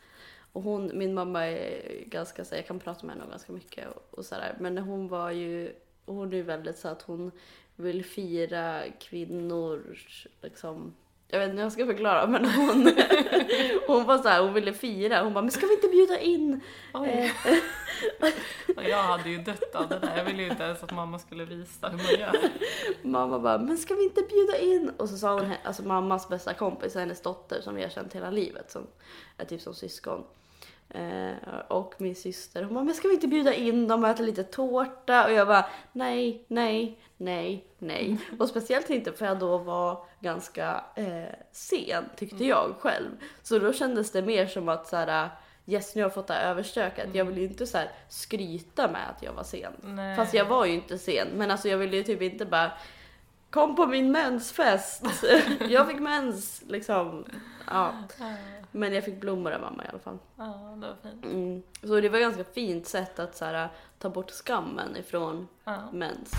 Och 0.53 0.63
hon, 0.63 0.91
min 0.95 1.15
mamma 1.15 1.47
är 1.47 2.05
ganska 2.07 2.45
så 2.45 2.55
jag 2.55 2.67
kan 2.67 2.79
prata 2.79 3.07
med 3.07 3.17
henne 3.17 3.31
ganska 3.31 3.53
mycket 3.53 3.89
och, 3.89 4.19
och 4.19 4.25
sådär. 4.25 4.57
Men 4.61 4.79
hon 4.79 5.09
var 5.09 5.31
ju, 5.31 5.73
hon 6.07 6.33
är 6.33 6.37
ju 6.37 6.43
väldigt 6.43 6.79
så 6.79 6.89
att 6.89 7.03
hon 7.03 7.31
vill 7.77 8.05
fira 8.05 8.83
kvinnors 8.99 10.27
liksom 10.41 10.95
jag 11.31 11.39
vet 11.39 11.47
inte 11.49 11.57
hur 11.57 11.63
jag 11.63 11.73
ska 11.73 11.87
förklara 11.87 12.27
men 12.27 12.45
hon, 12.45 12.93
hon 13.87 14.05
var 14.05 14.19
så 14.19 14.29
här, 14.29 14.43
hon 14.43 14.55
ville 14.55 14.73
fira. 14.73 15.23
Hon 15.23 15.35
bara, 15.35 15.43
men 15.43 15.51
ska 15.51 15.67
vi 15.67 15.75
inte 15.75 15.89
bjuda 15.89 16.19
in? 16.19 16.61
Oj. 16.95 17.33
Eh, 17.47 17.57
Jag 18.89 19.03
hade 19.03 19.31
ju 19.31 19.39
dött 19.39 19.75
av 19.75 19.89
det 19.89 19.99
där. 19.99 20.17
Jag 20.17 20.25
ville 20.25 20.43
ju 20.43 20.51
inte 20.51 20.63
ens 20.63 20.83
att 20.83 20.93
mamma 20.93 21.19
skulle 21.19 21.45
visa 21.45 21.89
hur 21.89 21.97
man 21.97 22.21
gör. 22.21 22.51
mamma 23.03 23.39
bara, 23.39 23.59
men 23.59 23.79
ska 23.79 23.95
vi 23.95 24.05
inte 24.05 24.23
bjuda 24.23 24.59
in? 24.59 24.93
Och 24.97 25.09
så 25.09 25.17
sa 25.17 25.41
hon, 25.41 25.53
alltså 25.65 25.83
mammas 25.83 26.29
bästa 26.29 26.55
kompis, 26.55 26.95
hennes 26.95 27.23
dotter 27.23 27.61
som 27.61 27.75
vi 27.75 27.83
har 27.83 27.91
känt 27.91 28.15
hela 28.15 28.31
livet, 28.31 28.71
som 28.71 28.87
är 29.37 29.45
typ 29.45 29.61
som 29.61 29.75
syskon. 29.75 30.25
Eh, 30.91 31.59
och 31.69 31.95
min 31.99 32.15
syster, 32.15 32.63
hon 32.63 32.75
bara, 32.75 32.85
men 32.85 32.95
ska 32.95 33.09
vi 33.09 33.15
inte 33.15 33.29
bjuda 33.29 33.55
in 33.55 33.89
dem 33.89 34.05
och 34.05 34.11
äta 34.11 34.23
lite 34.23 34.45
tårta? 34.45 35.27
Och 35.27 35.33
jag 35.33 35.47
bara, 35.47 35.67
nej, 35.93 36.45
nej, 36.49 36.99
nej, 37.17 37.65
nej. 37.79 38.19
Och 38.39 38.49
speciellt 38.49 38.91
inte 38.91 39.13
för 39.13 39.27
jag 39.27 39.39
då 39.39 39.59
var 39.59 40.05
ganska 40.21 40.85
eh, 40.97 41.35
sen, 41.53 42.05
tyckte 42.17 42.45
jag 42.45 42.75
själv. 42.81 43.11
Så 43.43 43.59
då 43.59 43.73
kändes 43.73 44.13
det 44.13 44.23
mer 44.23 44.47
som 44.47 44.69
att 44.69 44.87
så 44.87 44.97
här, 44.97 45.29
yes 45.67 45.95
nu 45.95 46.03
har 46.03 46.05
jag 46.05 46.15
fått 46.15 46.27
det 46.27 46.35
här 46.35 46.51
överstökat. 46.51 47.07
Jag 47.13 47.25
vill 47.25 47.39
ju 47.39 47.45
inte 47.45 47.67
så 47.67 47.79
här 47.79 47.91
skryta 48.09 48.89
med 48.91 49.11
att 49.11 49.23
jag 49.23 49.33
var 49.33 49.45
sen. 49.45 49.73
Nej. 49.83 50.17
Fast 50.17 50.35
jag 50.35 50.45
var 50.45 50.67
ju 50.67 50.75
inte 50.75 50.99
sen. 50.99 51.29
Men 51.35 51.51
alltså 51.51 51.69
jag 51.69 51.79
ville 51.79 51.97
ju 51.97 52.03
typ 52.03 52.23
inte 52.23 52.45
bara 52.45 52.73
Kom 53.51 53.77
på 53.77 53.87
min 53.87 54.13
mensfest! 54.13 55.03
jag 55.69 55.89
fick 55.89 56.01
mens 56.01 56.63
liksom. 56.67 57.25
Ja. 57.71 57.95
Ja, 58.19 58.35
Men 58.71 58.93
jag 58.93 59.05
fick 59.05 59.21
blommor 59.21 59.53
av 59.53 59.61
mamma 59.61 59.85
i 59.85 59.89
alla 59.89 59.99
fall. 59.99 60.19
ja, 60.37 60.79
det 60.81 60.87
var 60.87 60.97
fint. 61.11 61.25
Mm. 61.25 61.63
Så 61.83 62.01
det 62.01 62.09
var 62.09 62.19
ett 62.19 62.25
ganska 62.25 62.45
fint 62.45 62.87
sätt 62.87 63.19
att 63.19 63.37
så 63.37 63.45
här, 63.45 63.69
ta 63.99 64.11
bort 64.11 64.31
skammen 64.31 64.97
ifrån 64.97 65.49
Ja. 65.65 65.91
mens. 65.93 66.33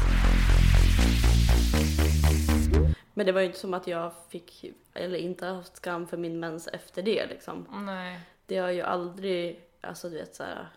Men 3.14 3.26
det 3.26 3.32
var 3.32 3.42
ju 3.42 3.48
inte 3.48 3.60
som 3.60 3.74
att 3.74 3.88
jag 3.88 4.12
fick, 4.30 4.66
eller 4.94 5.18
inte 5.18 5.46
haft 5.46 5.78
skam 5.78 6.08
för 6.08 6.18
min 6.18 6.40
mens 6.40 6.68
efter 6.68 7.02
det 7.02 7.26
liksom. 7.28 7.68
Nej. 7.86 8.20
Det 8.46 8.58
har 8.58 8.70
ju 8.70 8.82
aldrig 8.82 9.66
alltså 9.82 10.10
du 10.10 10.16
vet 10.16 10.36
så 10.36 10.44
här, 10.44 10.68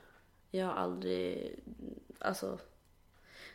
jag 0.51 0.67
har 0.67 0.73
aldrig, 0.75 1.55
alltså, 2.19 2.59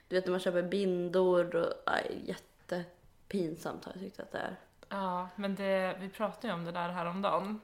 du 0.07 0.15
vet 0.15 0.25
när 0.25 0.31
man 0.31 0.39
köper 0.39 0.61
bindor 0.63 1.55
och, 1.55 1.73
aj, 1.85 2.35
jättepinsamt 2.71 3.85
har 3.85 3.93
jag 3.93 4.01
tyckt 4.01 4.19
att 4.19 4.31
det 4.31 4.39
är. 4.39 4.55
Ja, 4.89 5.29
men 5.35 5.55
det, 5.55 5.97
vi 5.99 6.09
pratade 6.09 6.47
ju 6.47 6.53
om 6.53 6.65
det 6.65 6.71
där 6.71 6.89
häromdagen. 6.89 7.61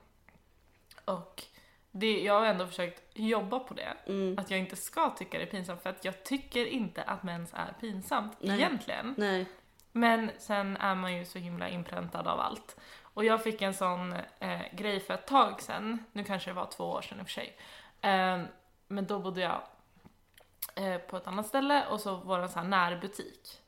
Och 1.06 1.44
det, 1.92 2.24
jag 2.24 2.40
har 2.40 2.46
ändå 2.46 2.68
försökt 2.68 3.02
jobba 3.14 3.60
på 3.60 3.74
det. 3.74 3.98
Mm. 4.06 4.40
Att 4.40 4.52
jag 4.52 4.60
inte 4.60 4.76
ska 4.76 5.10
tycka 5.10 5.38
det 5.38 5.44
är 5.44 5.52
pinsamt 5.52 5.82
för 5.82 5.90
att 5.90 6.06
jag 6.06 6.24
tycker 6.24 6.66
inte 6.66 7.04
att 7.04 7.24
mens 7.24 7.54
är 7.54 7.74
pinsamt 7.80 8.38
Nej. 8.40 8.58
egentligen. 8.58 9.16
Nej. 9.18 9.46
Men 9.92 10.32
sen 10.38 10.78
är 10.78 10.96
man 10.96 11.18
ju 11.18 11.26
så 11.26 11.40
himla 11.40 11.70
inpräntad 11.70 12.28
av 12.28 12.40
allt. 12.40 12.78
Och 13.02 13.26
jag 13.26 13.44
fick 13.44 13.62
en 13.62 13.74
sån 13.74 14.14
eh, 14.40 14.62
grej 14.72 15.00
för 15.00 15.14
ett 15.14 15.28
tag 15.28 15.62
sedan, 15.62 16.06
nu 16.12 16.24
kanske 16.24 16.50
det 16.50 16.54
var 16.54 16.66
två 16.66 16.84
år 16.84 17.02
sedan 17.02 17.20
i 17.20 17.24
och 17.24 17.28
för 17.28 17.34
sig. 17.34 17.58
Eh, 18.02 18.42
men 18.88 19.06
då 19.06 19.20
bodde 19.20 19.42
jag 19.42 19.62
eh, 20.76 20.98
på 20.98 21.18
ett 21.18 21.28
annat 21.28 21.48
ställe 21.48 21.86
och 21.88 22.00
så 22.00 22.16
var 22.16 22.38
det 22.38 22.44
en 22.44 22.50
sån 22.50 22.62
här 22.62 22.70
närbutik. 22.70 23.63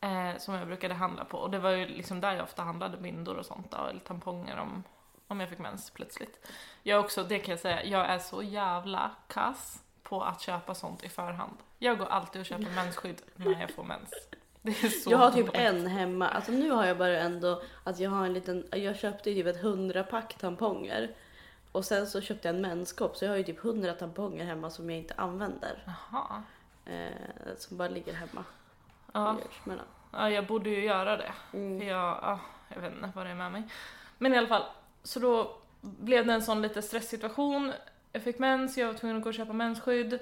Eh, 0.00 0.38
som 0.38 0.54
jag 0.54 0.66
brukade 0.66 0.94
handla 0.94 1.24
på 1.24 1.38
och 1.38 1.50
det 1.50 1.58
var 1.58 1.70
ju 1.70 1.86
liksom 1.86 2.20
där 2.20 2.32
jag 2.32 2.42
ofta 2.42 2.62
handlade 2.62 2.96
bindor 2.96 3.36
och 3.36 3.46
sånt 3.46 3.70
då, 3.70 3.86
eller 3.86 4.00
tamponger 4.00 4.58
om, 4.58 4.84
om 5.28 5.40
jag 5.40 5.48
fick 5.48 5.58
mens 5.58 5.90
plötsligt. 5.90 6.46
Jag 6.82 7.00
också, 7.00 7.24
det 7.24 7.38
kan 7.38 7.52
jag 7.52 7.60
säga, 7.60 7.84
jag 7.84 8.06
är 8.06 8.18
så 8.18 8.42
jävla 8.42 9.10
kass 9.28 9.82
på 10.02 10.22
att 10.22 10.40
köpa 10.40 10.74
sånt 10.74 11.04
i 11.04 11.08
förhand. 11.08 11.56
Jag 11.78 11.98
går 11.98 12.06
alltid 12.06 12.40
och 12.40 12.46
köper 12.46 12.74
mensskydd 12.74 13.22
när 13.36 13.60
jag 13.60 13.70
får 13.70 13.84
mens. 13.84 14.10
Jag 15.06 15.18
har 15.18 15.30
typ 15.30 15.50
en 15.52 15.86
hemma, 15.86 16.28
alltså 16.28 16.52
nu 16.52 16.70
har 16.70 16.86
jag 16.86 16.98
bara 16.98 17.18
ändå 17.18 17.62
att 17.84 17.98
jag 17.98 18.10
har 18.10 18.26
en 18.26 18.32
liten, 18.32 18.66
jag 18.72 18.96
köpte 18.96 19.30
ju 19.30 19.42
typ 19.42 19.56
ett 19.56 19.62
hundrapack 19.62 20.38
tamponger. 20.38 21.14
Och 21.72 21.84
sen 21.84 22.06
så 22.06 22.20
köpte 22.20 22.48
jag 22.48 22.54
en 22.54 22.62
menskopp 22.62 23.16
så 23.16 23.24
jag 23.24 23.32
har 23.32 23.36
ju 23.36 23.44
typ 23.44 23.58
hundra 23.58 23.92
tamponger 23.92 24.44
hemma 24.44 24.70
som 24.70 24.90
jag 24.90 24.98
inte 24.98 25.14
använder. 25.14 25.96
Jaha. 26.10 26.42
Eh, 26.84 27.56
som 27.56 27.76
bara 27.76 27.88
ligger 27.88 28.12
hemma. 28.12 28.44
Ja. 29.12 29.36
Ja, 30.12 30.30
jag 30.30 30.46
borde 30.46 30.70
ju 30.70 30.84
göra 30.84 31.16
det. 31.16 31.32
mm. 31.52 31.80
För 31.80 31.86
jag, 31.86 32.18
ja, 32.22 32.40
jag 32.68 32.80
vet 32.80 32.92
inte 32.94 33.10
vad 33.14 33.26
det 33.26 33.30
är 33.30 33.34
med 33.34 33.52
mig. 33.52 33.62
Men 34.18 34.34
i 34.34 34.38
alla 34.38 34.48
fall, 34.48 34.64
så 35.02 35.20
då 35.20 35.56
blev 35.80 36.26
det 36.26 36.32
en 36.32 36.42
sån 36.42 36.62
lite 36.62 36.82
stresssituation. 36.82 37.72
Jag 38.12 38.22
fick 38.22 38.38
mens, 38.38 38.78
jag 38.78 38.86
var 38.86 38.94
tvungen 38.94 39.16
att 39.16 39.22
gå 39.22 39.28
och 39.28 39.34
köpa 39.34 39.52
mensskydd. 39.52 40.18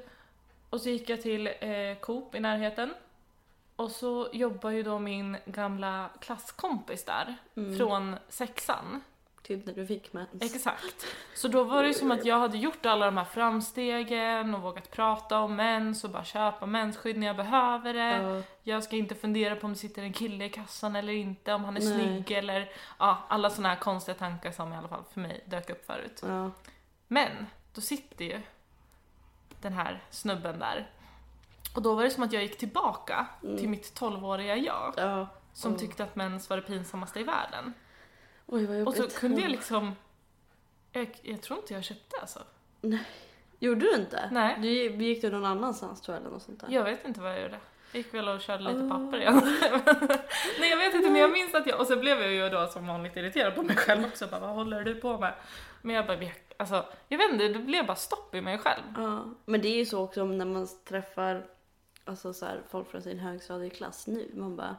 Och 0.70 0.80
så 0.80 0.88
gick 0.88 1.08
jag 1.10 1.22
till 1.22 1.46
eh, 1.46 1.94
Coop 2.00 2.34
i 2.34 2.40
närheten. 2.40 2.94
Och 3.76 3.90
så 3.90 4.28
jobbar 4.32 4.70
ju 4.70 4.82
då 4.82 4.98
min 4.98 5.36
gamla 5.44 6.10
klasskompis 6.20 7.04
där, 7.04 7.36
Mm. 7.56 7.78
från 7.78 8.16
sexan. 8.28 9.00
Typ 9.46 9.66
när 9.66 9.72
du 9.72 9.86
fick 9.86 10.12
mens. 10.12 10.28
Exakt. 10.40 11.06
Så 11.34 11.48
då 11.48 11.64
var 11.64 11.82
det 11.82 11.88
ju 11.88 11.94
som 11.94 12.10
att 12.10 12.24
jag 12.24 12.38
hade 12.38 12.58
gjort 12.58 12.86
alla 12.86 13.06
de 13.06 13.16
här 13.16 13.24
framstegen 13.24 14.54
och 14.54 14.62
vågat 14.62 14.90
prata 14.90 15.38
om 15.40 15.56
mens 15.56 16.04
och 16.04 16.10
bara 16.10 16.24
köpa 16.24 16.66
mensskydd 16.66 17.16
när 17.18 17.26
jag 17.26 17.36
behöver 17.36 17.94
det. 17.94 18.22
Ja. 18.22 18.42
Jag 18.62 18.84
ska 18.84 18.96
inte 18.96 19.14
fundera 19.14 19.56
på 19.56 19.66
om 19.66 19.72
det 19.72 19.78
sitter 19.78 20.02
en 20.02 20.12
kille 20.12 20.44
i 20.44 20.48
kassan 20.48 20.96
eller 20.96 21.12
inte, 21.12 21.52
om 21.54 21.64
han 21.64 21.76
är 21.76 21.80
Nej. 21.80 21.92
snygg 21.94 22.30
eller 22.30 22.70
ja, 22.98 23.18
alla 23.28 23.50
såna 23.50 23.68
här 23.68 23.76
konstiga 23.76 24.14
tankar 24.14 24.52
som 24.52 24.72
i 24.72 24.76
alla 24.76 24.88
fall 24.88 25.04
för 25.12 25.20
mig 25.20 25.44
dök 25.46 25.70
upp 25.70 25.86
förut. 25.86 26.20
Ja. 26.26 26.50
Men, 27.08 27.46
då 27.74 27.80
sitter 27.80 28.24
ju 28.24 28.40
den 29.60 29.72
här 29.72 30.02
snubben 30.10 30.58
där. 30.58 30.90
Och 31.74 31.82
då 31.82 31.94
var 31.94 32.02
det 32.02 32.10
som 32.10 32.22
att 32.22 32.32
jag 32.32 32.42
gick 32.42 32.58
tillbaka 32.58 33.26
Mm. 33.42 33.56
till 33.58 33.68
mitt 33.68 34.00
12-åriga 34.00 34.56
jag 34.56 34.94
ja. 34.96 35.26
som 35.52 35.68
Mm. 35.70 35.80
tyckte 35.80 36.04
att 36.04 36.16
mens 36.16 36.50
var 36.50 36.56
det 36.56 36.62
pinsammaste 36.62 37.20
i 37.20 37.22
världen. 37.22 37.74
Oj 38.46 38.66
vad 38.66 38.76
Och 38.76 38.96
jobbigt. 38.96 39.12
så 39.12 39.18
kunde 39.20 39.40
jag 39.40 39.50
liksom... 39.50 39.92
Jag, 40.92 41.20
jag 41.22 41.42
tror 41.42 41.58
inte 41.58 41.74
jag 41.74 41.84
köpte 41.84 42.16
alltså. 42.20 42.42
Gjorde 43.58 43.80
du 43.80 43.94
inte? 43.94 44.28
Nej. 44.32 44.56
Du 44.62 44.68
gick- 45.04 45.22
du 45.22 45.30
någon 45.30 45.44
annanstans 45.44 46.00
tror 46.00 46.14
jag 46.16 46.20
eller 46.22 46.30
något 46.32 46.42
sånt 46.42 46.60
där? 46.60 46.68
Jag 46.70 46.84
vet 46.84 47.04
inte 47.04 47.20
vad 47.20 47.30
jag 47.32 47.42
gjorde. 47.42 47.58
Jag 47.92 47.98
gick 47.98 48.14
väl 48.14 48.28
och 48.28 48.40
körde 48.40 48.62
lite 48.64 48.84
Ah. 48.84 48.88
papper 48.88 49.16
igen. 49.20 49.34
Nej 50.60 50.70
jag 50.70 50.76
vet 50.76 50.94
inte 50.94 51.10
men 51.10 51.20
jag 51.20 51.32
minns 51.32 51.54
att 51.54 51.66
jag, 51.66 51.80
och 51.80 51.86
så 51.86 51.96
blev 51.96 52.20
jag 52.22 52.32
ju 52.32 52.48
då 52.48 52.66
som 52.66 52.86
vanligt 52.86 53.16
irriterad 53.16 53.54
på 53.54 53.62
mig 53.62 53.76
själv 53.76 54.04
också. 54.04 54.26
Bara, 54.26 54.40
vad 54.40 54.50
håller 54.50 54.84
du 54.84 54.94
på 54.94 55.18
med? 55.18 55.34
Men 55.82 55.94
jag 55.96 56.06
bara, 56.06 56.18
alltså 56.56 56.84
jag 57.08 57.18
vet 57.18 57.32
inte, 57.32 57.48
det 57.48 57.58
blev 57.58 57.86
bara 57.86 57.96
stopp 57.96 58.34
i 58.34 58.40
mig 58.40 58.58
själv. 58.58 58.82
Ja, 58.96 59.24
men 59.44 59.60
det 59.60 59.68
är 59.68 59.76
ju 59.76 59.86
så 59.86 60.02
också 60.04 60.24
när 60.24 60.44
man 60.44 60.68
träffar 60.84 61.46
alltså 62.04 62.32
så 62.32 62.46
här, 62.46 62.60
folk 62.68 62.90
från 62.90 63.02
sin 63.02 63.18
högstadieklass 63.18 64.06
nu. 64.06 64.30
Man 64.34 64.56
bara, 64.56 64.76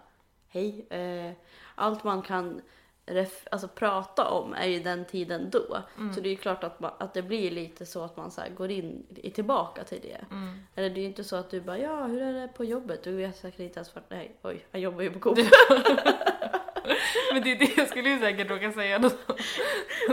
hej. 0.47 0.87
Eh, 0.89 1.31
allt 1.75 2.03
man 2.03 2.21
kan 2.21 2.61
ref- 3.07 3.47
alltså, 3.51 3.67
prata 3.67 4.29
om 4.29 4.53
är 4.53 4.65
ju 4.67 4.79
den 4.79 5.05
tiden 5.05 5.49
då. 5.49 5.77
Mm. 5.97 6.13
Så 6.13 6.21
det 6.21 6.29
är 6.29 6.31
ju 6.31 6.37
klart 6.37 6.63
att, 6.63 6.79
man, 6.79 6.91
att 6.97 7.13
det 7.13 7.21
blir 7.21 7.51
lite 7.51 7.85
så 7.85 8.03
att 8.03 8.17
man 8.17 8.31
så 8.31 8.41
går 8.57 8.71
in 8.71 9.05
i, 9.15 9.31
tillbaka 9.31 9.83
till 9.83 9.99
det. 10.01 10.25
Mm. 10.31 10.59
Eller 10.75 10.89
det 10.89 10.99
är 10.99 11.01
ju 11.01 11.07
inte 11.07 11.23
så 11.23 11.35
att 11.35 11.49
du 11.49 11.61
bara, 11.61 11.77
ja 11.77 12.03
hur 12.05 12.21
är 12.21 12.33
det 12.33 12.47
på 12.47 12.63
jobbet? 12.65 13.03
Du 13.03 13.11
vet 13.15 13.37
säkert 13.37 13.59
inte 13.59 13.79
ens 13.79 13.95
vart, 13.95 14.09
nej 14.09 14.35
oj, 14.43 14.65
han 14.71 14.81
jobbar 14.81 15.01
ju 15.01 15.11
på 15.11 15.19
Coop. 15.19 15.37
Men 17.33 17.43
det 17.43 17.51
är 17.51 17.59
det 17.59 17.77
jag 17.77 17.89
skulle 17.89 18.09
ju 18.09 18.19
säkert 18.19 18.49
råka 18.49 18.71
säga 18.71 18.99
då. 18.99 19.09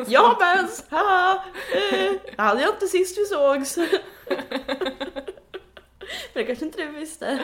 Jag 0.08 0.36
mens, 0.40 0.86
haha! 0.90 1.44
Eh, 1.92 2.12
Det 2.36 2.42
hade 2.42 2.60
jag 2.62 2.70
inte 2.74 2.86
sist 2.86 3.18
vi 3.18 3.24
sågs. 3.24 3.76
Men 6.34 6.42
det 6.42 6.44
kanske 6.44 6.64
inte 6.64 6.82
du 6.86 6.88
visste. 6.92 7.38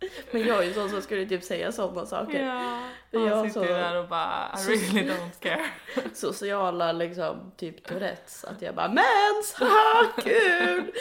Men 0.30 0.46
jag 0.46 0.58
är 0.58 0.62
ju 0.68 0.72
sån 0.74 0.90
som 0.90 1.02
skulle 1.02 1.26
typ 1.26 1.44
säga 1.44 1.72
sådana 1.72 2.06
saker. 2.06 2.44
Ja, 2.46 2.80
han 3.28 3.48
sitter 3.48 3.60
ju 3.62 3.66
så- 3.68 3.72
där 3.72 3.96
och 4.02 4.08
bara, 4.08 4.50
I 4.58 4.70
really 4.70 5.10
don't 5.10 5.40
care. 5.40 5.66
Sociala 6.14 6.92
liksom, 6.92 7.52
typ 7.56 7.84
Tourettes. 7.84 8.44
Att 8.44 8.62
jag 8.62 8.74
bara 8.74 8.88
mens, 8.88 9.54
haha 9.54 10.06
kul! 10.22 10.92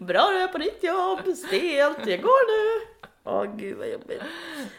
Bra 0.00 0.28
du 0.30 0.36
är 0.38 0.48
på 0.48 0.58
ditt 0.58 0.82
jobb, 0.82 1.36
stelt, 1.36 2.06
jag 2.06 2.22
går 2.22 2.76
nu. 2.78 2.86
Åh 3.24 3.56
gud 3.56 3.76
vad 3.78 3.88
jobbigt. 3.88 4.22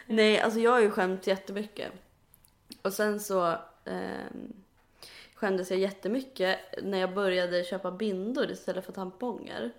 Nej, 0.06 0.40
alltså 0.40 0.60
jag 0.60 0.72
har 0.72 0.80
ju 0.80 0.92
skämt 0.92 1.28
jättemycket. 1.28 1.92
Och 2.82 2.94
sen 2.94 3.20
så 3.20 3.56
ehm, 3.86 4.54
skämdes 5.36 5.70
jag 5.70 5.80
jättemycket 5.80 6.60
när 6.84 6.98
jag 6.98 7.14
började 7.14 7.64
köpa 7.64 7.92
bindor 7.92 8.52
istället 8.52 8.86
för 8.86 8.92
tamponger. 8.94 9.72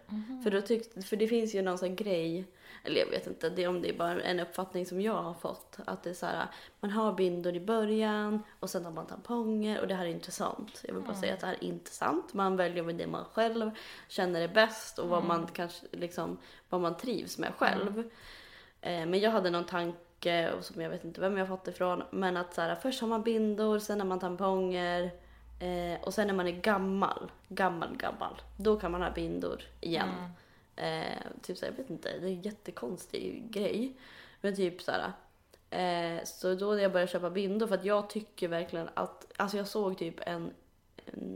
För, 0.44 0.50
då 0.50 0.60
tyckte, 0.60 1.02
för 1.02 1.16
det 1.16 1.28
finns 1.28 1.54
ju 1.54 1.62
någon 1.62 1.78
sån 1.78 1.96
grej, 1.96 2.44
eller 2.86 3.00
jag 3.00 3.06
vet 3.06 3.26
inte 3.26 3.50
det 3.50 3.64
är 3.64 3.68
om 3.68 3.82
det 3.82 3.88
är 3.88 3.98
bara 3.98 4.22
en 4.22 4.40
uppfattning 4.40 4.86
som 4.86 5.00
jag 5.00 5.22
har 5.22 5.34
fått. 5.34 5.78
Att 5.84 6.02
det 6.02 6.10
är 6.10 6.14
så 6.14 6.26
här, 6.26 6.46
man 6.80 6.90
har 6.90 7.12
bindor 7.12 7.54
i 7.54 7.60
början 7.60 8.42
och 8.60 8.70
sen 8.70 8.84
har 8.84 8.92
man 8.92 9.06
tamponger 9.06 9.80
och 9.80 9.88
det 9.88 9.94
här 9.94 10.04
är 10.04 10.10
inte 10.10 10.30
sant. 10.30 10.82
Jag 10.82 10.94
vill 10.94 11.02
bara 11.02 11.14
säga 11.14 11.34
att 11.34 11.40
det 11.40 11.46
här 11.46 11.54
är 11.54 11.64
inte 11.64 11.90
sant. 11.90 12.34
Man 12.34 12.56
väljer 12.56 12.82
med 12.82 12.94
det 12.94 13.06
man 13.06 13.24
själv 13.24 13.70
känner 14.08 14.40
är 14.40 14.48
bäst 14.48 14.98
och 14.98 15.08
vad 15.08 15.24
man 15.24 15.46
kanske 15.46 15.86
liksom, 15.92 16.38
vad 16.68 16.80
man 16.80 16.96
trivs 16.96 17.38
med 17.38 17.52
själv. 17.58 17.98
Eh, 18.80 19.06
men 19.06 19.20
jag 19.20 19.30
hade 19.30 19.50
någon 19.50 19.64
tanke, 19.64 20.52
och 20.52 20.64
som 20.64 20.82
jag 20.82 20.90
vet 20.90 21.04
inte 21.04 21.20
vem 21.20 21.36
jag 21.36 21.48
fått 21.48 21.68
ifrån, 21.68 22.02
men 22.10 22.36
att 22.36 22.54
så 22.54 22.60
här, 22.60 22.74
först 22.74 23.00
har 23.00 23.08
man 23.08 23.22
bindor, 23.22 23.78
sen 23.78 24.00
har 24.00 24.06
man 24.06 24.20
tamponger 24.20 25.10
eh, 25.60 26.02
och 26.02 26.14
sen 26.14 26.26
när 26.26 26.34
man 26.34 26.46
är 26.46 26.60
gammal, 26.60 27.30
gammal, 27.48 27.96
gammal, 27.96 28.42
då 28.56 28.76
kan 28.76 28.92
man 28.92 29.02
ha 29.02 29.10
bindor 29.10 29.62
igen. 29.80 30.08
Eh, 30.76 31.22
typ 31.42 31.58
så 31.58 31.64
här, 31.64 31.72
jag 31.72 31.78
vet 31.78 31.90
inte, 31.90 32.18
det 32.18 32.26
är 32.26 32.30
en 32.30 32.42
jättekonstig 32.42 33.50
grej. 33.50 33.96
Men 34.40 34.56
typ 34.56 34.82
så 34.82 34.92
här. 34.92 35.12
Eh, 35.70 36.24
så 36.24 36.54
då 36.54 36.72
när 36.72 36.82
jag 36.82 36.92
började 36.92 37.12
köpa 37.12 37.30
bindor, 37.30 37.66
för 37.66 37.74
att 37.74 37.84
jag 37.84 38.10
tycker 38.10 38.48
verkligen 38.48 38.88
att, 38.94 39.32
alltså 39.36 39.56
jag 39.56 39.68
såg 39.68 39.98
typ 39.98 40.20
en, 40.20 40.50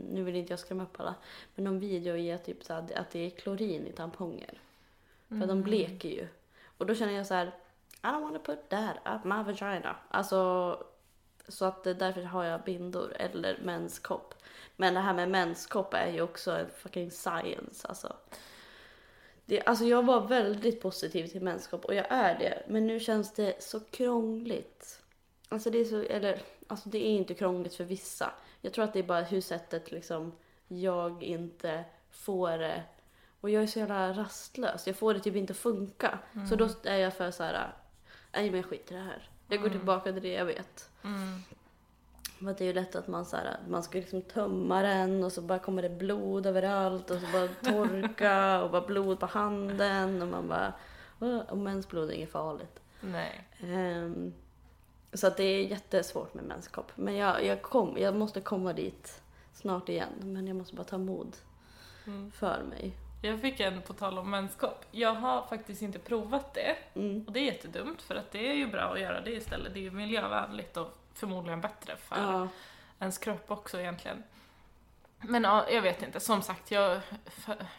nu 0.09 0.23
vill 0.23 0.35
inte 0.35 0.53
jag 0.53 0.59
skrämma 0.59 0.83
upp 0.83 0.99
alla, 0.99 1.15
men 1.55 1.65
någon 1.65 1.79
video 1.79 2.35
att, 2.35 2.45
typ 2.45 2.63
så 2.63 2.73
här, 2.73 2.87
att 2.95 3.11
det 3.11 3.25
är 3.25 3.29
klorin 3.29 3.87
i 3.87 3.91
tamponger. 3.91 4.61
För 5.27 5.47
de 5.47 5.61
bleker 5.61 6.09
ju. 6.09 6.27
Och 6.77 6.85
då 6.85 6.95
känner 6.95 7.13
jag 7.13 7.27
så 7.27 7.33
här, 7.33 7.47
I 8.03 8.07
don't 8.07 8.21
wanna 8.21 8.39
put 8.39 8.69
that 8.69 8.95
up 9.05 9.23
my 9.23 9.43
vagina. 9.43 9.95
Alltså, 10.09 10.83
så 11.47 11.65
att 11.65 11.83
därför 11.83 12.21
har 12.21 12.43
jag 12.43 12.63
bindor 12.63 13.13
eller 13.19 13.59
menskopp. 13.63 14.33
Men 14.75 14.93
det 14.93 14.99
här 14.99 15.13
med 15.13 15.29
menskopp 15.29 15.93
är 15.93 16.07
ju 16.07 16.21
också 16.21 16.51
en 16.51 16.69
fucking 16.69 17.11
science 17.11 17.87
alltså. 17.87 18.15
Det, 19.45 19.61
alltså 19.61 19.85
jag 19.85 20.05
var 20.05 20.27
väldigt 20.27 20.81
positiv 20.81 21.27
till 21.27 21.41
menskopp 21.41 21.85
och 21.85 21.95
jag 21.95 22.05
är 22.09 22.39
det. 22.39 22.63
Men 22.67 22.87
nu 22.87 22.99
känns 22.99 23.33
det 23.33 23.63
så 23.63 23.79
krångligt. 23.79 25.01
Alltså 25.49 25.69
det 25.69 25.77
är 25.77 25.85
så, 25.85 26.01
eller 26.01 26.41
alltså 26.67 26.89
det 26.89 26.97
är 26.97 27.09
inte 27.09 27.33
krångligt 27.33 27.75
för 27.75 27.83
vissa. 27.83 28.31
Jag 28.61 28.73
tror 28.73 28.85
att 28.85 28.93
det 28.93 28.99
är 28.99 29.03
bara 29.03 29.21
hur 29.21 29.41
sättet 29.41 29.91
liksom 29.91 30.31
jag 30.67 31.23
inte 31.23 31.83
får 32.11 32.57
det. 32.57 32.83
Och 33.41 33.49
jag 33.49 33.63
är 33.63 33.67
så 33.67 33.79
jävla 33.79 34.13
rastlös. 34.13 34.87
Jag 34.87 34.95
får 34.95 35.13
det 35.13 35.19
typ 35.19 35.35
inte 35.35 35.53
att 35.53 35.57
funka. 35.57 36.19
Så 36.49 36.55
då 36.55 36.69
är 36.83 36.97
jag 36.97 37.13
för 37.13 37.31
så 37.31 37.43
här. 37.43 37.73
nej 38.31 38.51
men 38.51 38.59
jag 38.59 38.65
skiter 38.65 38.95
i 38.95 38.97
det 38.97 39.03
här. 39.03 39.29
Jag 39.47 39.61
går 39.61 39.69
tillbaka 39.69 40.13
till 40.13 40.21
det 40.21 40.31
jag 40.33 40.45
vet. 40.45 40.89
Mm. 41.03 41.39
För 42.43 42.55
det 42.57 42.63
är 42.63 42.65
ju 42.65 42.73
lätt 42.73 42.95
att 42.95 43.07
man, 43.07 43.25
så 43.25 43.35
här, 43.35 43.57
man 43.67 43.83
ska 43.83 43.97
liksom 43.97 44.21
tömma 44.21 44.81
den 44.81 45.23
och 45.23 45.31
så 45.31 45.41
bara 45.41 45.59
kommer 45.59 45.81
det 45.81 45.89
blod 45.89 46.45
överallt 46.45 47.11
och 47.11 47.17
så 47.17 47.27
bara 47.33 47.47
torka 47.73 48.61
och 48.61 48.71
bara 48.71 48.81
blod 48.81 49.19
på 49.19 49.25
handen 49.25 50.21
och 50.21 50.27
man 50.27 50.47
bara... 50.47 50.73
Och 51.49 51.57
mensblod 51.57 52.09
är 52.09 52.13
inget 52.13 52.31
farligt. 52.31 52.79
Nej. 53.01 53.47
Ehm, 53.59 54.33
så 55.13 55.27
att 55.27 55.37
det 55.37 55.43
är 55.43 55.63
jättesvårt 55.63 56.33
med 56.33 56.43
menskopp. 56.43 56.91
Men 56.95 57.15
jag, 57.15 57.45
jag, 57.45 57.61
kom, 57.61 57.97
jag 57.97 58.15
måste 58.15 58.41
komma 58.41 58.73
dit 58.73 59.21
snart 59.53 59.89
igen. 59.89 60.13
Men 60.21 60.47
jag 60.47 60.55
måste 60.55 60.75
bara 60.75 60.83
ta 60.83 60.97
mod. 60.97 61.35
Mm. 62.07 62.31
för 62.31 62.63
mig. 62.63 62.93
Jag 63.21 63.41
fick 63.41 63.59
en 63.59 63.81
på 63.81 63.93
tal 63.93 64.17
om 64.17 64.29
menskopp. 64.29 64.85
Jag 64.91 65.13
har 65.13 65.41
faktiskt 65.41 65.81
inte 65.81 65.99
provat 65.99 66.53
det. 66.53 66.75
Mm. 66.93 67.23
Och 67.27 67.33
det 67.33 67.39
är 67.39 67.45
jättedumt 67.45 68.01
för 68.01 68.15
att 68.15 68.31
det 68.31 68.49
är 68.49 68.53
ju 68.53 68.67
bra 68.67 68.81
att 68.81 68.99
göra 68.99 69.21
det 69.21 69.31
istället. 69.31 69.73
Det 69.73 69.79
är 69.79 69.83
ju 69.83 69.91
miljövänligt 69.91 70.77
och 70.77 70.97
förmodligen 71.13 71.61
bättre 71.61 71.95
för 71.95 72.15
Ja, 72.15 72.47
ens 72.99 73.17
kropp 73.17 73.51
också 73.51 73.79
egentligen. 73.79 74.23
Men 75.23 75.43
ja, 75.43 75.69
jag 75.69 75.81
vet 75.81 76.03
inte. 76.03 76.19
Som 76.19 76.41
sagt, 76.41 76.71
jag, 76.71 76.99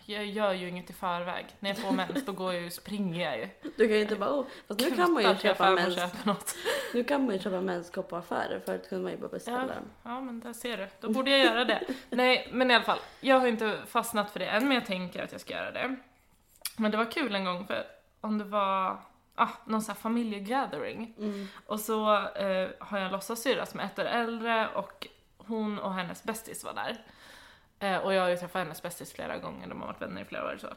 jag 0.07 0.27
gör 0.27 0.53
ju 0.53 0.68
inget 0.68 0.90
i 0.90 0.92
förväg. 0.92 1.47
När 1.61 1.71
jag 1.71 1.79
får 1.79 1.92
mens 1.92 2.27
då 2.27 2.33
går 2.33 2.53
jag 2.53 2.62
ju, 2.62 2.71
springer 2.71 3.31
jag 3.31 3.38
ju. 3.38 3.49
du 3.77 3.88
kan 3.88 3.97
ju 3.97 4.03
inte 4.03 4.16
bara, 4.16 4.31
oh, 4.31 4.47
fast 4.68 4.81
nu 4.81 4.90
kan 4.90 5.12
man 5.12 5.23
ju 5.23 5.37
köpa 5.37 5.71
mens, 5.71 6.25
något. 6.25 6.55
nu 6.95 7.05
kan 7.05 7.25
man 7.25 7.35
ju 7.35 7.40
köpa 7.40 7.61
menskopp 7.61 8.09
på 8.09 8.16
affärer, 8.16 8.61
förut 8.66 8.88
kunde 8.88 9.03
man 9.03 9.12
ju 9.12 9.18
bara 9.18 9.29
beställa 9.29 9.66
Ja. 9.68 10.11
Ja, 10.11 10.21
men 10.21 10.40
där 10.40 10.53
ser 10.53 10.77
du. 10.77 10.88
Då 11.01 11.11
borde 11.11 11.31
jag 11.31 11.40
göra 11.40 11.64
det. 11.64 11.83
Nej, 12.11 12.49
men 12.53 12.71
i 12.71 12.75
alla 12.75 12.85
fall. 12.85 12.99
Jag 13.21 13.40
har 13.40 13.47
inte 13.47 13.79
fastnat 13.87 14.31
för 14.31 14.38
det 14.38 14.47
än, 14.47 14.68
men 14.68 14.75
jag 14.75 14.87
tänker 14.87 15.25
att 15.25 15.33
jag 15.33 15.40
ska 15.40 15.55
göra 15.55 15.73
det. 15.73 15.97
Men 16.77 16.90
det 16.90 16.97
var 16.97 17.11
kul 17.11 17.35
en 17.35 17.45
gång, 17.45 17.66
för 17.66 17.85
om 18.21 18.38
det 18.38 18.45
var 18.45 19.01
ah, 19.35 19.49
någon 19.64 19.83
sån 19.83 19.95
här 19.95 20.01
familjegathering. 20.01 21.14
Mm. 21.18 21.47
Och 21.66 21.81
så 21.81 22.14
eh, 22.16 22.71
har 22.79 22.99
jag 22.99 23.07
en 23.07 23.12
låtsassyrra 23.12 23.66
som 23.66 23.81
är 23.81 23.85
ett 23.85 23.99
år 23.99 24.05
äldre 24.05 24.68
och 24.68 25.07
hon 25.37 25.79
och 25.79 25.95
hennes 25.95 26.25
bästis 26.25 26.64
var 26.64 26.75
där. 26.75 27.05
Eh, 27.79 27.97
och 27.97 28.14
jag 28.14 28.23
har 28.23 28.29
ju 28.29 28.37
träffat 28.37 28.62
hennes 28.62 28.83
bästis 28.83 29.12
flera 29.12 29.38
gånger, 29.38 29.68
de 29.68 29.81
har 29.81 29.87
varit 29.87 30.03
vänner 30.03 30.23
i 30.23 30.25
flera 30.25 30.45
år 30.45 30.59
så. 30.61 30.68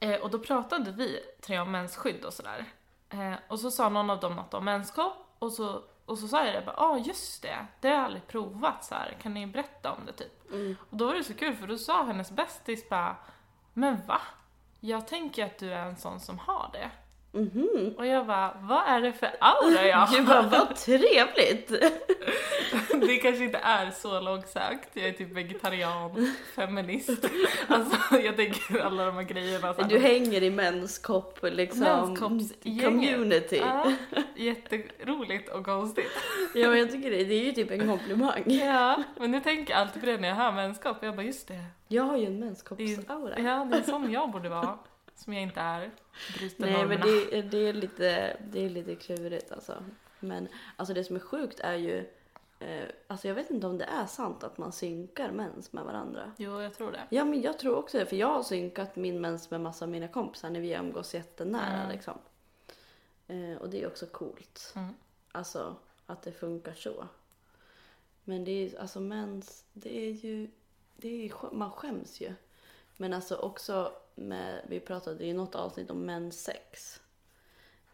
Eh, 0.00 0.20
och 0.20 0.30
då 0.30 0.38
pratade 0.38 0.92
vi 0.92 1.20
tre 1.40 1.58
om 1.58 1.70
mensskydd 1.70 2.24
och 2.24 2.32
sådär. 2.32 2.64
Eh, 3.08 3.34
och 3.48 3.60
så 3.60 3.70
sa 3.70 3.88
någon 3.88 4.10
av 4.10 4.20
dem 4.20 4.36
något 4.36 4.54
om 4.54 4.64
menskopp 4.64 5.36
och 5.38 5.52
så, 5.52 5.82
och 6.04 6.18
så 6.18 6.28
sa 6.28 6.44
jag 6.44 6.54
det 6.54 6.66
bara, 6.66 6.76
ja 6.78 6.84
ah, 6.84 6.98
just 6.98 7.42
det, 7.42 7.66
det 7.80 7.88
har 7.88 7.94
jag 7.94 8.04
aldrig 8.04 8.26
provat 8.26 8.84
så 8.84 8.94
här. 8.94 9.16
kan 9.22 9.34
ni 9.34 9.46
berätta 9.46 9.92
om 9.92 10.06
det 10.06 10.12
typ? 10.12 10.50
Mm. 10.52 10.76
Och 10.90 10.96
då 10.96 11.06
var 11.06 11.14
det 11.14 11.24
så 11.24 11.34
kul 11.34 11.56
för 11.56 11.66
då 11.66 11.78
sa 11.78 12.04
hennes 12.04 12.30
bästis 12.30 12.88
bara, 12.88 13.16
men 13.72 14.06
va? 14.06 14.20
Jag 14.80 15.08
tänker 15.08 15.46
att 15.46 15.58
du 15.58 15.72
är 15.72 15.86
en 15.86 15.96
sån 15.96 16.20
som 16.20 16.38
har 16.38 16.70
det. 16.72 16.90
Mhm. 17.34 17.94
Och 17.98 18.06
jag 18.06 18.26
bara, 18.26 18.56
vad 18.60 18.82
är 18.86 19.00
det 19.00 19.12
för 19.12 19.28
aura 19.40 19.86
jag 19.88 19.96
har? 20.06 20.20
vad, 20.22 20.50
vad 20.50 20.76
trevligt! 20.76 21.68
Det 23.06 23.16
kanske 23.16 23.44
inte 23.44 23.58
är 23.58 23.90
så 23.90 24.20
långsökt. 24.20 24.88
Jag 24.92 25.04
är 25.08 25.12
typ 25.12 25.32
vegetarian, 25.32 26.32
feminist. 26.56 27.10
Alltså 27.68 28.16
jag 28.20 28.36
tänker 28.36 28.78
alla 28.80 29.04
de 29.06 29.14
här 29.14 29.22
grejerna. 29.22 29.74
så 29.74 29.82
här. 29.82 29.88
Du 29.88 29.98
hänger 29.98 30.42
i 30.42 30.50
menskopp 30.50 31.38
liksom, 31.42 32.16
community. 32.56 33.56
Ja, 33.56 33.92
jätteroligt 34.36 35.48
och 35.48 35.64
konstigt. 35.64 36.10
Ja 36.54 36.68
men 36.68 36.78
jag 36.78 36.90
tycker 36.90 37.10
det, 37.10 37.24
det 37.24 37.34
är 37.34 37.44
ju 37.44 37.52
typ 37.52 37.70
en 37.70 37.88
komplimang. 37.88 38.42
Ja, 38.46 39.02
men 39.20 39.30
nu 39.30 39.40
tänker 39.40 39.72
jag 39.72 39.80
alltid 39.80 40.02
på 40.02 40.06
det 40.06 40.16
när 40.16 40.28
jag 40.28 40.34
hör 40.36 40.52
menskopp. 40.52 40.96
Jag 41.00 41.16
bara, 41.16 41.22
just 41.26 41.48
det. 41.48 41.64
Jag 41.88 42.02
har 42.04 42.16
ju 42.16 42.26
en 42.26 42.38
menskoppsaura. 42.40 43.38
ja, 43.38 43.64
det 43.72 43.76
är 43.78 43.82
sån 43.82 44.12
jag 44.12 44.30
borde 44.30 44.48
vara. 44.48 44.78
Som 45.14 45.32
jag 45.32 45.42
inte 45.42 45.60
är. 45.60 45.90
Bryter 46.38 46.56
Nej 46.62 46.70
men 46.72 47.00
normerna. 47.00 47.04
det, 47.30 47.42
det, 47.42 47.58
är 47.58 47.72
lite, 47.72 48.36
det 48.50 48.64
är 48.64 48.70
lite 48.70 48.94
klurigt 48.96 49.52
alltså. 49.52 49.84
Men 50.20 50.48
alltså 50.76 50.94
det 50.94 51.04
som 51.04 51.16
är 51.16 51.20
sjukt 51.20 51.60
är 51.60 51.74
ju, 51.74 52.10
eh, 52.58 52.84
alltså 53.06 53.28
jag 53.28 53.34
vet 53.34 53.50
inte 53.50 53.66
om 53.66 53.78
det 53.78 53.84
är 53.84 54.06
sant 54.06 54.44
att 54.44 54.58
man 54.58 54.72
synkar 54.72 55.30
mens 55.32 55.72
med 55.72 55.84
varandra. 55.84 56.32
Jo, 56.36 56.60
jag 56.60 56.74
tror 56.74 56.92
det. 56.92 57.06
Ja 57.10 57.24
men 57.24 57.42
jag 57.42 57.58
tror 57.58 57.76
också 57.76 57.98
det, 57.98 58.06
för 58.06 58.16
jag 58.16 58.28
har 58.28 58.42
synkat 58.42 58.96
min 58.96 59.20
mens 59.20 59.50
med 59.50 59.60
massa 59.60 59.84
av 59.84 59.90
mina 59.90 60.08
kompisar 60.08 60.50
när 60.50 60.60
vi 60.60 60.72
umgås 60.72 61.14
jättenära 61.14 61.80
Mm. 61.82 61.90
liksom. 61.92 62.18
Eh, 63.26 63.56
och 63.60 63.70
det 63.70 63.82
är 63.82 63.86
också 63.86 64.06
coolt. 64.06 64.72
Mm. 64.76 64.94
Alltså 65.32 65.76
att 66.06 66.22
det 66.22 66.32
funkar 66.32 66.72
så. 66.72 67.08
Men 68.24 68.44
det 68.44 68.50
är 68.50 68.80
alltså 68.80 69.00
mens, 69.00 69.64
det 69.72 69.98
är 69.98 70.10
ju, 70.10 70.48
det 70.96 71.08
är, 71.08 71.22
ju 71.22 71.30
man 71.52 71.70
skäms 71.70 72.20
ju. 72.20 72.34
Men 72.96 73.12
alltså 73.12 73.36
också 73.36 73.92
med, 74.14 74.60
vi 74.68 74.80
pratade 74.80 75.24
i 75.24 75.32
något 75.32 75.54
avsnitt 75.54 75.90
om 75.90 76.06
menssex. 76.06 77.00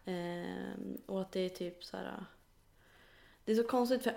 Ehm, 0.05 0.97
och 1.05 1.21
att 1.21 1.31
det 1.31 1.39
är 1.39 1.49
typ 1.49 1.83
så 1.83 1.97
här. 1.97 2.25
Det 3.45 3.51
är 3.51 3.55
så 3.55 3.63
konstigt 3.63 4.03
för 4.03 4.11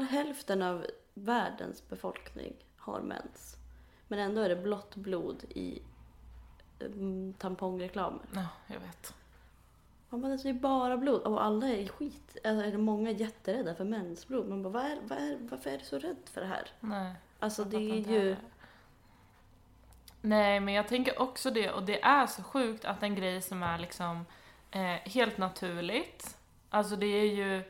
hälften 0.00 0.62
av 0.62 0.86
världens 1.14 1.88
befolkning 1.88 2.56
har 2.76 3.00
mens. 3.00 3.56
Men 4.08 4.18
ändå 4.18 4.40
är 4.40 4.48
det 4.48 4.56
blått 4.56 4.96
blod 4.96 5.44
i 5.48 5.82
mm, 6.80 7.34
tampongreklamer. 7.38 8.22
Ja, 8.34 8.48
jag 8.66 8.80
vet. 8.80 9.14
Man 10.08 10.20
bara, 10.20 10.36
det 10.36 10.48
är 10.48 10.52
bara 10.52 10.96
blod 10.96 11.20
och 11.22 11.44
alla 11.44 11.68
är 11.68 11.88
skit. 11.88 12.36
Alltså, 12.44 12.66
är 12.66 12.72
det 12.72 12.78
många 12.78 13.10
jätterädda 13.10 13.74
för 13.74 13.84
mensblod. 13.84 14.48
Man 14.48 14.62
bara, 14.62 14.72
vad 14.72 14.84
är, 14.84 14.98
vad 15.02 15.18
är, 15.18 15.38
varför 15.40 15.70
är 15.70 15.78
du 15.78 15.84
så 15.84 15.98
rädd 15.98 16.16
för 16.24 16.40
det 16.40 16.46
här? 16.46 16.68
Nej. 16.80 17.14
Alltså 17.38 17.64
det 17.64 17.76
är 17.76 17.96
ju... 17.96 18.02
heller. 18.02 18.36
Nej, 20.20 20.60
men 20.60 20.74
jag 20.74 20.88
tänker 20.88 21.22
också 21.22 21.50
det 21.50 21.70
och 21.70 21.82
det 21.82 22.02
är 22.02 22.26
så 22.26 22.42
sjukt 22.42 22.84
att 22.84 23.02
en 23.02 23.14
grej 23.14 23.42
som 23.42 23.62
är 23.62 23.78
liksom 23.78 24.26
eh, 24.70 24.80
helt 24.94 25.38
naturligt, 25.38 26.36
alltså 26.70 26.96
det 26.96 27.06
är 27.06 27.26
ju 27.34 27.62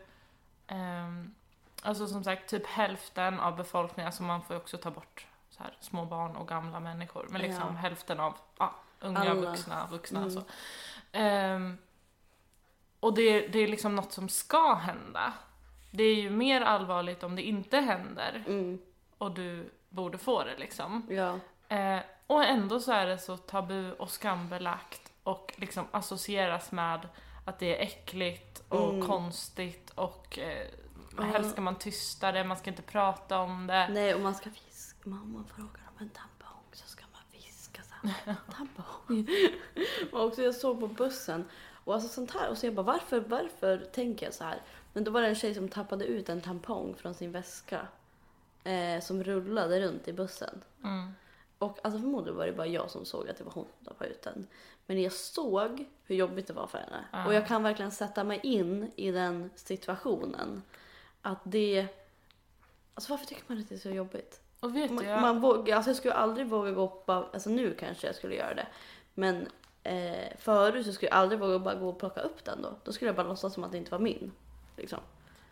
ehm, 0.66 1.34
Alltså 1.82 2.06
som 2.06 2.24
sagt, 2.24 2.50
typ 2.50 2.66
hälften 2.66 3.40
av 3.40 3.56
befolkningen, 3.56 4.06
alltså 4.06 4.22
man 4.22 4.42
får 4.42 4.56
ju 4.56 4.60
också 4.62 4.76
ta 4.78 4.90
bort 4.90 5.26
så 5.50 5.62
här, 5.62 5.76
små 5.80 6.04
barn 6.04 6.36
och 6.36 6.48
gamla 6.48 6.80
människor, 6.80 7.26
men 7.30 7.40
liksom 7.40 7.62
Ja. 7.66 7.72
hälften 7.72 8.20
av 8.20 8.34
ja, 8.58 8.74
unga, 9.00 9.20
Alla. 9.20 9.34
vuxna, 9.34 9.86
vuxna 9.90 10.18
Mm. 10.18 10.30
så. 10.30 10.42
Ehm, 11.12 11.78
och 13.00 13.14
det, 13.14 13.48
det 13.48 13.58
är 13.58 13.68
liksom 13.68 13.96
något 13.96 14.12
som 14.12 14.28
ska 14.28 14.74
hända. 14.74 15.32
Det 15.90 16.02
är 16.04 16.14
ju 16.14 16.30
mer 16.30 16.60
allvarligt 16.60 17.22
om 17.22 17.36
det 17.36 17.42
inte 17.42 17.76
händer 17.78 18.44
Mm, 18.46 18.78
och 19.18 19.30
du 19.30 19.70
borde 19.88 20.18
få 20.18 20.44
det 20.44 20.56
liksom. 20.58 21.06
ja. 21.10 21.38
Eh, 21.70 21.98
och 22.26 22.44
ändå 22.44 22.80
så 22.80 22.92
är 22.92 23.06
det 23.06 23.18
så 23.18 23.36
tabu 23.36 23.92
och 23.92 24.10
skambelagt 24.10 25.12
och 25.22 25.54
liksom 25.56 25.86
associeras 25.90 26.72
med 26.72 27.08
att 27.44 27.58
det 27.58 27.76
är 27.78 27.82
äckligt 27.82 28.62
och 28.68 28.94
Mm. 28.94 29.06
konstigt 29.06 29.90
och 29.94 30.38
eh, 30.38 30.66
Ja. 31.16 31.22
helst 31.22 31.50
ska 31.50 31.60
man 31.60 31.78
tysta 31.78 32.32
det, 32.32 32.44
man 32.44 32.56
ska 32.56 32.70
inte 32.70 32.82
prata 32.82 33.38
om 33.38 33.66
det. 33.66 33.88
Nej, 33.88 34.14
och 34.14 34.20
man 34.20 34.34
ska 34.34 34.50
viska. 34.50 35.08
Mamma 35.08 35.44
frågar 35.56 35.82
om 35.88 35.98
en 35.98 36.08
tampong 36.08 36.62
så 36.72 36.88
ska 36.88 37.04
man 37.12 37.22
viska 37.32 37.82
så 37.82 37.94
här. 38.08 38.34
Tampong. 38.56 39.28
och 40.12 40.24
också 40.24 40.42
jag 40.42 40.54
såg 40.54 40.80
på 40.80 40.86
bussen 40.86 41.44
och 41.84 41.94
alltså 41.94 42.08
sånt 42.08 42.30
här 42.30 42.50
och 42.50 42.58
så 42.58 42.66
jag 42.66 42.74
bara 42.74 42.82
varför, 42.82 43.20
varför 43.20 43.78
tänker 43.78 44.26
jag 44.26 44.34
så 44.34 44.44
här? 44.44 44.62
Men 44.92 45.04
då 45.04 45.10
var 45.10 45.22
det 45.22 45.28
en 45.28 45.34
tjej 45.34 45.54
som 45.54 45.68
tappade 45.68 46.04
ut 46.04 46.28
en 46.28 46.40
tampong 46.40 46.94
från 46.94 47.14
sin 47.14 47.32
väska. 47.32 47.80
Eh, 48.64 49.00
som 49.02 49.24
rullade 49.24 49.80
runt 49.80 50.08
i 50.08 50.12
bussen. 50.12 50.62
Mm. 50.84 51.12
Och 51.60 51.78
alltså 51.82 52.00
förmodligen 52.00 52.36
var 52.36 52.46
det 52.46 52.52
bara 52.52 52.66
jag 52.66 52.90
som 52.90 53.04
såg 53.04 53.28
att 53.28 53.36
det 53.36 53.44
var 53.44 53.52
hon 53.52 53.66
som 53.76 53.86
tappade 53.86 54.10
ut 54.10 54.22
den. 54.22 54.46
Men 54.86 55.02
jag 55.02 55.12
såg 55.12 55.86
hur 56.04 56.16
jobbigt 56.16 56.46
det 56.46 56.52
var 56.52 56.66
för 56.66 56.78
henne. 56.78 57.04
Ja. 57.12 57.26
Och 57.26 57.34
jag 57.34 57.46
kan 57.46 57.62
verkligen 57.62 57.90
sätta 57.90 58.24
mig 58.24 58.40
in 58.42 58.90
i 58.96 59.10
den 59.10 59.50
situationen. 59.54 60.62
Att 61.22 61.40
det... 61.44 61.86
Alltså 62.94 63.12
varför 63.12 63.26
tycker 63.26 63.42
man 63.46 63.58
att 63.58 63.68
det 63.68 63.74
är 63.74 63.78
så 63.78 63.90
jobbigt? 63.90 64.40
Och 64.60 64.76
vet 64.76 64.90
Man, 64.90 65.04
jag, 65.04 65.20
man 65.20 65.40
vågar, 65.40 65.76
alltså 65.76 65.90
jag 65.90 65.96
skulle 65.96 66.14
aldrig 66.14 66.46
våga 66.46 66.70
gå 66.70 66.84
upp, 66.84 67.10
alltså 67.10 67.50
nu 67.50 67.74
kanske 67.74 68.06
jag 68.06 68.16
skulle 68.16 68.34
göra 68.34 68.54
det. 68.54 68.66
Men 69.14 69.48
eh, 69.82 70.36
förut 70.38 70.86
så 70.86 70.92
skulle 70.92 71.08
jag 71.08 71.18
aldrig 71.18 71.40
våga 71.40 71.58
bara 71.58 71.74
gå 71.74 71.88
och 71.88 71.98
plocka 71.98 72.20
upp 72.20 72.44
den 72.44 72.62
då. 72.62 72.74
Då 72.84 72.92
skulle 72.92 73.08
jag 73.08 73.16
bara 73.16 73.26
låtsas 73.26 73.54
som 73.54 73.64
att 73.64 73.72
det 73.72 73.78
inte 73.78 73.90
var 73.90 73.98
min. 73.98 74.32
Liksom. 74.76 75.00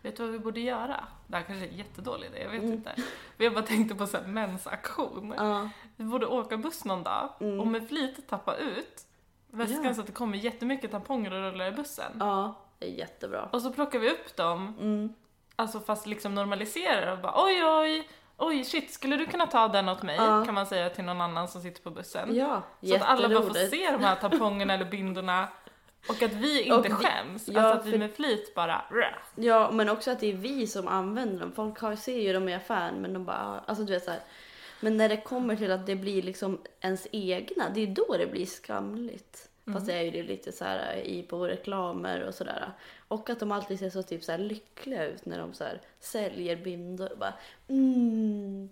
Vet 0.01 0.17
du 0.17 0.23
vad 0.23 0.31
vi 0.31 0.39
borde 0.39 0.59
göra? 0.59 1.03
Det 1.27 1.35
här 1.37 1.43
kanske 1.43 1.65
är 1.65 1.69
en 1.69 1.77
jättedålig 1.77 2.27
idé, 2.27 2.41
jag 2.43 2.49
vet 2.49 2.61
Mm. 2.61 2.73
inte. 2.73 2.91
Men 3.37 3.45
jag 3.45 3.53
bara 3.53 3.65
tänkte 3.65 3.95
på 3.95 4.05
här 4.13 4.27
mensaktion. 4.27 5.33
Ja. 5.37 5.69
Vi 5.95 6.03
borde 6.03 6.25
åka 6.25 6.57
buss 6.57 6.85
någon 6.85 7.03
dag 7.03 7.29
Mm. 7.39 7.59
och 7.59 7.67
med 7.67 7.87
flit 7.87 8.27
tappa 8.29 8.55
ut 8.55 9.05
väskan 9.47 9.83
Ja. 9.85 9.93
så 9.93 10.01
att 10.01 10.07
det 10.07 10.13
kommer 10.13 10.37
jättemycket 10.37 10.91
tamponger 10.91 11.33
och 11.33 11.41
rullar 11.51 11.67
i 11.67 11.71
bussen. 11.71 12.11
ja, 12.19 12.55
det 12.79 12.85
är 12.85 12.93
jättebra. 12.93 13.49
Och 13.51 13.61
så 13.61 13.71
plockar 13.73 13.99
vi 13.99 14.09
upp 14.09 14.35
dem 14.35 14.75
Mm. 14.79 15.13
Alltså 15.55 15.79
fast 15.79 16.05
liksom 16.05 16.35
normaliserar 16.35 17.11
och 17.11 17.19
bara 17.19 17.33
oj 17.45 17.65
oj, 17.65 18.09
oj 18.37 18.63
shit, 18.63 18.93
skulle 18.93 19.17
du 19.17 19.25
kunna 19.25 19.47
ta 19.47 19.67
den 19.67 19.89
åt 19.89 20.03
mig? 20.03 20.15
Ja. 20.15 20.45
Kan 20.45 20.53
man 20.53 20.65
säga 20.65 20.89
till 20.89 21.03
någon 21.03 21.21
annan 21.21 21.47
som 21.47 21.61
sitter 21.61 21.81
på 21.81 21.89
bussen. 21.91 22.35
Ja, 22.35 22.61
så 22.81 22.95
att 22.95 23.01
alla 23.01 23.29
bara 23.29 23.41
får 23.41 23.53
se 23.53 23.91
de 23.91 24.03
här 24.03 24.15
tampongerna 24.15 24.73
eller 24.73 24.85
bindorna 24.85 25.47
och 26.09 26.23
att 26.23 26.33
vi 26.33 26.61
inte 26.61 26.75
Och 26.75 26.85
vi- 26.85 26.89
skäms. 26.89 27.47
ja, 27.47 27.61
alltså 27.61 27.79
att 27.79 27.85
vi 27.87 27.91
för- 27.91 27.97
med 27.97 28.11
flit 28.11 28.55
bara. 28.55 28.81
Ja, 29.35 29.71
men 29.71 29.89
också 29.89 30.11
att 30.11 30.19
det 30.19 30.27
är 30.31 30.33
vi 30.37 30.67
som 30.67 30.87
använder 30.87 31.39
dem. 31.39 31.51
Folk 31.51 31.79
har, 31.79 31.95
ser 31.95 32.19
ju 32.19 32.33
dem 32.33 32.49
i 32.49 32.53
affären 32.55 33.01
men 33.01 33.13
de 33.13 33.25
bara, 33.25 33.59
alltså 33.65 33.83
du 33.83 33.93
vet 33.93 34.03
så 34.03 34.11
här. 34.11 34.19
Men 34.81 34.97
när 34.97 35.09
det 35.09 35.17
kommer 35.17 35.55
till 35.55 35.71
att 35.71 35.85
det 35.85 35.95
blir 35.95 36.21
liksom 36.21 36.59
ens 36.81 37.07
egna, 37.11 37.69
det 37.69 37.81
är 37.81 37.87
då 37.87 38.15
det 38.17 38.27
blir 38.27 38.45
skamligt. 38.45 39.45
Fast 39.73 39.85
det 39.85 39.93
är 39.93 40.01
ju 40.01 40.11
det 40.11 40.23
lite 40.23 40.51
så 40.51 40.63
här 40.63 40.95
i 40.95 41.23
på 41.23 41.47
reklamer 41.47 42.23
och 42.23 42.33
sådär. 42.33 42.71
Och 43.07 43.29
att 43.29 43.39
de 43.39 43.51
alltid 43.51 43.79
ser 43.79 43.89
så 43.89 44.03
typ 44.03 44.23
så 44.23 44.37
lyckliga 44.37 45.05
ut 45.05 45.25
när 45.25 45.39
de 45.39 45.53
så 45.53 45.63
säljer 45.99 46.55
bindor. 46.55 47.09
Bara, 47.19 47.33
mm, 47.67 48.69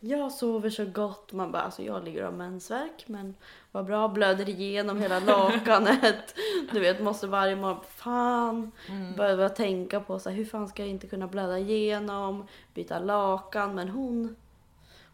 jag 0.00 0.32
sover 0.32 0.70
så 0.70 0.84
gott. 0.84 1.32
Man 1.32 1.52
bara, 1.52 1.62
alltså 1.62 1.82
jag 1.82 2.04
ligger 2.04 2.20
och 2.24 2.30
har 2.30 2.36
mensvärk 2.38 3.04
men 3.06 3.34
vad 3.72 3.84
bra, 3.86 4.08
blöder 4.08 4.48
igenom 4.48 4.98
hela 5.00 5.20
lakanet. 5.20 6.34
Du 6.72 6.80
vet, 6.80 7.00
måste 7.02 7.26
varje 7.26 7.56
morgon, 7.56 7.80
fan. 7.96 8.72
Mm. 8.88 9.16
Börja 9.16 9.48
tänka 9.48 10.00
på 10.00 10.18
så 10.18 10.30
här, 10.30 10.36
hur 10.36 10.44
fan 10.44 10.68
ska 10.68 10.82
jag 10.82 10.90
inte 10.90 11.06
kunna 11.06 11.26
blöda 11.26 11.58
igenom, 11.58 12.46
byta 12.74 12.98
lakan. 12.98 13.74
Men 13.74 13.88
hon, 13.88 14.36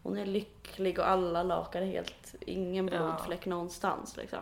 hon 0.03 0.17
är 0.17 0.25
lycklig 0.25 0.99
och 0.99 1.09
alla 1.09 1.43
lakar 1.43 1.81
är 1.81 1.85
helt, 1.85 2.35
ingen 2.41 2.87
Ja. 2.87 2.97
blodfläck 2.99 3.45
någonstans 3.45 4.17
liksom. 4.17 4.39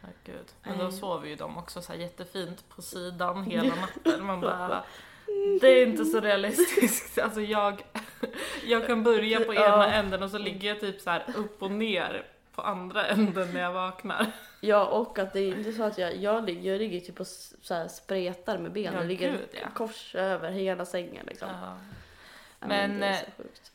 Ja, 0.00 0.08
gud. 0.24 0.46
Men 0.62 0.78
då 0.78 0.90
sover 0.90 1.28
ju 1.28 1.36
de 1.36 1.58
också 1.58 1.82
så 1.82 1.92
här 1.92 1.98
jättefint 2.00 2.68
på 2.68 2.82
sidan 2.82 3.42
hela 3.44 3.74
natten. 3.80 4.24
Man 4.26 4.40
bara, 4.40 4.84
det 5.60 5.68
är 5.82 5.86
inte 5.86 6.04
så 6.04 6.20
realistiskt. 6.20 7.18
Alltså 7.18 7.40
jag, 7.40 7.82
jag 8.66 8.86
kan 8.86 9.02
börja 9.02 9.40
på 9.40 9.54
ena 9.54 9.62
Ja. 9.64 9.86
änden 9.86 10.22
och 10.22 10.30
så 10.30 10.38
ligger 10.38 10.68
jag 10.68 10.80
typ 10.80 11.00
så 11.00 11.10
här 11.10 11.24
upp 11.36 11.62
och 11.62 11.70
ner 11.70 12.26
på 12.54 12.62
andra 12.62 13.06
änden 13.08 13.52
när 13.52 13.60
jag 13.60 13.72
vaknar. 13.72 14.32
Ja 14.60 14.86
och 14.86 15.18
att 15.18 15.32
det 15.32 15.40
är 15.40 15.56
inte 15.56 15.72
så 15.72 15.82
att 15.82 15.98
jag, 15.98 16.16
jag, 16.16 16.44
ligger, 16.44 16.72
jag 16.72 16.78
ligger 16.78 17.00
typ 17.00 17.20
och 17.20 17.26
så 17.26 17.74
här 17.74 17.88
spretar 17.88 18.58
med 18.58 18.72
benen. 18.72 18.92
Ja, 18.94 19.00
jag 19.00 19.08
ligger 19.08 19.32
gud, 19.32 19.48
ja. 19.52 19.68
kors 19.74 20.14
över 20.14 20.50
hela 20.50 20.84
sängen 20.84 21.26
liksom. 21.26 21.48
Ja. 21.48 21.76
Men, 22.66 23.02
är 23.02 23.12
eh. 23.12 23.18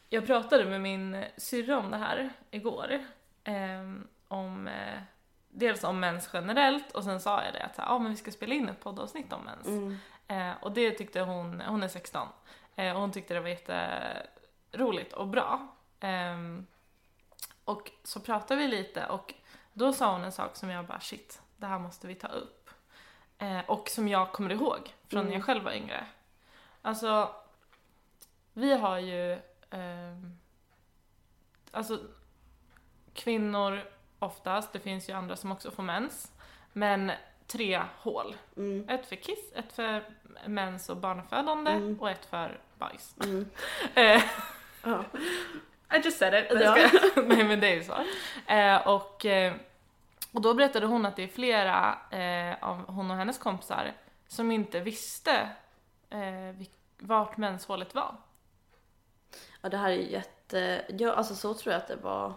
Jag 0.09 0.27
pratade 0.27 0.65
med 0.65 0.81
min 0.81 1.25
syrra 1.37 1.77
om 1.77 1.91
det 1.91 1.97
här 1.97 2.29
igår. 2.51 2.99
Ehm, 3.43 4.07
om, 4.27 4.67
eh, 4.67 5.01
dels 5.49 5.83
om 5.83 5.99
mens 5.99 6.29
generellt 6.33 6.91
och 6.91 7.03
sen 7.03 7.19
sa 7.19 7.43
jag 7.43 7.53
det 7.53 7.63
att 7.63 7.75
så 7.75 7.81
här, 7.81 7.95
ah, 7.95 7.99
men 7.99 8.11
vi 8.11 8.17
ska 8.17 8.31
spela 8.31 8.53
in 8.53 8.69
ett 8.69 8.79
poddavsnitt 8.79 9.33
om 9.33 9.41
mens. 9.43 9.67
Mm. 9.67 9.97
Eh, 10.27 10.55
och 10.61 10.71
det 10.71 10.91
tyckte 10.91 11.21
hon, 11.21 11.61
hon 11.61 11.83
är 11.83 11.87
16, 11.87 12.27
eh, 12.75 12.93
och 12.93 13.01
hon 13.01 13.11
tyckte 13.11 13.33
det 13.33 13.39
var 13.39 13.49
jätteroligt 13.49 15.13
och 15.13 15.27
bra. 15.27 15.67
Ehm, 15.99 16.65
och 17.67 17.91
så 18.03 18.19
pratade 18.19 18.61
vi 18.61 18.67
lite 18.67 19.05
och 19.05 19.33
då 19.73 19.93
sa 19.93 20.11
hon 20.11 20.23
en 20.23 20.31
sak 20.31 20.55
som 20.55 20.69
jag 20.69 20.85
bara 20.85 20.99
shit, 20.99 21.41
det 21.57 21.65
här 21.65 21.79
måste 21.79 22.07
vi 22.07 22.15
ta 22.15 22.27
upp. 22.27 22.69
Eh, 23.37 23.59
och 23.67 23.89
som 23.89 24.07
jag 24.07 24.31
kommer 24.31 24.51
ihåg 24.51 24.93
från 25.07 25.19
när 25.19 25.21
Mm. 25.21 25.33
jag 25.33 25.43
själv 25.45 25.63
var 25.63 25.71
yngre. 25.71 26.05
Alltså, 26.81 27.35
vi 28.53 28.73
har 28.77 28.97
ju, 28.99 29.39
ehm, 29.69 30.37
alltså 31.71 31.99
kvinnor 33.13 33.81
oftast, 34.19 34.73
det 34.73 34.79
finns 34.79 35.09
ju 35.09 35.13
andra 35.13 35.35
som 35.35 35.51
också 35.51 35.71
får 35.71 35.83
mens, 35.83 36.31
men 36.73 37.11
tre 37.47 37.81
hål. 37.99 38.35
Mm. 38.57 38.89
Ett 38.89 39.05
för 39.05 39.15
kiss, 39.15 39.51
ett 39.55 39.73
för 39.73 40.03
mens 40.45 40.89
och 40.89 40.97
barnafödande 40.97 41.71
Mm. 41.71 41.99
och 41.99 42.09
ett 42.09 42.25
för 42.25 42.59
bajs. 42.77 43.15
Mm. 43.23 43.49
Eh, 43.95 44.23
Ja. 44.83 45.03
I 45.93 45.97
just 46.03 46.17
said 46.17 46.33
it. 46.33 46.61
Ja. 46.61 46.75
Nej, 47.23 47.43
men 47.43 47.59
det 47.59 47.67
är 47.67 47.75
ju 47.75 47.83
så. 47.83 47.93
Eh, 48.53 48.87
och, 48.87 49.25
eh, 49.25 49.53
och 50.31 50.41
då 50.41 50.53
berättade 50.53 50.85
hon 50.85 51.05
att 51.05 51.15
det 51.15 51.23
är 51.23 51.27
flera 51.27 51.97
eh, 52.11 52.63
av 52.69 52.87
hon 52.93 53.11
och 53.11 53.17
hennes 53.17 53.37
kompisar 53.37 53.93
som 54.27 54.51
inte 54.51 54.79
visste 54.79 55.49
eh, 56.09 56.65
vart 56.99 57.37
menshålet 57.37 57.95
var. 57.95 58.15
Ja 59.61 59.69
det 59.69 59.77
här 59.77 59.89
är 59.89 59.95
ju 59.95 60.11
jätte, 60.11 60.85
ja 60.89 61.13
alltså 61.13 61.35
så 61.35 61.53
tror 61.53 61.73
jag 61.73 61.81
att 61.81 61.87
det 61.87 61.95
var 61.95 62.33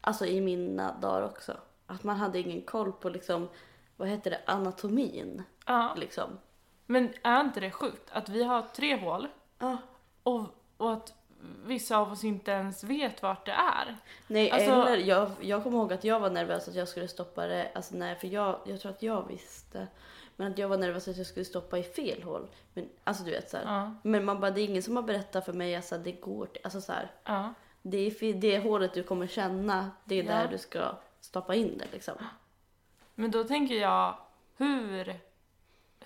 Alltså 0.00 0.26
i 0.26 0.40
mina 0.40 0.92
dagar 0.92 1.22
också. 1.22 1.56
Att 1.86 2.04
man 2.04 2.16
hade 2.16 2.38
ingen 2.38 2.62
koll 2.62 2.92
på 2.92 3.08
liksom, 3.08 3.48
vad 3.96 4.08
heter 4.08 4.30
det, 4.30 4.40
anatomin 4.46 5.42
Ja. 5.66 5.94
liksom. 5.96 6.38
Men 6.86 7.14
är 7.22 7.40
inte 7.40 7.60
det 7.60 7.70
sjukt 7.70 8.10
att 8.12 8.28
vi 8.28 8.44
har 8.44 8.62
tre 8.62 8.96
hål 8.96 9.28
Ja. 9.58 9.76
och, 10.22 10.44
och 10.76 10.92
att 10.92 11.14
vissa 11.64 11.96
av 11.96 12.12
oss 12.12 12.24
inte 12.24 12.50
ens 12.50 12.84
vet 12.84 13.22
vart 13.22 13.46
det 13.46 13.52
är? 13.52 13.96
Nej 14.26 14.50
Alltså- 14.50 14.70
eller 14.70 14.96
jag, 14.96 15.30
jag 15.40 15.62
kommer 15.62 15.78
ihåg 15.78 15.92
att 15.92 16.04
jag 16.04 16.20
var 16.20 16.30
nervös 16.30 16.68
att 16.68 16.74
jag 16.74 16.88
skulle 16.88 17.08
stoppa 17.08 17.46
det, 17.46 17.70
alltså 17.74 17.96
nej 17.96 18.16
för 18.16 18.26
jag, 18.28 18.60
jag 18.66 18.80
tror 18.80 18.92
att 18.92 19.02
jag 19.02 19.28
visste. 19.28 19.86
Men 20.36 20.52
att 20.52 20.58
jag 20.58 20.68
var 20.68 20.76
nervös 20.76 21.08
att 21.08 21.16
jag 21.16 21.26
skulle 21.26 21.44
stoppa 21.44 21.78
i 21.78 21.82
fel 21.82 22.22
hål. 22.22 22.48
Men 22.74 22.88
alltså 23.04 23.24
du 23.24 23.30
vet 23.30 23.50
så 23.50 23.56
här. 23.56 23.64
Ja. 23.64 23.94
Men 24.02 24.24
man 24.24 24.40
bara, 24.40 24.50
det 24.50 24.60
är 24.60 24.64
ingen 24.64 24.82
som 24.82 24.96
har 24.96 25.02
berättat 25.02 25.44
för 25.44 25.52
mig 25.52 25.76
alltså, 25.76 25.98
det 25.98 26.12
går 26.12 26.46
till, 26.46 26.60
alltså 26.64 26.80
så 26.80 26.92
här. 26.92 27.10
ja. 27.24 27.54
Det 27.82 27.98
är 27.98 28.34
det 28.34 28.58
hålet 28.58 28.94
du 28.94 29.02
kommer 29.02 29.26
känna, 29.26 29.90
det 30.04 30.14
är 30.14 30.22
Ja. 30.24 30.32
där 30.32 30.48
du 30.48 30.58
ska 30.58 30.80
stoppa 31.20 31.54
in 31.54 31.78
det 31.78 31.86
liksom. 31.92 32.14
Men 33.14 33.30
då 33.30 33.44
tänker 33.44 33.74
jag, 33.74 34.16
hur, 34.56 35.14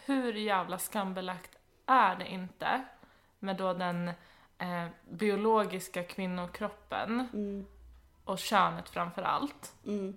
hur 0.04 0.32
jävla 0.32 0.78
skambelagt 0.78 1.50
är 1.86 2.16
det 2.16 2.26
inte 2.28 2.84
med 3.38 3.56
då 3.56 3.72
den 3.72 4.10
eh, 4.60 4.86
biologiska 5.10 6.02
kvinnokroppen 6.02 7.28
Mm, 7.32 7.66
och 8.24 8.38
könet 8.38 8.88
framför 8.88 9.22
allt? 9.22 9.74
mm. 9.86 10.16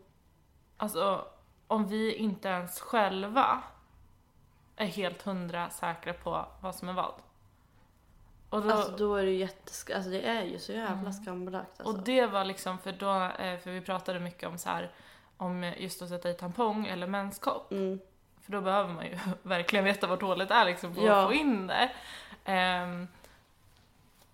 Alltså, 0.77 1.25
om 1.67 1.87
vi 1.87 2.13
inte 2.15 2.47
ens 2.47 2.79
själva 2.79 3.61
är 4.75 4.85
helt 4.85 5.21
hundra 5.21 5.69
säkra 5.69 6.13
på 6.13 6.45
vad 6.61 6.75
som 6.75 6.89
är 6.89 6.93
vad. 6.93 7.13
Och 8.49 8.61
då, 8.61 8.71
Alltså 8.71 8.97
då 8.97 9.15
är 9.15 9.23
det 9.25 9.31
ju 9.31 9.37
jättesk... 9.37 9.89
Alltså 9.89 10.09
det 10.09 10.21
är 10.21 10.43
ju 10.43 10.59
så 10.59 10.71
jävla 10.71 11.11
skambelagt 11.13 11.79
alltså. 11.79 11.97
Och 11.97 12.03
det 12.03 12.25
var 12.25 12.43
liksom, 12.45 12.77
för 12.77 12.91
då, 12.91 13.13
eh, 13.23 13.59
för 13.59 13.71
vi 13.71 13.81
pratade 13.81 14.19
mycket 14.19 14.49
om 14.49 14.57
så 14.57 14.69
här 14.69 14.91
om 15.37 15.73
just 15.77 16.01
att 16.01 16.09
sätta 16.09 16.29
i 16.29 16.33
tampong 16.33 16.85
eller 16.87 17.07
menskopp. 17.07 17.71
Mm, 17.71 17.99
För 18.41 18.51
då 18.51 18.61
behöver 18.61 18.93
man 18.93 19.05
ju 19.05 19.17
verkligen 19.43 19.85
veta 19.85 20.07
vart 20.07 20.21
hålet 20.21 20.51
är 20.51 20.65
liksom 20.65 20.95
för 20.95 21.01
Ja. 21.01 21.21
att 21.21 21.27
få 21.27 21.33
in 21.33 21.67
det. 21.67 21.91
Ehm, 22.45 23.07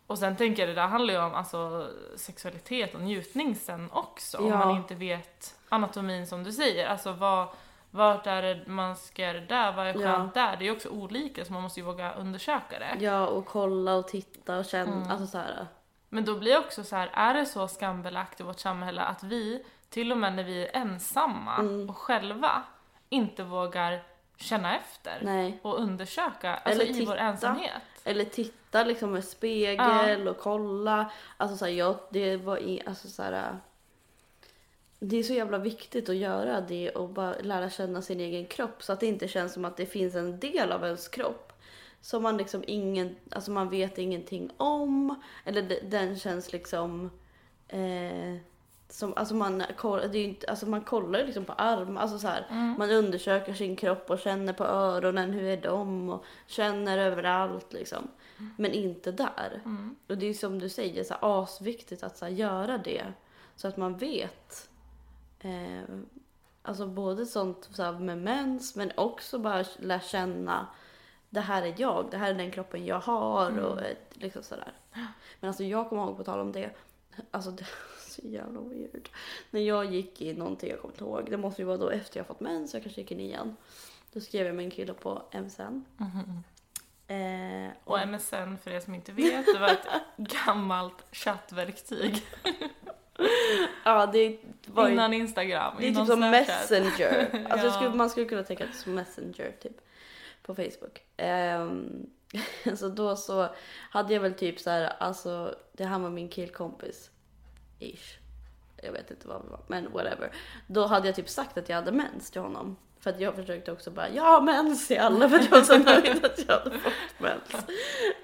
och 0.09 0.17
sen 0.19 0.35
tänker 0.35 0.61
jag 0.61 0.69
det 0.69 0.81
där 0.81 0.87
handlar 0.87 1.13
ju 1.13 1.19
om 1.19 1.33
alltså, 1.33 1.87
sexualitet 2.15 2.95
och 2.95 3.01
njutning 3.01 3.55
sen 3.55 3.89
också. 3.91 4.37
Om 4.37 4.47
Ja. 4.47 4.57
man 4.57 4.75
inte 4.75 4.95
vet 4.95 5.55
anatomin 5.69 6.27
som 6.27 6.43
du 6.43 6.51
säger. 6.51 6.87
Alltså 6.87 7.11
vad, 7.11 7.47
vart 7.91 8.27
är 8.27 8.41
det 8.41 8.67
man 8.67 8.95
ska 8.95 9.21
göra 9.21 9.33
det 9.39 9.45
där? 9.45 9.71
Vad 9.71 9.87
är 9.87 9.93
Ja. 9.93 10.11
skönt 10.11 10.33
där? 10.33 10.57
Det 10.57 10.63
är 10.63 10.65
ju 10.65 10.71
också 10.75 10.89
olika 10.89 11.45
så 11.45 11.53
man 11.53 11.61
måste 11.61 11.79
ju 11.79 11.85
våga 11.85 12.13
undersöka 12.13 12.79
det. 12.79 12.95
ja 13.05 13.27
och 13.27 13.45
kolla 13.45 13.93
och 13.95 14.07
titta 14.07 14.57
och 14.57 14.65
känna, 14.65 14.91
Mm. 14.95 15.11
alltså 15.11 15.27
så 15.27 15.37
här. 15.37 15.67
Men 16.09 16.25
då 16.25 16.35
blir 16.39 16.51
det 16.51 16.59
också 16.59 16.83
så 16.83 16.95
här, 16.95 17.09
är 17.13 17.33
det 17.33 17.45
så 17.45 17.67
skambelagt 17.67 18.39
i 18.39 18.43
vårt 18.43 18.59
samhälle 18.59 19.01
att 19.01 19.23
vi, 19.23 19.65
till 19.89 20.11
och 20.11 20.17
med 20.17 20.33
när 20.33 20.43
vi 20.43 20.65
är 20.67 20.75
ensamma 20.81 21.55
Mm. 21.57 21.89
och 21.89 21.97
själva, 21.97 22.63
inte 23.09 23.43
vågar 23.43 24.03
känna 24.37 24.75
efter 24.77 25.19
Nej. 25.21 25.59
och 25.61 25.79
undersöka, 25.79 26.55
alltså 26.55 26.83
Eller 26.83 26.85
i 26.85 27.05
vår 27.05 27.13
titta. 27.13 27.17
ensamhet. 27.17 27.81
Eller 28.09 28.25
titta 28.25 28.83
liksom 28.83 29.11
med 29.11 29.23
spegel 29.23 30.27
och 30.27 30.37
kolla. 30.37 31.11
Alltså 31.37 31.57
så 31.57 31.65
här, 31.65 31.71
jag, 31.71 31.95
det 32.09 32.37
var 32.37 32.57
i, 32.57 32.81
alltså 32.85 33.07
så 33.07 33.23
här. 33.23 33.57
Det 34.99 35.17
är 35.17 35.23
så 35.23 35.33
jävla 35.33 35.57
viktigt 35.57 36.09
att 36.09 36.15
göra 36.15 36.61
det 36.61 36.89
och 36.89 37.09
bara 37.09 37.35
lära 37.41 37.69
känna 37.69 38.01
sin 38.01 38.19
egen 38.19 38.45
kropp 38.47 38.83
så 38.83 38.93
att 38.93 38.99
det 38.99 39.05
inte 39.07 39.27
känns 39.27 39.53
som 39.53 39.65
att 39.65 39.77
det 39.77 39.85
finns 39.85 40.15
en 40.15 40.39
del 40.39 40.71
av 40.71 40.83
ens 40.85 41.07
kropp 41.07 41.53
som 42.01 42.23
man 42.23 42.37
liksom 42.37 42.63
ingen, 42.67 43.15
alltså 43.31 43.51
man 43.51 43.69
vet 43.69 43.97
ingenting 43.97 44.49
om 44.57 45.21
eller 45.45 45.61
de- 45.61 45.79
den 45.79 46.19
känns 46.19 46.51
liksom 46.53 47.09
eh, 47.67 48.35
som, 48.89 49.13
alltså 49.15 49.35
man, 49.35 49.57
det 49.57 49.83
är 49.83 50.13
ju 50.15 50.23
inte, 50.23 50.47
alltså 50.47 50.65
man 50.65 50.81
kollar 50.81 51.19
ju 51.19 51.25
liksom 51.25 51.45
på 51.45 51.53
arm, 51.53 51.97
alltså 51.97 52.19
så 52.19 52.27
här, 52.27 52.45
Mm. 52.49 52.75
man 52.79 52.91
undersöker 52.91 53.53
sin 53.53 53.75
kropp 53.75 54.09
och 54.09 54.19
känner 54.19 54.53
på 54.53 54.63
öronen, 54.63 55.31
hur 55.31 55.43
är 55.43 55.61
de 55.61 56.09
och 56.09 56.25
känner 56.47 56.97
överallt 56.97 57.73
liksom. 57.73 58.07
Men 58.57 58.71
inte 58.71 59.11
där. 59.11 59.61
Mm. 59.65 59.95
Och 60.07 60.17
det 60.17 60.25
är 60.25 60.33
som 60.33 60.59
du 60.59 60.69
säger, 60.69 61.03
så 61.03 61.13
här, 61.13 61.43
asviktigt 61.43 62.03
att 62.03 62.17
så 62.17 62.25
här, 62.25 62.31
göra 62.31 62.77
det. 62.77 63.05
Så 63.55 63.67
att 63.67 63.77
man 63.77 63.97
vet. 63.97 64.69
Eh, 65.39 65.95
alltså 66.61 66.87
både 66.87 67.25
sånt 67.25 67.69
så 67.71 67.91
med 67.91 68.17
mens 68.17 68.75
men 68.75 68.91
också 68.95 69.39
bara 69.39 69.65
lära 69.77 69.99
känna. 69.99 70.67
Det 71.29 71.39
här 71.39 71.63
är 71.63 71.75
jag, 71.77 72.07
det 72.11 72.17
här 72.17 72.29
är 72.29 72.33
den 72.33 72.51
kroppen 72.51 72.85
jag 72.85 72.99
har 72.99 73.59
och 73.59 73.81
eh, 73.81 73.97
liksom 74.13 74.43
sådär. 74.43 74.73
Men 75.39 75.47
alltså 75.47 75.63
jag 75.63 75.89
kommer 75.89 76.03
ihåg 76.03 76.17
på 76.17 76.23
tal 76.23 76.39
om 76.39 76.51
det. 76.51 76.69
Alltså 77.31 77.51
det 77.51 77.65
så 78.21 78.27
jävla 78.27 78.59
weird. 78.61 79.09
När 79.51 79.61
jag 79.61 79.85
gick 79.93 80.21
i 80.21 80.33
någonting 80.33 80.69
jag 80.69 80.79
kommer 80.81 80.93
inte 80.93 81.03
ihåg. 81.03 81.27
Det 81.31 81.37
måste 81.37 81.61
ju 81.61 81.65
vara 81.65 81.77
då 81.77 81.89
efter 81.89 82.19
jag 82.19 82.27
fått 82.27 82.39
mens, 82.39 82.73
jag 82.73 82.83
kanske 82.83 83.01
gick 83.01 83.11
i 83.11 83.15
nian. 83.15 83.55
Då 84.13 84.19
skrev 84.19 84.45
jag 84.47 84.55
med 84.55 84.65
en 84.65 84.71
kille 84.71 84.93
på 84.93 85.23
MSN. 85.31 85.85
Mhm. 85.97 86.43
Eh, 87.07 87.71
Och 87.83 87.99
MSN, 88.07 88.57
för 88.63 88.71
er 88.71 88.79
som 88.79 88.93
inte 88.95 89.11
vet, 89.11 89.45
det 89.45 89.59
var 89.59 89.67
ett 89.69 89.87
gammalt 90.45 91.05
chattverktyg 91.11 92.23
ja, 93.85 94.05
det 94.05 94.37
var 94.65 94.87
ju 94.87 94.93
innan 94.93 95.13
Instagram. 95.13 95.75
Det 95.79 95.87
är 95.87 95.93
typ 95.95 96.07
som. 96.07 96.19
Messenger. 96.19 97.45
Alltså 97.49 97.67
Ja. 97.67 97.73
skulle, 97.73 97.95
man 97.95 98.09
skulle 98.09 98.25
kunna 98.25 98.43
tänka 98.43 98.63
att 98.63 98.71
det 98.71 98.77
är 98.77 98.81
som 98.83 98.95
Messenger 98.95 99.51
typ 99.61 99.81
på 100.43 100.55
Facebook. 100.55 101.01
Ehm, 101.17 102.09
så 102.75 102.89
då 102.89 103.15
så 103.15 103.47
hade 103.89 104.13
jag 104.13 104.21
väl 104.21 104.33
typ 104.33 104.59
så 104.59 104.69
här, 104.69 104.93
alltså 104.99 105.55
det 105.73 105.85
här 105.85 105.99
var 105.99 106.09
min 106.09 106.29
killkompis. 106.29 107.11
Ish. 107.79 108.17
Jag 108.83 108.91
vet 108.91 109.11
inte 109.11 109.27
vad 109.27 109.43
vi 109.43 109.49
var, 109.49 109.59
men 109.67 109.91
whatever. 109.91 110.31
Då 110.67 110.85
hade 110.85 111.07
jag 111.07 111.15
typ 111.15 111.29
sagt 111.29 111.57
att 111.57 111.69
jag 111.69 111.75
hade 111.75 111.91
mens 111.91 112.31
till 112.31 112.41
honom. 112.41 112.75
För 112.99 113.09
att 113.09 113.19
jag 113.19 113.35
försökte 113.35 113.71
också 113.71 113.91
bara, 113.91 114.09
jag 114.09 114.23
har 114.23 114.41
mens 114.41 114.87
till 114.87 114.99
alla 114.99 115.29
för 115.29 115.35
att 115.35 115.43
jag 115.43 115.51
var 115.51 115.61
så 115.61 115.77
nöjd 115.77 116.25
att 116.25 116.47
jag 116.47 116.59
hade 116.59 116.79
fått 116.79 116.93
mens. 117.19 117.53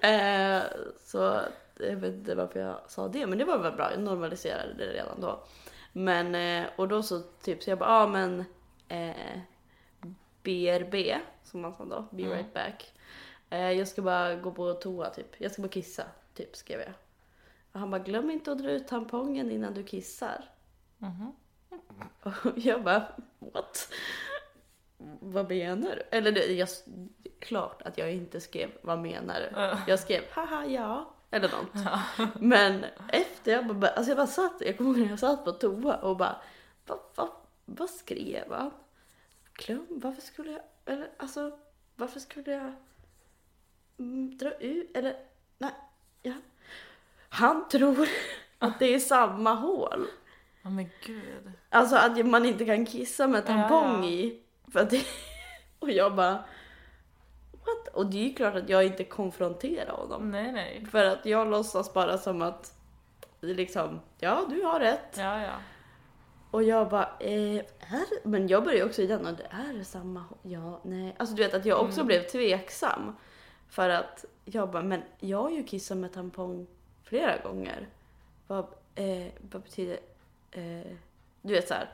Eh, 0.04 0.64
så 1.06 1.42
jag 1.80 1.96
vet 1.96 2.14
inte 2.14 2.36
varför 2.36 2.60
jag 2.60 2.80
sa 2.88 3.08
det, 3.08 3.28
men 3.28 3.38
det 3.38 3.46
var 3.46 3.58
väl 3.58 3.72
bra. 3.74 3.92
Jag 3.92 4.00
normaliserade 4.00 4.74
det 4.78 4.86
redan 4.94 5.22
då. 5.22 5.44
Men, 5.94 6.36
eh, 6.36 6.70
och 6.76 6.88
då 6.88 7.04
så 7.04 7.20
typ, 7.20 7.64
så 7.64 7.70
jag 7.70 7.80
bara, 7.80 7.90
ja 7.90 8.04
ah, 8.04 8.08
men 8.08 8.46
eh, 8.88 9.40
BRB, 10.44 11.16
som 11.44 11.62
man 11.62 11.76
sa 11.76 11.86
då, 11.86 12.08
be 12.12 12.24
Mm. 12.24 12.34
right 12.38 12.54
back. 12.54 12.94
Eh, 13.50 13.72
jag 13.72 13.88
ska 13.88 14.02
bara 14.02 14.36
gå 14.36 14.52
på 14.52 14.74
toa 14.74 15.10
typ, 15.10 15.28
jag 15.38 15.52
ska 15.52 15.62
bara 15.62 15.68
kissa, 15.70 16.04
typ 16.34 16.56
skrev 16.56 16.80
jag. 16.80 16.94
Och 17.76 17.82
han 17.82 17.92
bara, 17.92 18.02
glöm 18.02 18.32
inte 18.32 18.52
att 18.52 18.58
dra 18.58 18.72
ut 18.72 18.88
tampongen 18.88 19.52
innan 19.52 19.74
du 19.74 19.84
kissar. 19.84 20.46
Mhm. 20.98 21.32
Och 22.24 22.34
jag 22.56 22.84
bara, 22.84 23.08
what? 23.40 23.94
Vad 25.20 25.50
menar 25.50 25.96
du? 25.96 26.18
Eller 26.18 26.32
det, 26.32 26.46
jag, 26.46 26.68
klart 27.40 27.82
att 27.82 27.98
jag 27.98 28.14
inte 28.14 28.42
skrev 28.42 28.70
vad 28.82 29.00
menar 29.00 29.40
du? 29.40 29.78
Jag 29.92 30.00
skrev 30.00 30.24
haha 30.32 30.66
ja, 30.66 31.14
eller 31.32 31.50
något. 31.50 32.02
Men 32.42 32.86
efter 33.10 33.52
jag 33.52 33.76
bara, 33.76 33.92
alltså 33.92 34.10
jag 34.10 34.18
bara 34.18 34.28
satt, 34.28 34.62
jag 34.62 34.78
kommer 34.78 34.90
ihåg 34.90 35.00
när 35.00 35.10
jag 35.10 35.20
satt 35.20 35.46
på 35.46 35.52
toa 35.52 35.96
och 35.96 36.18
bara, 36.18 36.42
vad, 36.86 37.00
vad, 37.16 37.30
vad 37.66 37.90
skrev 37.90 38.54
han? 38.54 38.72
Glöm, 39.54 39.88
varför 39.90 40.22
skulle 40.22 40.52
jag, 40.52 40.62
eller 40.86 41.12
alltså, 41.18 41.60
varför 41.96 42.20
skulle 42.20 42.52
jag 42.52 42.74
mm, 43.98 44.38
dra 44.38 44.52
ut, 44.52 44.98
eller 44.98 45.20
nej, 45.58 45.74
ja. 46.22 46.34
Han 47.36 47.68
tror 47.70 48.08
att 48.60 48.80
det 48.80 48.94
är 48.94 49.00
samma 49.00 49.54
hål. 49.54 50.08
Ja 50.62 50.70
men 50.70 50.90
gud. 51.06 51.52
Alltså 51.70 51.96
att 51.96 52.26
man 52.26 52.46
inte 52.46 52.66
kan 52.66 52.86
kissa 52.86 53.28
med 53.28 53.46
tampong 53.46 54.04
Ja, 54.04 54.10
i. 54.10 54.42
För 54.72 54.80
att 54.80 54.90
det, 54.90 55.02
och 55.80 55.92
jag 55.92 56.16
bara, 56.16 56.32
what? 57.52 57.88
Och 57.94 58.06
det 58.06 58.18
är 58.18 58.24
ju 58.24 58.34
klart 58.34 58.56
att 58.56 58.70
jag 58.70 58.86
inte 58.86 59.04
konfronterar 59.04 59.92
honom. 59.92 60.32
Nej 60.32 60.52
nej. 60.52 60.86
För 60.92 61.06
att 61.06 61.26
jag 61.26 61.48
låtsas 61.48 61.94
bara 61.94 62.18
som 62.18 62.42
att, 62.42 62.74
liksom, 63.42 64.00
ja 64.20 64.46
du 64.50 64.64
har 64.64 64.80
rätt. 64.80 65.16
Ja 65.18 65.42
ja. 65.42 65.54
Och 66.52 66.64
jag 66.64 66.90
bara, 66.90 67.10
eh, 67.20 67.56
är 67.56 68.28
Men 68.28 68.48
jag 68.48 68.64
började 68.64 68.86
också 68.90 69.02
i 69.02 69.08
den 69.08 69.26
och 69.26 69.34
det 69.34 69.48
är 69.52 69.84
samma 69.84 70.24
Ja, 70.42 70.82
nej. 70.84 71.16
Alltså 71.20 71.36
du 71.36 71.44
vet 71.44 71.54
att 71.54 71.66
jag 71.66 71.82
också 71.82 72.00
Mm. 72.00 72.08
blev 72.08 72.22
tveksam. 72.24 73.16
För 73.70 73.90
att 73.90 74.26
jag 74.46 74.72
bara, 74.72 74.84
men 74.84 75.02
jag 75.20 75.42
har 75.42 75.50
ju 75.50 75.64
kissat 75.64 75.98
med 75.98 76.14
tampong 76.14 76.68
flera 77.06 77.38
gånger. 77.38 77.88
Vad, 78.48 78.66
eh, 78.96 79.28
vad 79.52 79.62
betyder, 79.62 80.00
eh, 80.52 80.92
du 81.42 81.54
vet 81.54 81.68
så 81.68 81.74
här. 81.74 81.90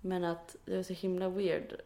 Men 0.00 0.24
att 0.24 0.56
det 0.64 0.76
var 0.76 0.82
så 0.82 0.92
himla 0.92 1.28
weird. 1.28 1.80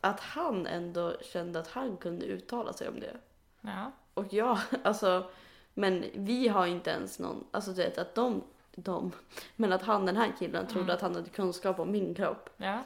Att 0.00 0.20
han 0.20 0.66
ändå 0.66 1.16
kände 1.22 1.58
att 1.60 1.68
han 1.68 1.96
kunde 1.96 2.26
uttala 2.26 2.72
sig 2.72 2.88
om 2.88 3.00
det. 3.00 3.16
Ja. 3.60 3.92
Och 4.14 4.32
jag, 4.32 4.58
alltså, 4.82 5.30
men 5.74 6.04
vi 6.14 6.48
har 6.48 6.66
inte 6.66 6.90
ens 6.90 7.18
någon, 7.18 7.46
alltså 7.50 7.70
du 7.72 7.76
vet 7.82 7.98
att 7.98 8.14
de, 8.14 8.42
de, 8.74 9.12
men 9.56 9.72
att 9.72 9.82
han 9.82 10.06
den 10.06 10.16
här 10.16 10.32
killen 10.38 10.66
trodde 10.66 10.84
Mm. 10.84 10.94
att 10.94 11.00
han 11.02 11.14
hade 11.14 11.30
kunskap 11.30 11.78
om 11.78 11.90
min 11.90 12.14
kropp. 12.14 12.50
Ja. 12.56 12.82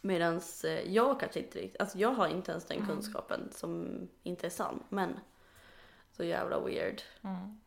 Medan 0.00 0.40
jag 0.86 1.20
kanske 1.20 1.40
inte 1.40 1.58
riktigt, 1.58 1.80
alltså 1.80 1.98
jag 1.98 2.10
har 2.10 2.28
inte 2.28 2.50
ens 2.52 2.64
den 2.64 2.76
Mm. 2.78 2.88
kunskapen 2.88 3.48
som 3.52 3.98
inte 4.22 4.46
är 4.46 4.50
sann. 4.50 4.82
Men 4.88 5.20
så 6.16 6.24
jävla 6.24 6.60
weird. 6.60 7.02
Mm. 7.24 7.60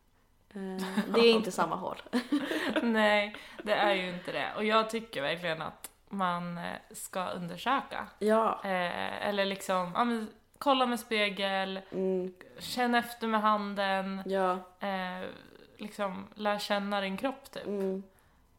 Eh, 0.54 0.86
det 1.14 1.20
är 1.20 1.32
inte 1.32 1.52
samma 1.52 1.76
hål. 1.76 2.02
Nej, 2.82 3.36
det 3.62 3.72
är 3.74 3.94
ju 3.94 4.08
inte 4.08 4.32
det. 4.32 4.48
Och 4.56 4.64
jag 4.64 4.90
tycker 4.90 5.22
verkligen 5.22 5.62
att 5.62 5.90
man 6.08 6.58
eh, 6.58 6.64
ska 6.90 7.28
undersöka. 7.28 8.06
Ja. 8.18 8.60
Eh, 8.64 9.28
eller 9.28 9.44
liksom, 9.44 9.92
ja, 9.94 10.04
men, 10.04 10.28
kolla 10.58 10.86
med 10.86 11.00
spegel, 11.00 11.80
Mm, 11.92 12.34
känn 12.58 12.94
efter 12.94 13.26
med 13.26 13.40
handen, 13.40 14.22
ja. 14.26 14.52
eh, 14.80 15.28
liksom 15.76 16.26
lär 16.34 16.58
känna 16.58 17.00
din 17.00 17.16
kropp 17.16 17.50
typ. 17.50 17.66
Mm, 17.66 18.02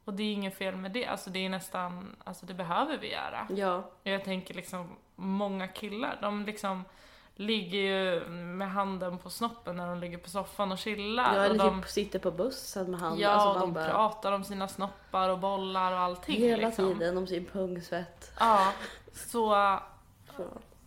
Och 0.05 0.13
det 0.13 0.23
är 0.23 0.33
inget 0.33 0.57
fel 0.57 0.75
med 0.75 0.91
det, 0.91 1.05
alltså 1.05 1.29
det 1.29 1.45
är 1.45 1.49
nästan, 1.49 2.15
alltså 2.23 2.45
det 2.45 2.53
behöver 2.53 2.97
vi 2.97 3.11
göra. 3.11 3.47
ja. 3.49 3.83
Jag 4.03 4.23
tänker 4.23 4.53
liksom, 4.53 4.89
många 5.15 5.67
killar, 5.67 6.17
de 6.21 6.45
liksom 6.45 6.85
ligger 7.41 7.79
ju 7.79 8.29
med 8.29 8.71
handen 8.71 9.17
på 9.17 9.29
snoppen 9.29 9.75
när 9.75 9.87
de 9.87 9.99
ligger 9.99 10.17
på 10.17 10.29
soffan 10.29 10.71
och 10.71 10.77
chillar. 10.77 11.35
ja 11.35 11.39
och 11.39 11.45
eller 11.45 11.65
de, 11.65 11.81
typ 11.81 11.91
sitter 11.91 12.19
på 12.19 12.31
bussen 12.31 12.91
med 12.91 12.99
han. 12.99 13.19
ja, 13.19 13.29
alltså 13.29 13.59
de 13.59 13.73
bara, 13.73 13.89
pratar 13.89 14.31
om 14.31 14.43
sina 14.43 14.67
snoppar 14.67 15.29
och 15.29 15.39
bollar 15.39 15.91
och 15.91 15.99
allting. 15.99 16.41
hela 16.41 16.67
liksom. 16.67 16.93
tiden 16.93 17.17
om 17.17 17.27
sin 17.27 17.45
pungsvett. 17.45 18.31
Ja, 18.39 18.73
så 19.13 19.79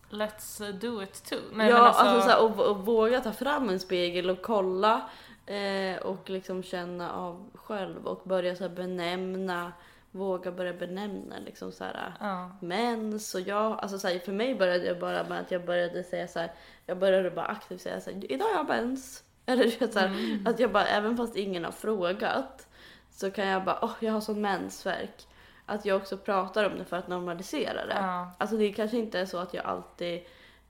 let's 0.09 0.71
do 0.71 1.03
it 1.03 1.23
too. 1.29 1.39
Nej, 1.53 1.69
ja, 1.69 1.75
men 1.75 1.83
alltså, 1.83 2.03
alltså, 2.03 2.29
så 2.29 2.35
här, 2.35 2.43
och, 2.43 2.59
och 2.59 2.85
våga 2.85 3.21
ta 3.21 3.31
fram 3.31 3.69
en 3.69 3.79
spegel 3.79 4.29
och 4.29 4.41
kolla 4.41 5.09
eh, 5.45 5.97
och 6.01 6.29
liksom 6.29 6.63
känna 6.63 7.11
av 7.13 7.49
själv 7.55 8.07
och 8.07 8.21
börja 8.23 8.55
så 8.55 8.69
benämna, 8.69 9.71
våga 10.15 10.51
börja 10.51 10.73
benämna 10.73 11.35
liksom 11.45 11.71
så 11.71 11.83
här 11.83 12.13
ja. 12.19 12.51
mens 12.59 13.35
och 13.35 13.41
jag, 13.41 13.79
alltså 13.81 13.99
så 13.99 14.07
här, 14.07 14.19
för 14.19 14.31
mig 14.31 14.55
började 14.55 14.85
jag 14.85 14.99
bara 14.99 15.23
med 15.23 15.39
att 15.39 15.51
jag 15.51 15.65
började 15.65 16.03
säga 16.03 16.27
så 16.27 16.39
här, 16.39 16.51
jag 16.85 16.97
började 16.97 17.31
bara 17.31 17.45
aktivt 17.45 17.81
säga 17.81 18.01
så 18.01 18.11
här, 18.11 18.31
idag 18.31 18.45
har 18.45 18.55
jag 18.55 18.67
mens. 18.67 19.23
Eller 19.45 19.63
du 19.63 19.69
vet 19.69 19.93
så 19.93 19.99
Mm. 19.99 20.47
att 20.47 20.59
jag 20.59 20.71
bara, 20.71 20.85
även 20.85 21.17
fast 21.17 21.35
ingen 21.35 21.63
har 21.65 21.71
frågat 21.71 22.67
så 23.11 23.31
kan 23.31 23.47
jag 23.47 23.63
bara, 23.63 23.79
åh 23.81 23.91
jag 23.99 24.13
har 24.13 24.21
sån 24.21 24.41
mensvärk. 24.41 25.27
Att 25.65 25.85
jag 25.85 25.97
också 25.97 26.17
pratar 26.17 26.69
om 26.69 26.77
det 26.77 26.85
för 26.85 26.97
att 26.97 27.07
normalisera 27.07 27.85
det. 27.85 27.95
Ja. 27.95 28.31
Alltså 28.37 28.57
det 28.57 28.71
kanske 28.73 28.97
inte 28.97 29.19
är 29.19 29.25
så 29.25 29.37
att 29.37 29.53
jag 29.53 29.65
alltid 29.65 30.21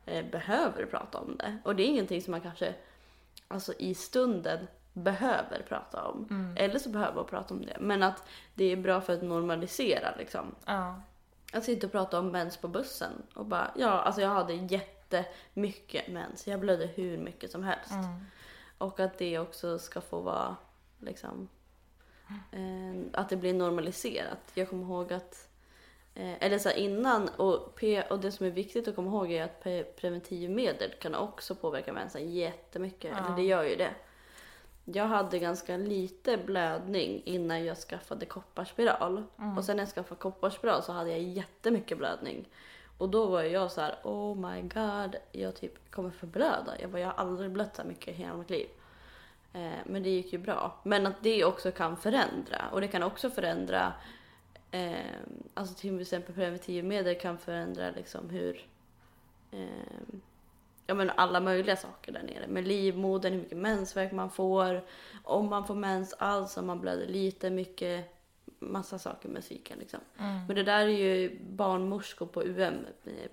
eh, 0.06 0.26
behöver 0.26 0.86
prata 0.86 1.18
om 1.18 1.36
det. 1.38 1.58
Och 1.64 1.76
det 1.76 1.84
är 1.84 1.88
ingenting 1.88 2.22
som 2.22 2.32
man 2.32 2.42
kanske 2.42 2.74
alltså, 3.48 3.74
i 3.78 3.96
stunden 3.96 4.68
behöver 4.96 5.66
prata 5.68 6.08
om. 6.08 6.28
Mm. 6.30 6.58
Eller 6.58 6.80
så 6.80 6.90
behöver 6.90 7.16
man 7.16 7.26
prata 7.26 7.54
om 7.54 7.66
det. 7.66 7.78
Men 7.80 8.04
att 8.04 8.24
det 8.54 8.66
är 8.66 8.78
bra 8.78 9.02
för 9.02 9.14
att 9.14 9.22
normalisera 9.22 10.16
liksom. 10.18 10.56
Ja. 10.66 11.02
Att 11.54 11.64
sitta 11.64 11.88
och 11.88 11.92
prata 11.92 12.20
om 12.20 12.28
mens 12.28 12.58
på 12.58 12.68
bussen 12.68 13.12
och 13.34 13.46
bara, 13.46 13.72
ja 13.76 13.90
alltså 13.90 14.22
jag 14.22 14.30
hade 14.30 14.54
jättemycket 14.54 16.08
mens. 16.08 16.48
Jag 16.48 16.60
blödde 16.60 16.86
hur 16.86 17.18
mycket 17.18 17.52
som 17.52 17.64
helst. 17.64 17.92
Mm. 17.92 18.26
Och 18.78 19.00
att 19.00 19.18
det 19.18 19.40
också 19.40 19.80
ska 19.80 20.02
få 20.02 20.22
vara 20.22 20.56
liksom 21.00 21.50
eh, 22.52 23.20
att 23.20 23.30
det 23.30 23.36
blir 23.36 23.54
normaliserat. 23.54 24.52
Jag 24.54 24.70
kommer 24.70 24.84
ihåg 24.84 25.14
att 25.14 25.50
eh, 26.14 26.34
eller 26.40 26.60
så 26.60 26.70
här 26.70 26.76
innan 26.76 27.30
och, 27.30 27.76
P, 27.76 28.04
och 28.10 28.20
det 28.20 28.32
som 28.32 28.46
är 28.46 28.52
viktigt 28.52 28.88
att 28.88 28.96
komma 28.96 29.10
ihåg 29.10 29.32
är 29.32 29.44
att 29.44 29.64
pre, 29.64 29.84
preventivmedel 29.84 30.92
kan 31.02 31.16
också 31.16 31.56
påverka 31.56 31.94
mensen 31.94 32.32
jättemycket. 32.32 33.12
Ja. 33.18 33.26
Eller 33.26 33.36
det 33.36 33.44
gör 33.44 33.64
ju 33.64 33.76
det. 33.76 33.92
Jag 34.86 35.06
hade 35.06 35.40
ganska 35.40 35.78
lite 35.78 36.38
blödning 36.38 37.22
innan 37.26 37.66
jag 37.66 37.78
skaffade 37.78 38.26
kopparspiral. 38.26 39.24
Mm. 39.40 39.58
Och 39.58 39.66
sen 39.66 39.78
när 39.78 39.84
jag 39.84 39.94
skaffade 39.94 40.22
kopparspiral 40.22 40.84
så 40.84 40.92
hade 40.92 41.10
jag 41.10 41.22
jättemycket 41.22 41.98
blödning. 41.98 42.46
Och 42.98 43.10
då 43.10 43.26
var 43.26 43.42
jag 43.42 43.72
så 43.72 43.82
här: 43.82 43.96
oh 44.04 44.36
my 44.50 44.62
god, 44.62 45.16
jag 45.32 45.56
typ 45.56 45.92
kommer 45.92 46.10
förblöda. 46.10 46.82
Jag 46.82 46.90
bara, 46.92 47.00
jag 47.00 47.08
har 47.08 47.14
aldrig 47.14 47.52
blött 47.52 47.76
så 47.76 47.84
mycket 47.84 48.08
i 48.08 48.12
hela 48.12 48.38
mitt 48.38 48.50
liv. 48.50 48.68
Eh, 49.54 49.80
men 49.86 50.04
det 50.04 50.10
gick 50.10 50.34
ju 50.34 50.40
bra. 50.40 50.80
Men 50.84 51.08
att 51.08 51.24
det 51.24 51.46
också 51.46 51.72
kan 51.72 51.98
förändra. 51.98 52.70
Och 52.72 52.82
det 52.82 52.88
kan 52.88 53.04
också 53.04 53.30
förändra, 53.30 53.94
eh, 54.72 54.96
alltså 55.54 55.76
till 55.76 56.02
exempel 56.02 56.36
preventivmedel 56.36 57.20
kan 57.20 57.38
förändra 57.38 57.92
liksom 57.92 58.30
hur, 58.30 58.66
eh, 59.52 60.16
ja 60.86 60.94
men 60.94 61.10
alla 61.10 61.40
möjliga 61.40 61.76
saker 61.76 62.12
där 62.12 62.24
nere. 62.24 62.48
Med 62.48 62.68
livmodern, 62.68 63.34
hur 63.34 63.40
mycket 63.42 63.58
mensvärk 63.58 64.12
man 64.12 64.30
får, 64.30 64.82
om 65.24 65.50
man 65.50 65.68
får 65.68 65.76
mens 65.76 66.14
alls, 66.14 66.58
om 66.58 66.68
man 66.68 66.82
blöder 66.82 67.08
lite, 67.08 67.50
mycket, 67.50 68.12
massa 68.60 69.00
saker 69.00 69.30
med 69.30 69.44
cykeln 69.44 69.80
liksom. 69.80 70.00
Mm. 70.20 70.46
Men 70.46 70.56
det 70.56 70.64
där 70.64 70.82
är 70.82 70.88
ju 70.88 71.40
barnmorskor 71.42 72.26
på 72.26 72.42
UM 72.44 72.86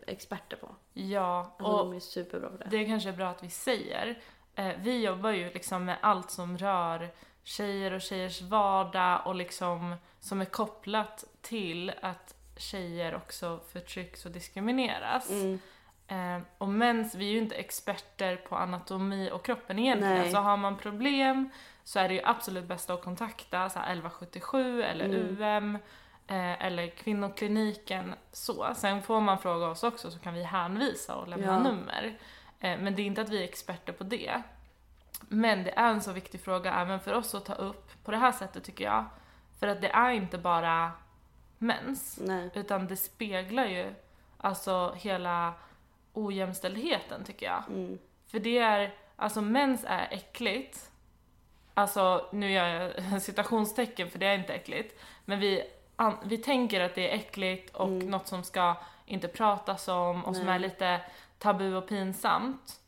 experter 0.06 0.56
på. 0.56 0.68
Ja, 0.92 1.38
Alltså 1.58 1.72
och 1.72 1.78
de 1.78 1.96
är 1.96 2.00
superbra 2.00 2.50
på 2.50 2.56
det. 2.56 2.66
det 2.70 2.84
kanske 2.84 3.08
är 3.08 3.12
bra 3.12 3.28
att 3.28 3.42
vi 3.42 3.50
säger. 3.50 4.18
Eh, 4.54 4.72
vi 4.78 5.04
jobbar 5.04 5.30
ju 5.30 5.52
liksom 5.52 5.84
med 5.84 5.96
allt 6.00 6.30
som 6.30 6.58
rör 6.58 7.08
tjejer 7.42 7.92
och 7.92 8.00
tjejers 8.00 8.42
vardag 8.42 9.20
och 9.24 9.34
liksom 9.34 9.94
som 10.20 10.40
är 10.40 10.44
kopplat 10.44 11.24
till 11.40 11.92
att 12.00 12.34
tjejer 12.56 13.14
också 13.14 13.60
förtrycks 13.72 14.26
och 14.26 14.32
diskrimineras. 14.32 15.30
Mm. 15.30 15.58
Eh, 16.08 16.38
och 16.58 16.68
mens, 16.68 17.14
vi 17.14 17.28
är 17.28 17.32
ju 17.32 17.38
inte 17.38 17.54
experter 17.54 18.36
på 18.36 18.56
anatomi 18.56 19.30
och 19.32 19.44
kroppen 19.44 19.78
egentligen. 19.78 20.14
Nej. 20.18 20.30
Så 20.30 20.38
har 20.38 20.56
man 20.56 20.76
problem 20.76 21.50
så 21.84 21.98
är 21.98 22.08
det 22.08 22.14
ju 22.14 22.20
absolut 22.24 22.64
bästa 22.64 22.94
att 22.94 23.02
kontakta 23.04 23.68
så 23.70 23.78
här 23.78 23.86
1177 23.92 24.82
eller 24.82 25.04
Mm. 25.04 25.42
UM 25.42 25.74
eh, 26.26 26.64
eller 26.66 26.86
kvinnokliniken 26.88 28.14
så. 28.32 28.74
Sen 28.74 29.02
får 29.02 29.20
man 29.20 29.38
fråga 29.38 29.66
oss 29.66 29.82
också 29.84 30.10
så 30.10 30.18
kan 30.18 30.34
vi 30.34 30.42
hänvisa 30.42 31.14
och 31.16 31.28
lämna 31.28 31.46
Ja. 31.46 31.58
nummer. 31.62 32.18
Eh, 32.60 32.78
men 32.78 32.94
det 32.94 33.02
är 33.02 33.06
inte 33.06 33.22
att 33.22 33.28
vi 33.28 33.38
är 33.40 33.44
experter 33.44 33.92
på 33.92 34.04
det. 34.04 34.42
Men 35.28 35.64
det 35.64 35.70
är 35.78 35.90
en 35.90 36.00
så 36.00 36.12
viktig 36.12 36.40
fråga 36.40 36.74
även 36.74 37.00
för 37.00 37.12
oss 37.14 37.34
att 37.34 37.44
ta 37.44 37.54
upp 37.54 38.04
på 38.04 38.10
det 38.10 38.16
här 38.16 38.32
sättet 38.32 38.64
tycker 38.64 38.84
jag. 38.84 39.04
För 39.60 39.66
att 39.68 39.80
det 39.80 39.88
är 39.90 40.10
inte 40.10 40.38
bara 40.38 40.92
mens. 41.58 42.18
Nej. 42.22 42.50
Utan 42.54 42.86
det 42.86 42.96
speglar 42.96 43.66
ju 43.66 43.94
alltså 44.38 44.92
hela 44.96 45.52
ojämställdheten 46.12 47.24
tycker 47.24 47.46
jag. 47.46 47.62
Mm. 47.68 47.98
För 48.26 48.38
det 48.38 48.58
är, 48.58 48.94
alltså 49.16 49.40
mens 49.40 49.84
är 49.88 50.08
äckligt. 50.10 50.90
Alltså 51.74 52.28
nu 52.32 52.52
gör 52.52 52.66
jag 52.68 53.22
citationstecken 53.22 54.10
för 54.10 54.18
det 54.18 54.26
är 54.26 54.38
inte 54.38 54.54
äckligt. 54.54 55.00
Men 55.24 55.40
vi, 55.40 55.62
an, 55.96 56.16
vi 56.24 56.38
tänker 56.38 56.80
att 56.80 56.94
det 56.94 57.10
är 57.10 57.14
äckligt 57.14 57.74
och 57.76 57.88
Mm. 57.88 58.10
något 58.10 58.26
som 58.26 58.44
ska 58.44 58.76
inte 59.06 59.28
pratas 59.28 59.88
om 59.88 60.24
och 60.24 60.36
som 60.36 60.46
Nej. 60.46 60.54
är 60.54 60.58
lite 60.58 61.00
tabu 61.38 61.74
och 61.74 61.88
pinsamt. 61.88 62.80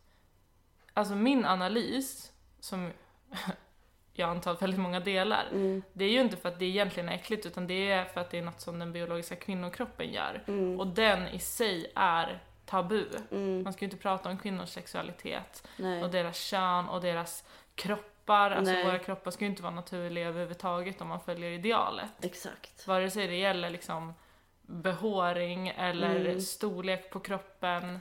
Alltså 0.95 1.15
min 1.15 1.45
analys, 1.45 2.33
som 2.61 2.91
jag 4.13 4.31
antar 4.31 4.55
väldigt 4.55 4.81
många 4.81 5.01
delar. 5.01 5.47
Mm. 5.53 5.83
Det 5.93 6.05
är 6.05 6.11
ju 6.11 6.21
inte 6.21 6.37
för 6.37 6.49
att 6.49 6.59
det 6.59 6.65
egentligen 6.65 7.09
är 7.09 7.13
äckligt 7.15 7.47
utan 7.47 7.67
det 7.67 7.91
är 7.91 8.05
för 8.05 8.21
att 8.21 8.31
det 8.31 8.39
är 8.39 8.43
något 8.43 8.61
som 8.61 8.79
den 8.79 8.93
biologiska 8.93 9.37
kvinnokroppen 9.37 10.13
gör. 10.13 10.43
Mm. 10.47 10.81
Och 10.81 10.87
den 10.87 11.29
i 11.29 11.39
sig 11.39 11.93
är 11.95 12.43
tabu. 12.67 13.07
Mm. 13.31 13.63
Man 13.63 13.73
ska 13.73 13.85
ju 13.85 13.87
inte 13.87 14.03
prata 14.03 14.29
om 14.31 14.39
kvinnors 14.39 14.69
sexualitet 14.69 15.69
Nej. 15.77 16.03
och 16.05 16.11
deras 16.11 16.37
kön 16.39 16.89
och 16.89 17.01
deras 17.01 17.45
kroppar. 17.75 18.51
Alltså 18.51 18.73
Nej. 18.73 18.85
våra 18.85 18.99
kroppar 18.99 19.31
ska 19.31 19.45
ju 19.45 19.51
inte 19.51 19.63
vara 19.63 19.75
naturliga 19.75 20.29
överhuvudtaget 20.29 21.01
om 21.01 21.09
man 21.09 21.21
följer 21.21 21.51
idealet. 21.51 22.11
Exakt. 22.25 22.87
Vare 22.87 23.11
sig 23.11 23.27
det 23.27 23.37
gäller 23.37 23.71
liksom 23.71 24.15
behåring 24.63 25.69
eller 25.69 26.21
Mm. 26.21 26.41
storlek 26.41 27.11
på 27.11 27.21
kroppen 27.21 28.01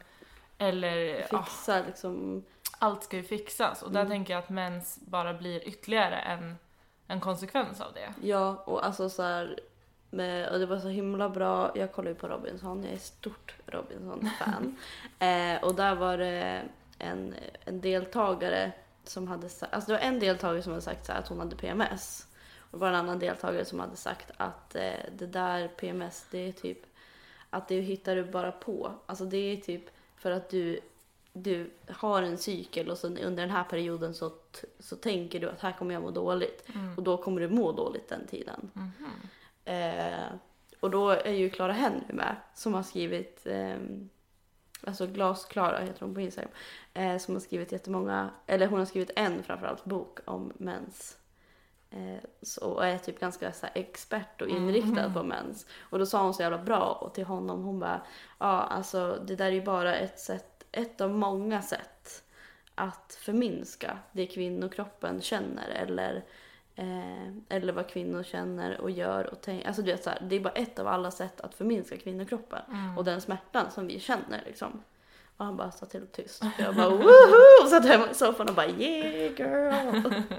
eller 0.57 1.25
ah, 1.31 1.43
Fixa 1.43 1.81
liksom. 1.87 2.43
allt 2.79 3.03
ska 3.03 3.17
ju 3.17 3.23
fixas 3.23 3.81
och 3.83 3.91
där 3.91 3.99
Mm. 4.01 4.11
tänker 4.11 4.33
jag 4.33 4.39
att 4.43 4.49
mens 4.49 4.99
bara 5.01 5.33
blir 5.33 5.67
ytterligare 5.67 6.15
en, 6.19 6.55
en 7.07 7.19
konsekvens 7.21 7.81
av 7.81 7.93
det. 7.93 8.13
Ja, 8.21 8.63
och 8.65 8.85
alltså 8.85 9.09
så 9.09 9.23
här. 9.23 9.59
Med, 10.13 10.49
och 10.49 10.59
det 10.59 10.65
var 10.65 10.79
så 10.79 10.87
himla 10.87 11.29
bra. 11.29 11.71
Jag 11.75 11.91
kollar 11.91 12.09
ju 12.09 12.15
på 12.15 12.27
Robinson. 12.27 12.83
Jag 12.83 12.93
är 12.93 12.97
stort 12.97 13.55
Robinson-fan. 13.65 14.75
eh, 15.19 15.63
och 15.63 15.75
där 15.75 15.95
var 15.95 16.17
det 16.17 16.61
en, 16.99 17.35
en 17.65 17.81
deltagare 17.81 18.71
som 19.03 19.27
hade 19.27 19.49
sagt, 19.49 19.73
alltså 19.73 19.91
det 19.91 19.97
var 19.97 20.03
en 20.03 20.19
deltagare 20.19 20.61
som 20.61 20.71
hade 20.71 20.81
sagt 20.81 21.09
att 21.09 21.27
hon 21.27 21.39
hade 21.39 21.55
PMS. 21.55 22.27
Och 22.57 22.79
det 22.79 22.81
var 22.81 22.87
en 22.89 22.95
annan 22.95 23.19
deltagare 23.19 23.65
som 23.65 23.79
hade 23.79 23.95
sagt 23.95 24.31
att 24.37 24.75
eh, 24.75 24.91
det 25.17 25.27
där 25.27 25.67
PMS, 25.67 26.25
det 26.31 26.47
är 26.47 26.51
typ 26.51 26.79
att 27.49 27.67
det 27.67 27.81
hittar 27.81 28.15
du 28.15 28.23
bara 28.23 28.51
på. 28.51 28.91
Alltså 29.05 29.25
det 29.25 29.37
är 29.37 29.57
typ 29.57 29.83
för 30.15 30.31
att 30.31 30.49
du, 30.49 30.79
du 31.33 31.71
har 31.87 32.23
en 32.23 32.37
cykel 32.37 32.89
och 32.89 32.97
sen 32.97 33.17
under 33.17 33.43
den 33.43 33.51
här 33.51 33.63
perioden 33.63 34.13
så, 34.13 34.31
så 34.79 34.95
tänker 34.95 35.39
du 35.39 35.49
att 35.49 35.61
här 35.61 35.71
kommer 35.71 35.93
jag 35.93 36.03
må 36.03 36.11
dåligt. 36.11 36.63
Mm. 36.75 36.97
Och 36.97 37.03
då 37.03 37.17
kommer 37.17 37.41
du 37.41 37.49
må 37.49 37.71
dåligt 37.71 38.09
den 38.09 38.27
tiden. 38.27 38.71
Mhm. 38.73 39.09
Eh, 39.65 40.25
och 40.79 40.91
då 40.91 41.09
är 41.09 41.31
ju 41.33 41.49
Clara 41.49 41.73
Henry 41.73 42.13
med 42.13 42.35
som 42.53 42.73
har 42.73 42.83
skrivit, 42.83 43.45
eh, 43.47 43.77
alltså 44.87 45.07
Glasklara 45.07 45.79
heter 45.79 45.99
hon 46.05 46.13
på 46.13 46.21
Instagram, 46.21 46.51
eh, 46.93 47.17
som 47.17 47.35
har 47.35 47.39
skrivit 47.41 47.71
jättemånga, 47.71 48.29
eller 48.47 48.67
hon 48.67 48.79
har 48.79 48.85
skrivit 48.85 49.11
en 49.15 49.43
framförallt 49.43 49.85
bok 49.85 50.19
om 50.25 50.51
mens. 50.57 51.17
Eh, 51.89 52.23
så, 52.41 52.65
och 52.65 52.85
är 52.85 52.97
typ 52.97 53.19
ganska 53.19 53.51
så 53.51 53.67
expert 53.73 54.41
och 54.41 54.47
inriktad 54.47 55.03
Mhm. 55.07 55.13
på 55.13 55.23
mens. 55.23 55.65
Och 55.79 55.99
då 55.99 56.05
sa 56.05 56.23
hon 56.23 56.33
så 56.33 56.41
jävla 56.41 56.57
bra 56.57 56.97
och 57.01 57.13
till 57.13 57.25
honom, 57.25 57.63
hon 57.63 57.79
bara, 57.79 58.01
ja 58.39 58.61
alltså 58.61 59.23
det 59.27 59.35
där 59.35 59.45
är 59.45 59.51
ju 59.51 59.61
bara 59.63 59.95
ett 59.95 60.19
sätt, 60.19 60.63
ett 60.71 61.01
av 61.01 61.11
många 61.11 61.61
sätt 61.61 62.23
att 62.75 63.17
förminska 63.21 63.97
det 64.11 64.27
kvinnokroppen 64.27 65.21
känner 65.21 65.69
eller 65.69 66.23
Eh, 66.75 67.27
eller 67.49 67.73
vad 67.73 67.87
kvinnor 67.89 68.23
känner 68.23 68.81
och 68.81 68.91
gör 68.91 69.29
och 69.33 69.41
tänker. 69.41 69.67
Alltså 69.67 69.81
du 69.81 69.91
vet 69.91 70.03
så 70.03 70.09
här, 70.09 70.19
det 70.29 70.35
är 70.35 70.39
bara 70.39 70.53
ett 70.53 70.79
av 70.79 70.87
alla 70.87 71.11
sätt 71.11 71.41
att 71.41 71.55
förminska 71.55 71.97
kvinnokroppen. 71.97 72.61
Mm. 72.71 72.97
Och 72.97 73.03
den 73.03 73.21
smärtan 73.21 73.71
som 73.71 73.87
vi 73.87 73.99
känner 73.99 74.43
liksom. 74.45 74.81
Och 75.37 75.45
han 75.45 75.57
bara 75.57 75.71
satt 75.71 75.93
helt 75.93 76.11
tyst. 76.11 76.43
Jag 76.59 76.75
bara 76.75 76.89
woho! 76.89 77.63
Och 77.63 77.69
satt 77.69 77.85
hemma 77.85 78.09
i 78.11 78.13
soffan 78.13 78.49
och 78.49 78.55
bara 78.55 78.67
yeah 78.69 79.31
girl. 79.39 80.13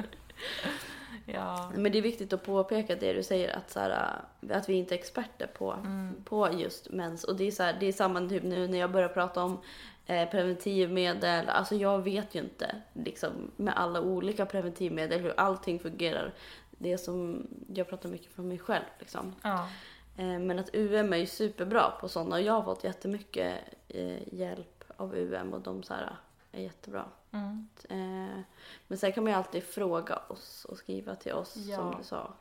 Ja. 1.26 1.72
Men 1.76 1.92
det 1.92 1.98
är 1.98 2.02
viktigt 2.02 2.32
att 2.32 2.44
påpeka 2.46 2.96
det 2.96 3.12
du 3.12 3.22
säger 3.22 3.56
att, 3.56 3.70
så 3.70 3.80
här, 3.80 4.20
att 4.50 4.68
vi 4.68 4.74
inte 4.74 4.94
är 4.94 4.98
experter 4.98 5.46
på, 5.46 5.72
Mm. 5.72 6.14
på 6.24 6.52
just 6.52 6.90
mens. 6.90 7.24
Och 7.24 7.36
det 7.36 7.44
är, 7.44 7.50
så 7.50 7.62
här, 7.62 7.76
det 7.80 7.86
är 7.86 7.92
samma 7.92 8.28
typ 8.28 8.42
nu 8.42 8.68
när 8.68 8.78
jag 8.78 8.90
börjar 8.90 9.08
prata 9.08 9.42
om 9.42 9.60
eh, 10.06 10.28
preventivmedel. 10.30 11.48
Alltså 11.48 11.74
jag 11.74 12.02
vet 12.02 12.34
ju 12.34 12.40
inte 12.40 12.82
liksom, 12.92 13.50
med 13.56 13.74
alla 13.76 14.00
olika 14.00 14.46
preventivmedel 14.46 15.20
hur 15.20 15.40
allting 15.40 15.78
fungerar. 15.80 16.34
Det 16.70 16.98
som, 16.98 17.46
jag 17.74 17.88
pratar 17.88 18.08
mycket 18.08 18.32
för 18.32 18.42
mig 18.42 18.58
själv 18.58 18.84
liksom. 18.98 19.34
Ja. 19.42 19.68
Eh, 20.16 20.38
men 20.38 20.58
att 20.58 20.74
UM 20.74 21.12
är 21.12 21.16
ju 21.16 21.26
superbra 21.26 21.90
på 22.00 22.08
sådana 22.08 22.36
och 22.36 22.42
jag 22.42 22.52
har 22.52 22.62
fått 22.62 22.84
jättemycket 22.84 23.58
eh, 23.88 24.34
hjälp 24.34 24.84
av 24.96 25.14
UM 25.14 25.52
och 25.52 25.60
de 25.60 25.82
så 25.82 25.94
här, 25.94 26.16
är 26.52 26.62
jättebra. 26.62 27.04
Mm. 27.30 27.68
Eh, 27.88 28.40
men 28.86 28.98
sen 28.98 29.12
kan 29.12 29.24
man 29.24 29.32
ju 29.32 29.36
alltid 29.38 29.64
fråga 29.64 30.18
oss 30.28 30.64
och 30.64 30.78
skriva 30.78 31.14
till 31.14 31.32
oss 31.32 31.56
Ja. 31.56 31.76
som 31.76 31.94
du 31.98 32.04
sa. 32.04 32.32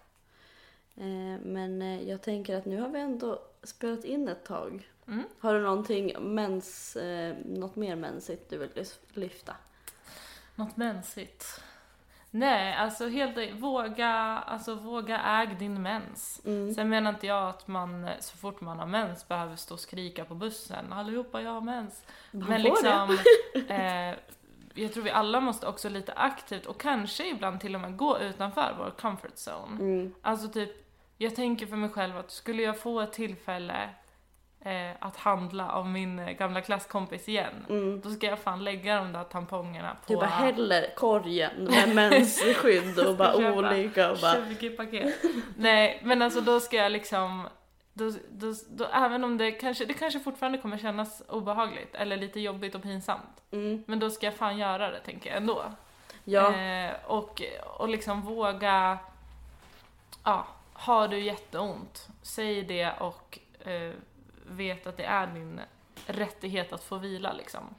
Eh, 0.95 1.39
men 1.43 1.81
eh, 1.81 2.09
jag 2.09 2.21
tänker 2.21 2.57
att 2.57 2.65
nu 2.65 2.81
har 2.81 2.89
vi 2.89 2.99
ändå 2.99 3.41
spelat 3.63 4.03
in 4.03 4.27
ett 4.27 4.45
tag. 4.45 4.89
Mm. 5.07 5.23
Har 5.39 5.53
du 5.53 5.61
någonting 5.61 6.13
mens, 6.19 6.95
eh, 6.95 7.35
något 7.45 7.75
mer 7.75 7.95
mensigt 7.95 8.49
du 8.49 8.57
vill 8.57 8.85
lyfta? 9.13 9.55
Något 10.55 10.77
mensigt. 10.77 11.61
Nej, 12.35 12.75
alltså 12.75 13.07
helt 13.07 13.53
våga, 13.53 14.11
alltså 14.47 14.75
våga 14.75 15.19
äg 15.19 15.55
din 15.59 15.81
mens. 15.81 16.41
Mm. 16.45 16.73
Sen 16.73 16.89
menar 16.89 17.09
inte 17.09 17.27
jag 17.27 17.49
att 17.49 17.67
man 17.67 18.09
så 18.19 18.37
fort 18.37 18.61
man 18.61 18.79
har 18.79 18.85
mens 18.85 19.27
behöver 19.27 19.55
stå 19.55 19.73
och 19.73 19.79
skrika 19.79 20.25
på 20.25 20.35
bussen. 20.35 20.93
Allihopa, 20.93 21.41
jag 21.41 21.51
har 21.51 21.61
mens. 21.61 22.05
Man 22.31 22.49
Men 22.49 22.61
liksom, 22.61 23.17
eh, 23.67 24.15
jag 24.73 24.93
tror 24.93 25.03
vi 25.03 25.09
alla 25.09 25.39
måste 25.39 25.67
också 25.67 25.89
lite 25.89 26.13
aktivt 26.13 26.65
och 26.65 26.81
kanske 26.81 27.29
ibland 27.29 27.61
till 27.61 27.75
och 27.75 27.81
med 27.81 27.97
gå 27.97 28.19
utanför 28.19 28.75
vår 28.77 28.89
comfort 28.89 29.35
zone. 29.35 29.79
Mm. 29.79 30.13
Alltså 30.21 30.47
typ, 30.47 30.82
jag 31.23 31.35
tänker 31.35 31.65
för 31.65 31.75
mig 31.75 31.89
själv 31.89 32.17
att 32.17 32.31
skulle 32.31 32.61
jag 32.63 32.79
få 32.79 33.01
ett 33.01 33.13
tillfälle 33.13 33.89
eh, 34.65 34.91
att 34.99 35.17
handla 35.17 35.71
av 35.71 35.87
min 35.87 36.19
eh, 36.19 36.31
gamla 36.31 36.61
klasskompis 36.61 37.29
igen, 37.29 37.65
Mm. 37.69 38.01
då 38.01 38.09
ska 38.09 38.27
jag 38.27 38.39
fan 38.39 38.63
lägga 38.63 38.95
de 38.97 39.11
där 39.13 39.23
tampongerna 39.23 39.97
på 40.07 40.13
Du 40.13 40.15
bara 40.15 40.25
häller 40.25 40.93
korgen 40.95 41.51
med 41.63 41.95
mensskydd 41.95 42.99
och 42.99 43.15
bara 43.15 43.33
köpa 43.33 43.53
olika 43.57 44.11
och 44.11 44.17
bara 44.21 44.35
20 44.59 44.69
paket. 44.69 45.15
Nej, 45.57 46.01
men 46.03 46.21
alltså 46.21 46.41
då 46.41 46.59
ska 46.59 46.75
jag 46.77 46.91
liksom 46.91 47.47
då, 47.93 48.11
då, 48.31 48.53
då, 48.69 48.85
även 48.85 49.23
om 49.23 49.37
det 49.37 49.51
kanske, 49.51 49.85
det 49.85 49.93
kanske 49.93 50.19
fortfarande 50.19 50.57
kommer 50.57 50.77
kännas 50.77 51.23
obehagligt 51.29 51.95
eller 51.95 52.17
lite 52.17 52.39
jobbigt 52.39 52.75
och 52.75 52.83
pinsamt. 52.83 53.41
mm. 53.51 53.83
Men 53.87 53.99
då 53.99 54.09
ska 54.09 54.25
jag 54.25 54.35
fan 54.35 54.57
göra 54.57 54.91
det, 54.91 54.99
tänker 54.99 55.29
jag 55.29 55.37
ändå. 55.37 55.63
Ja, 56.25 56.53
Eh, 56.55 56.91
och, 57.05 57.41
och 57.77 57.89
liksom 57.89 58.21
våga, 58.21 58.97
ja, 60.23 60.47
har 60.83 61.07
du 61.07 61.19
jätteont, 61.19 62.07
säg 62.21 62.63
det 62.63 62.91
och 62.99 63.39
eh, 63.59 63.91
vet 64.47 64.87
att 64.87 64.97
det 64.97 65.03
är 65.03 65.27
din 65.27 65.59
rättighet 66.05 66.73
att 66.73 66.83
få 66.83 66.97
vila 66.97 67.33
liksom. 67.33 67.75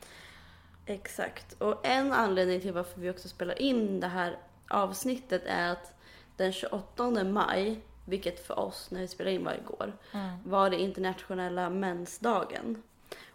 exakt. 0.86 1.52
Och 1.62 1.86
en 1.86 2.12
anledning 2.12 2.60
till 2.60 2.72
varför 2.72 3.00
vi 3.00 3.10
också 3.10 3.28
spelar 3.28 3.62
in 3.62 4.00
det 4.00 4.06
här 4.06 4.38
avsnittet 4.68 5.42
är 5.46 5.72
att 5.72 5.94
den 6.36 6.52
28 6.52 7.24
maj, 7.24 7.80
vilket 8.04 8.46
för 8.46 8.58
oss 8.58 8.90
när 8.90 9.00
vi 9.00 9.08
spelar 9.08 9.30
in 9.30 9.44
var 9.44 9.54
igår, 9.54 9.92
Mm. 10.12 10.36
var 10.44 10.70
det 10.70 10.80
internationella 10.80 11.70
mensdagen. 11.70 12.82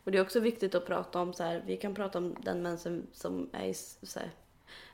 Och 0.03 0.11
det 0.11 0.17
är 0.17 0.21
också 0.21 0.39
viktigt 0.39 0.75
att 0.75 0.85
prata 0.85 1.21
om 1.21 1.33
så 1.33 1.43
här, 1.43 1.63
vi 1.65 1.77
kan 1.77 1.95
prata 1.95 2.17
om 2.17 2.35
den 2.39 2.61
mensen 2.61 3.07
som 3.13 3.49
är 3.53 3.65
i 3.65 3.73
så 3.73 4.19
här, 4.19 4.31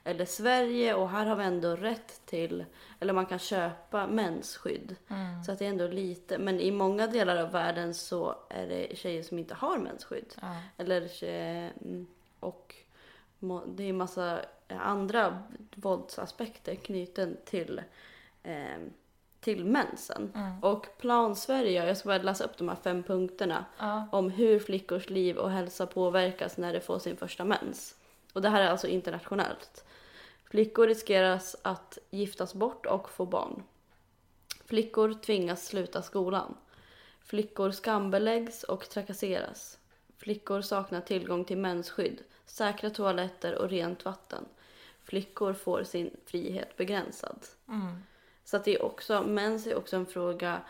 eller 0.03 0.25
Sverige 0.25 0.93
och 0.93 1.09
här 1.09 1.25
har 1.25 1.35
vi 1.35 1.43
ändå 1.43 1.75
rätt 1.75 2.21
till, 2.25 2.65
eller 2.99 3.13
man 3.13 3.25
kan 3.25 3.39
köpa 3.39 4.07
mensskydd. 4.07 4.95
Mm. 5.07 5.43
Så 5.43 5.51
att 5.51 5.59
det 5.59 5.65
är 5.65 5.69
ändå 5.69 5.87
lite, 5.87 6.37
men 6.37 6.59
i 6.59 6.71
många 6.71 7.07
delar 7.07 7.37
av 7.37 7.51
världen 7.51 7.93
så 7.93 8.35
är 8.49 8.67
det 8.67 8.97
tjejer 8.97 9.23
som 9.23 9.39
inte 9.39 9.53
har 9.55 9.77
mensskydd. 9.77 10.33
Ja. 10.41 10.55
Eller 10.77 11.09
mm, 11.23 12.07
och 12.39 12.75
det 13.67 13.83
är 13.83 13.93
massa 13.93 14.39
andra 14.67 15.43
våldsaspekter 15.75 16.75
knuten 16.75 17.37
till, 17.45 17.81
eh, 18.43 18.77
till 19.39 19.65
mensen. 19.65 20.31
Mm. 20.35 20.63
Och 20.63 20.87
Plan 20.97 21.35
Sverige, 21.35 21.85
jag 21.85 21.97
ska 21.97 22.07
bara 22.09 22.17
läsa 22.17 22.43
upp 22.43 22.57
de 22.57 22.69
här 22.69 22.77
fem 22.83 23.03
punkterna 23.03 23.65
Ja. 23.79 24.07
om 24.11 24.29
hur 24.29 24.59
flickors 24.59 25.09
liv 25.09 25.37
och 25.37 25.51
hälsa 25.51 25.87
påverkas 25.87 26.57
när 26.57 26.73
de 26.73 26.79
får 26.79 26.99
sin 26.99 27.17
första 27.17 27.43
mens. 27.43 27.95
Och 28.35 28.41
det 28.41 28.49
här 28.49 28.61
är 28.61 28.67
alltså 28.67 28.87
internationellt. 28.87 29.85
Flickor 30.49 30.87
riskeras 30.87 31.55
att 31.61 31.97
giftas 32.09 32.53
bort 32.53 32.85
och 32.85 33.09
få 33.09 33.25
barn. 33.25 33.63
Flickor 34.65 35.13
tvingas 35.13 35.65
sluta 35.65 36.01
skolan. 36.01 36.57
Flickor 37.21 37.71
skambeläggs 37.71 38.63
och 38.63 38.89
trakasseras. 38.89 39.79
Flickor 40.17 40.61
saknar 40.61 41.01
tillgång 41.01 41.45
till 41.45 41.57
mensskydd, 41.57 42.23
säkra 42.45 42.89
toaletter 42.89 43.55
och 43.55 43.69
rent 43.69 44.05
vatten. 44.05 44.45
Flickor 45.03 45.53
får 45.53 45.83
sin 45.83 46.17
frihet 46.25 46.77
begränsad. 46.77 47.47
Mm. 47.67 48.03
Så 48.43 48.57
att 48.57 48.63
det 48.63 48.75
är 48.75 48.85
också, 48.85 49.23
mens 49.23 49.67
är 49.67 49.75
också 49.75 49.95
en 49.95 50.05
fråga 50.05 50.61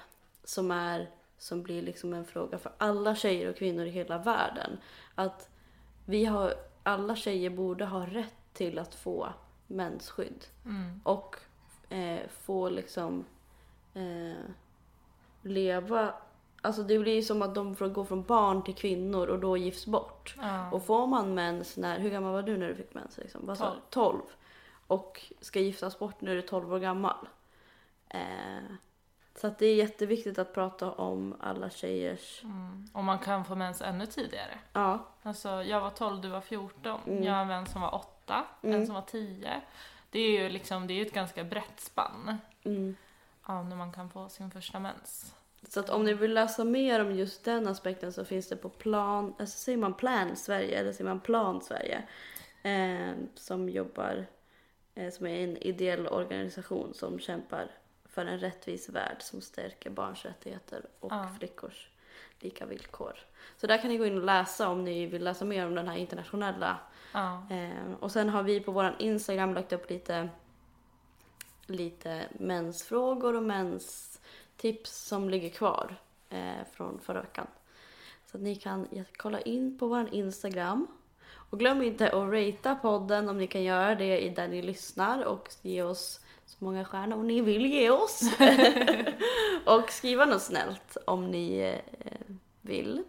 som 0.43 0.71
är 0.71 1.09
som 1.37 1.63
blir 1.63 1.81
liksom 1.81 2.13
en 2.13 2.25
fråga 2.25 2.57
för 2.57 2.71
alla 2.77 3.15
tjejer 3.15 3.49
och 3.49 3.55
kvinnor 3.55 3.85
i 3.85 3.89
hela 3.89 4.17
världen. 4.17 4.77
Att 5.15 5.49
vi 6.05 6.25
har, 6.25 6.53
alla 6.85 7.15
tjejer 7.15 7.49
borde 7.49 7.85
ha 7.85 8.05
rätt 8.05 8.53
till 8.53 8.79
att 8.79 8.95
få 8.95 9.27
mensskydd. 9.67 10.45
Mm. 10.65 11.01
Och 11.03 11.35
eh, 11.89 12.19
få 12.29 12.69
liksom 12.69 13.25
eh, 13.93 14.45
leva, 15.41 16.13
alltså 16.61 16.83
det 16.83 16.99
blir 16.99 17.15
ju 17.15 17.21
som 17.21 17.41
att 17.41 17.55
de 17.55 17.75
får 17.75 17.87
gå 17.87 18.05
från 18.05 18.23
barn 18.23 18.63
till 18.63 18.75
kvinnor 18.75 19.27
och 19.27 19.39
då 19.39 19.57
gifts 19.57 19.85
bort. 19.85 20.35
Ja. 20.41 20.71
Och 20.71 20.85
får 20.85 21.07
man 21.07 21.33
mens 21.33 21.77
när, 21.77 21.99
hur 21.99 22.09
gammal 22.09 22.33
var 22.33 22.41
du 22.41 22.57
när 22.57 22.67
du 22.67 22.75
fick 22.75 22.93
mens? 22.93 23.17
Liksom? 23.17 23.41
Vad 23.45 23.57
sa 23.57 23.65
du? 23.65 23.79
Tolv. 23.89 24.17
12. 24.17 24.21
och 24.87 25.33
ska 25.41 25.59
giftas 25.59 25.99
bort 25.99 26.21
när 26.21 26.31
du 26.31 26.37
är 26.37 26.47
12 26.47 26.73
år 26.73 26.79
gammal. 26.79 27.27
Eh, 28.09 28.63
så 29.35 29.47
att 29.47 29.59
det 29.59 29.65
är 29.65 29.75
jätteviktigt 29.75 30.39
att 30.39 30.53
prata 30.53 30.91
om 30.91 31.35
alla 31.39 31.69
tjejers... 31.69 32.43
Mm. 32.43 32.89
Och 32.93 33.03
man 33.03 33.19
kan 33.19 33.45
få 33.45 33.55
mens 33.55 33.81
ännu 33.81 34.05
tidigare. 34.05 34.59
Ja, 34.73 35.05
Alltså, 35.23 35.63
jag 35.63 35.81
var 35.81 35.89
12, 35.89 36.21
du 36.21 36.27
var 36.27 36.41
14. 36.41 36.99
Mm. 37.07 37.23
Jag 37.23 37.33
har 37.33 37.41
en 37.41 37.47
vän 37.47 37.65
som 37.65 37.81
var 37.81 37.95
8, 37.95 38.45
Mm. 38.61 38.79
en 38.79 38.85
som 38.85 38.95
var 38.95 39.01
10. 39.01 39.61
Det 40.09 40.19
är 40.19 40.43
ju 40.43 40.49
liksom, 40.49 40.87
det 40.87 40.93
är 40.93 41.05
ett 41.05 41.13
ganska 41.13 41.43
brett 41.43 41.79
spann 41.79 42.37
mm. 42.63 42.95
av 43.43 43.65
när 43.65 43.75
man 43.75 43.91
kan 43.91 44.09
få 44.09 44.29
sin 44.29 44.51
första 44.51 44.79
mens. 44.79 45.35
Så 45.69 45.79
att 45.79 45.89
om 45.89 46.03
ni 46.05 46.13
vill 46.13 46.33
läsa 46.33 46.63
mer 46.63 47.01
om 47.01 47.15
just 47.15 47.43
den 47.43 47.67
aspekten 47.67 48.13
så 48.13 48.25
finns 48.25 48.49
det 48.49 48.55
på 48.55 48.69
plan, 48.69 49.35
alltså 49.39 49.57
säger 49.57 49.77
man 49.77 49.93
Plan 49.93 50.35
Sverige 50.35 50.79
eller 50.79 50.91
säger 50.91 51.09
man 51.09 51.19
Plan 51.19 51.61
Sverige? 51.61 52.03
Eh, 52.63 53.15
som 53.35 53.69
jobbar, 53.69 54.25
eh, 54.95 55.11
som 55.11 55.25
är 55.25 55.43
en 55.43 55.57
ideell 55.57 56.07
organisation 56.07 56.93
som 56.93 57.19
kämpar 57.19 57.71
för 58.15 58.25
en 58.25 58.39
rättvis 58.39 58.89
värld 58.89 59.17
som 59.19 59.41
stärker 59.41 59.89
barns 59.89 60.25
rättigheter 60.25 60.85
och 60.99 61.11
Ja. 61.11 61.29
flickors 61.39 61.89
lika 62.39 62.65
villkor. 62.65 63.13
Så 63.57 63.67
där 63.67 63.77
kan 63.77 63.89
ni 63.89 63.97
gå 63.97 64.05
in 64.05 64.17
och 64.17 64.23
läsa 64.23 64.69
om 64.69 64.83
ni 64.83 65.05
vill 65.05 65.23
läsa 65.23 65.45
mer 65.45 65.65
om 65.65 65.75
den 65.75 65.87
här 65.87 65.97
internationella 65.97 66.77
Ja. 67.13 67.47
Eh, 67.49 67.93
och 67.99 68.11
sen 68.11 68.29
har 68.29 68.43
vi 68.43 68.59
på 68.59 68.71
vår 68.71 68.95
Instagram 68.99 69.53
lagt 69.53 69.73
upp 69.73 69.89
lite, 69.89 70.29
lite 71.65 72.25
mensfrågor 72.39 73.35
och 73.35 73.43
menstips 73.43 74.91
som 75.07 75.29
ligger 75.29 75.49
kvar 75.49 75.95
eh, 76.29 76.63
från 76.73 76.99
förra 76.99 77.21
veckan. 77.21 77.47
Så 78.31 78.37
att 78.37 78.43
ni 78.43 78.55
kan 78.55 79.05
kolla 79.17 79.39
in 79.41 79.77
på 79.79 79.87
vår 79.87 80.09
Instagram. 80.13 80.87
Och 81.49 81.59
glöm 81.59 81.81
inte 81.81 82.07
att 82.07 82.13
ratea 82.33 82.75
podden 82.75 83.29
om 83.29 83.37
ni 83.37 83.47
kan 83.47 83.63
göra 83.63 83.95
det 83.95 84.19
i 84.25 84.29
där 84.29 84.47
ni 84.47 84.61
lyssnar 84.61 85.23
och 85.23 85.49
ge 85.61 85.83
oss 85.83 86.24
så 86.45 86.65
många 86.65 86.85
stjärnor 86.85 87.23
ni 87.23 87.41
vill 87.41 87.65
ge 87.65 87.89
oss. 87.89 88.21
och 89.65 89.91
skriva 89.91 90.25
något 90.25 90.41
snällt 90.41 90.97
om 91.05 91.31
ni 91.31 91.57
eh, 91.59 92.35
vill. 92.61 93.03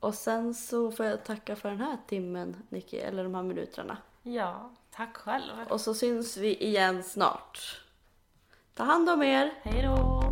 Och 0.00 0.14
sen 0.14 0.54
så 0.54 0.90
får 0.90 1.06
jag 1.06 1.24
tacka 1.24 1.56
för 1.56 1.68
den 1.68 1.80
här 1.80 1.96
timmen, 2.06 2.56
Nicky, 2.68 2.96
eller 2.96 3.24
de 3.24 3.34
här 3.34 3.42
minuterna. 3.42 3.96
ja, 4.22 4.70
tack 4.90 5.16
själv. 5.16 5.52
Och 5.68 5.80
så 5.80 5.94
syns 5.94 6.36
vi 6.36 6.64
igen 6.64 7.02
snart. 7.02 7.80
Ta 8.74 8.84
hand 8.84 9.10
om 9.10 9.22
er! 9.22 9.54
Hej 9.62 9.82
då! 9.82 10.27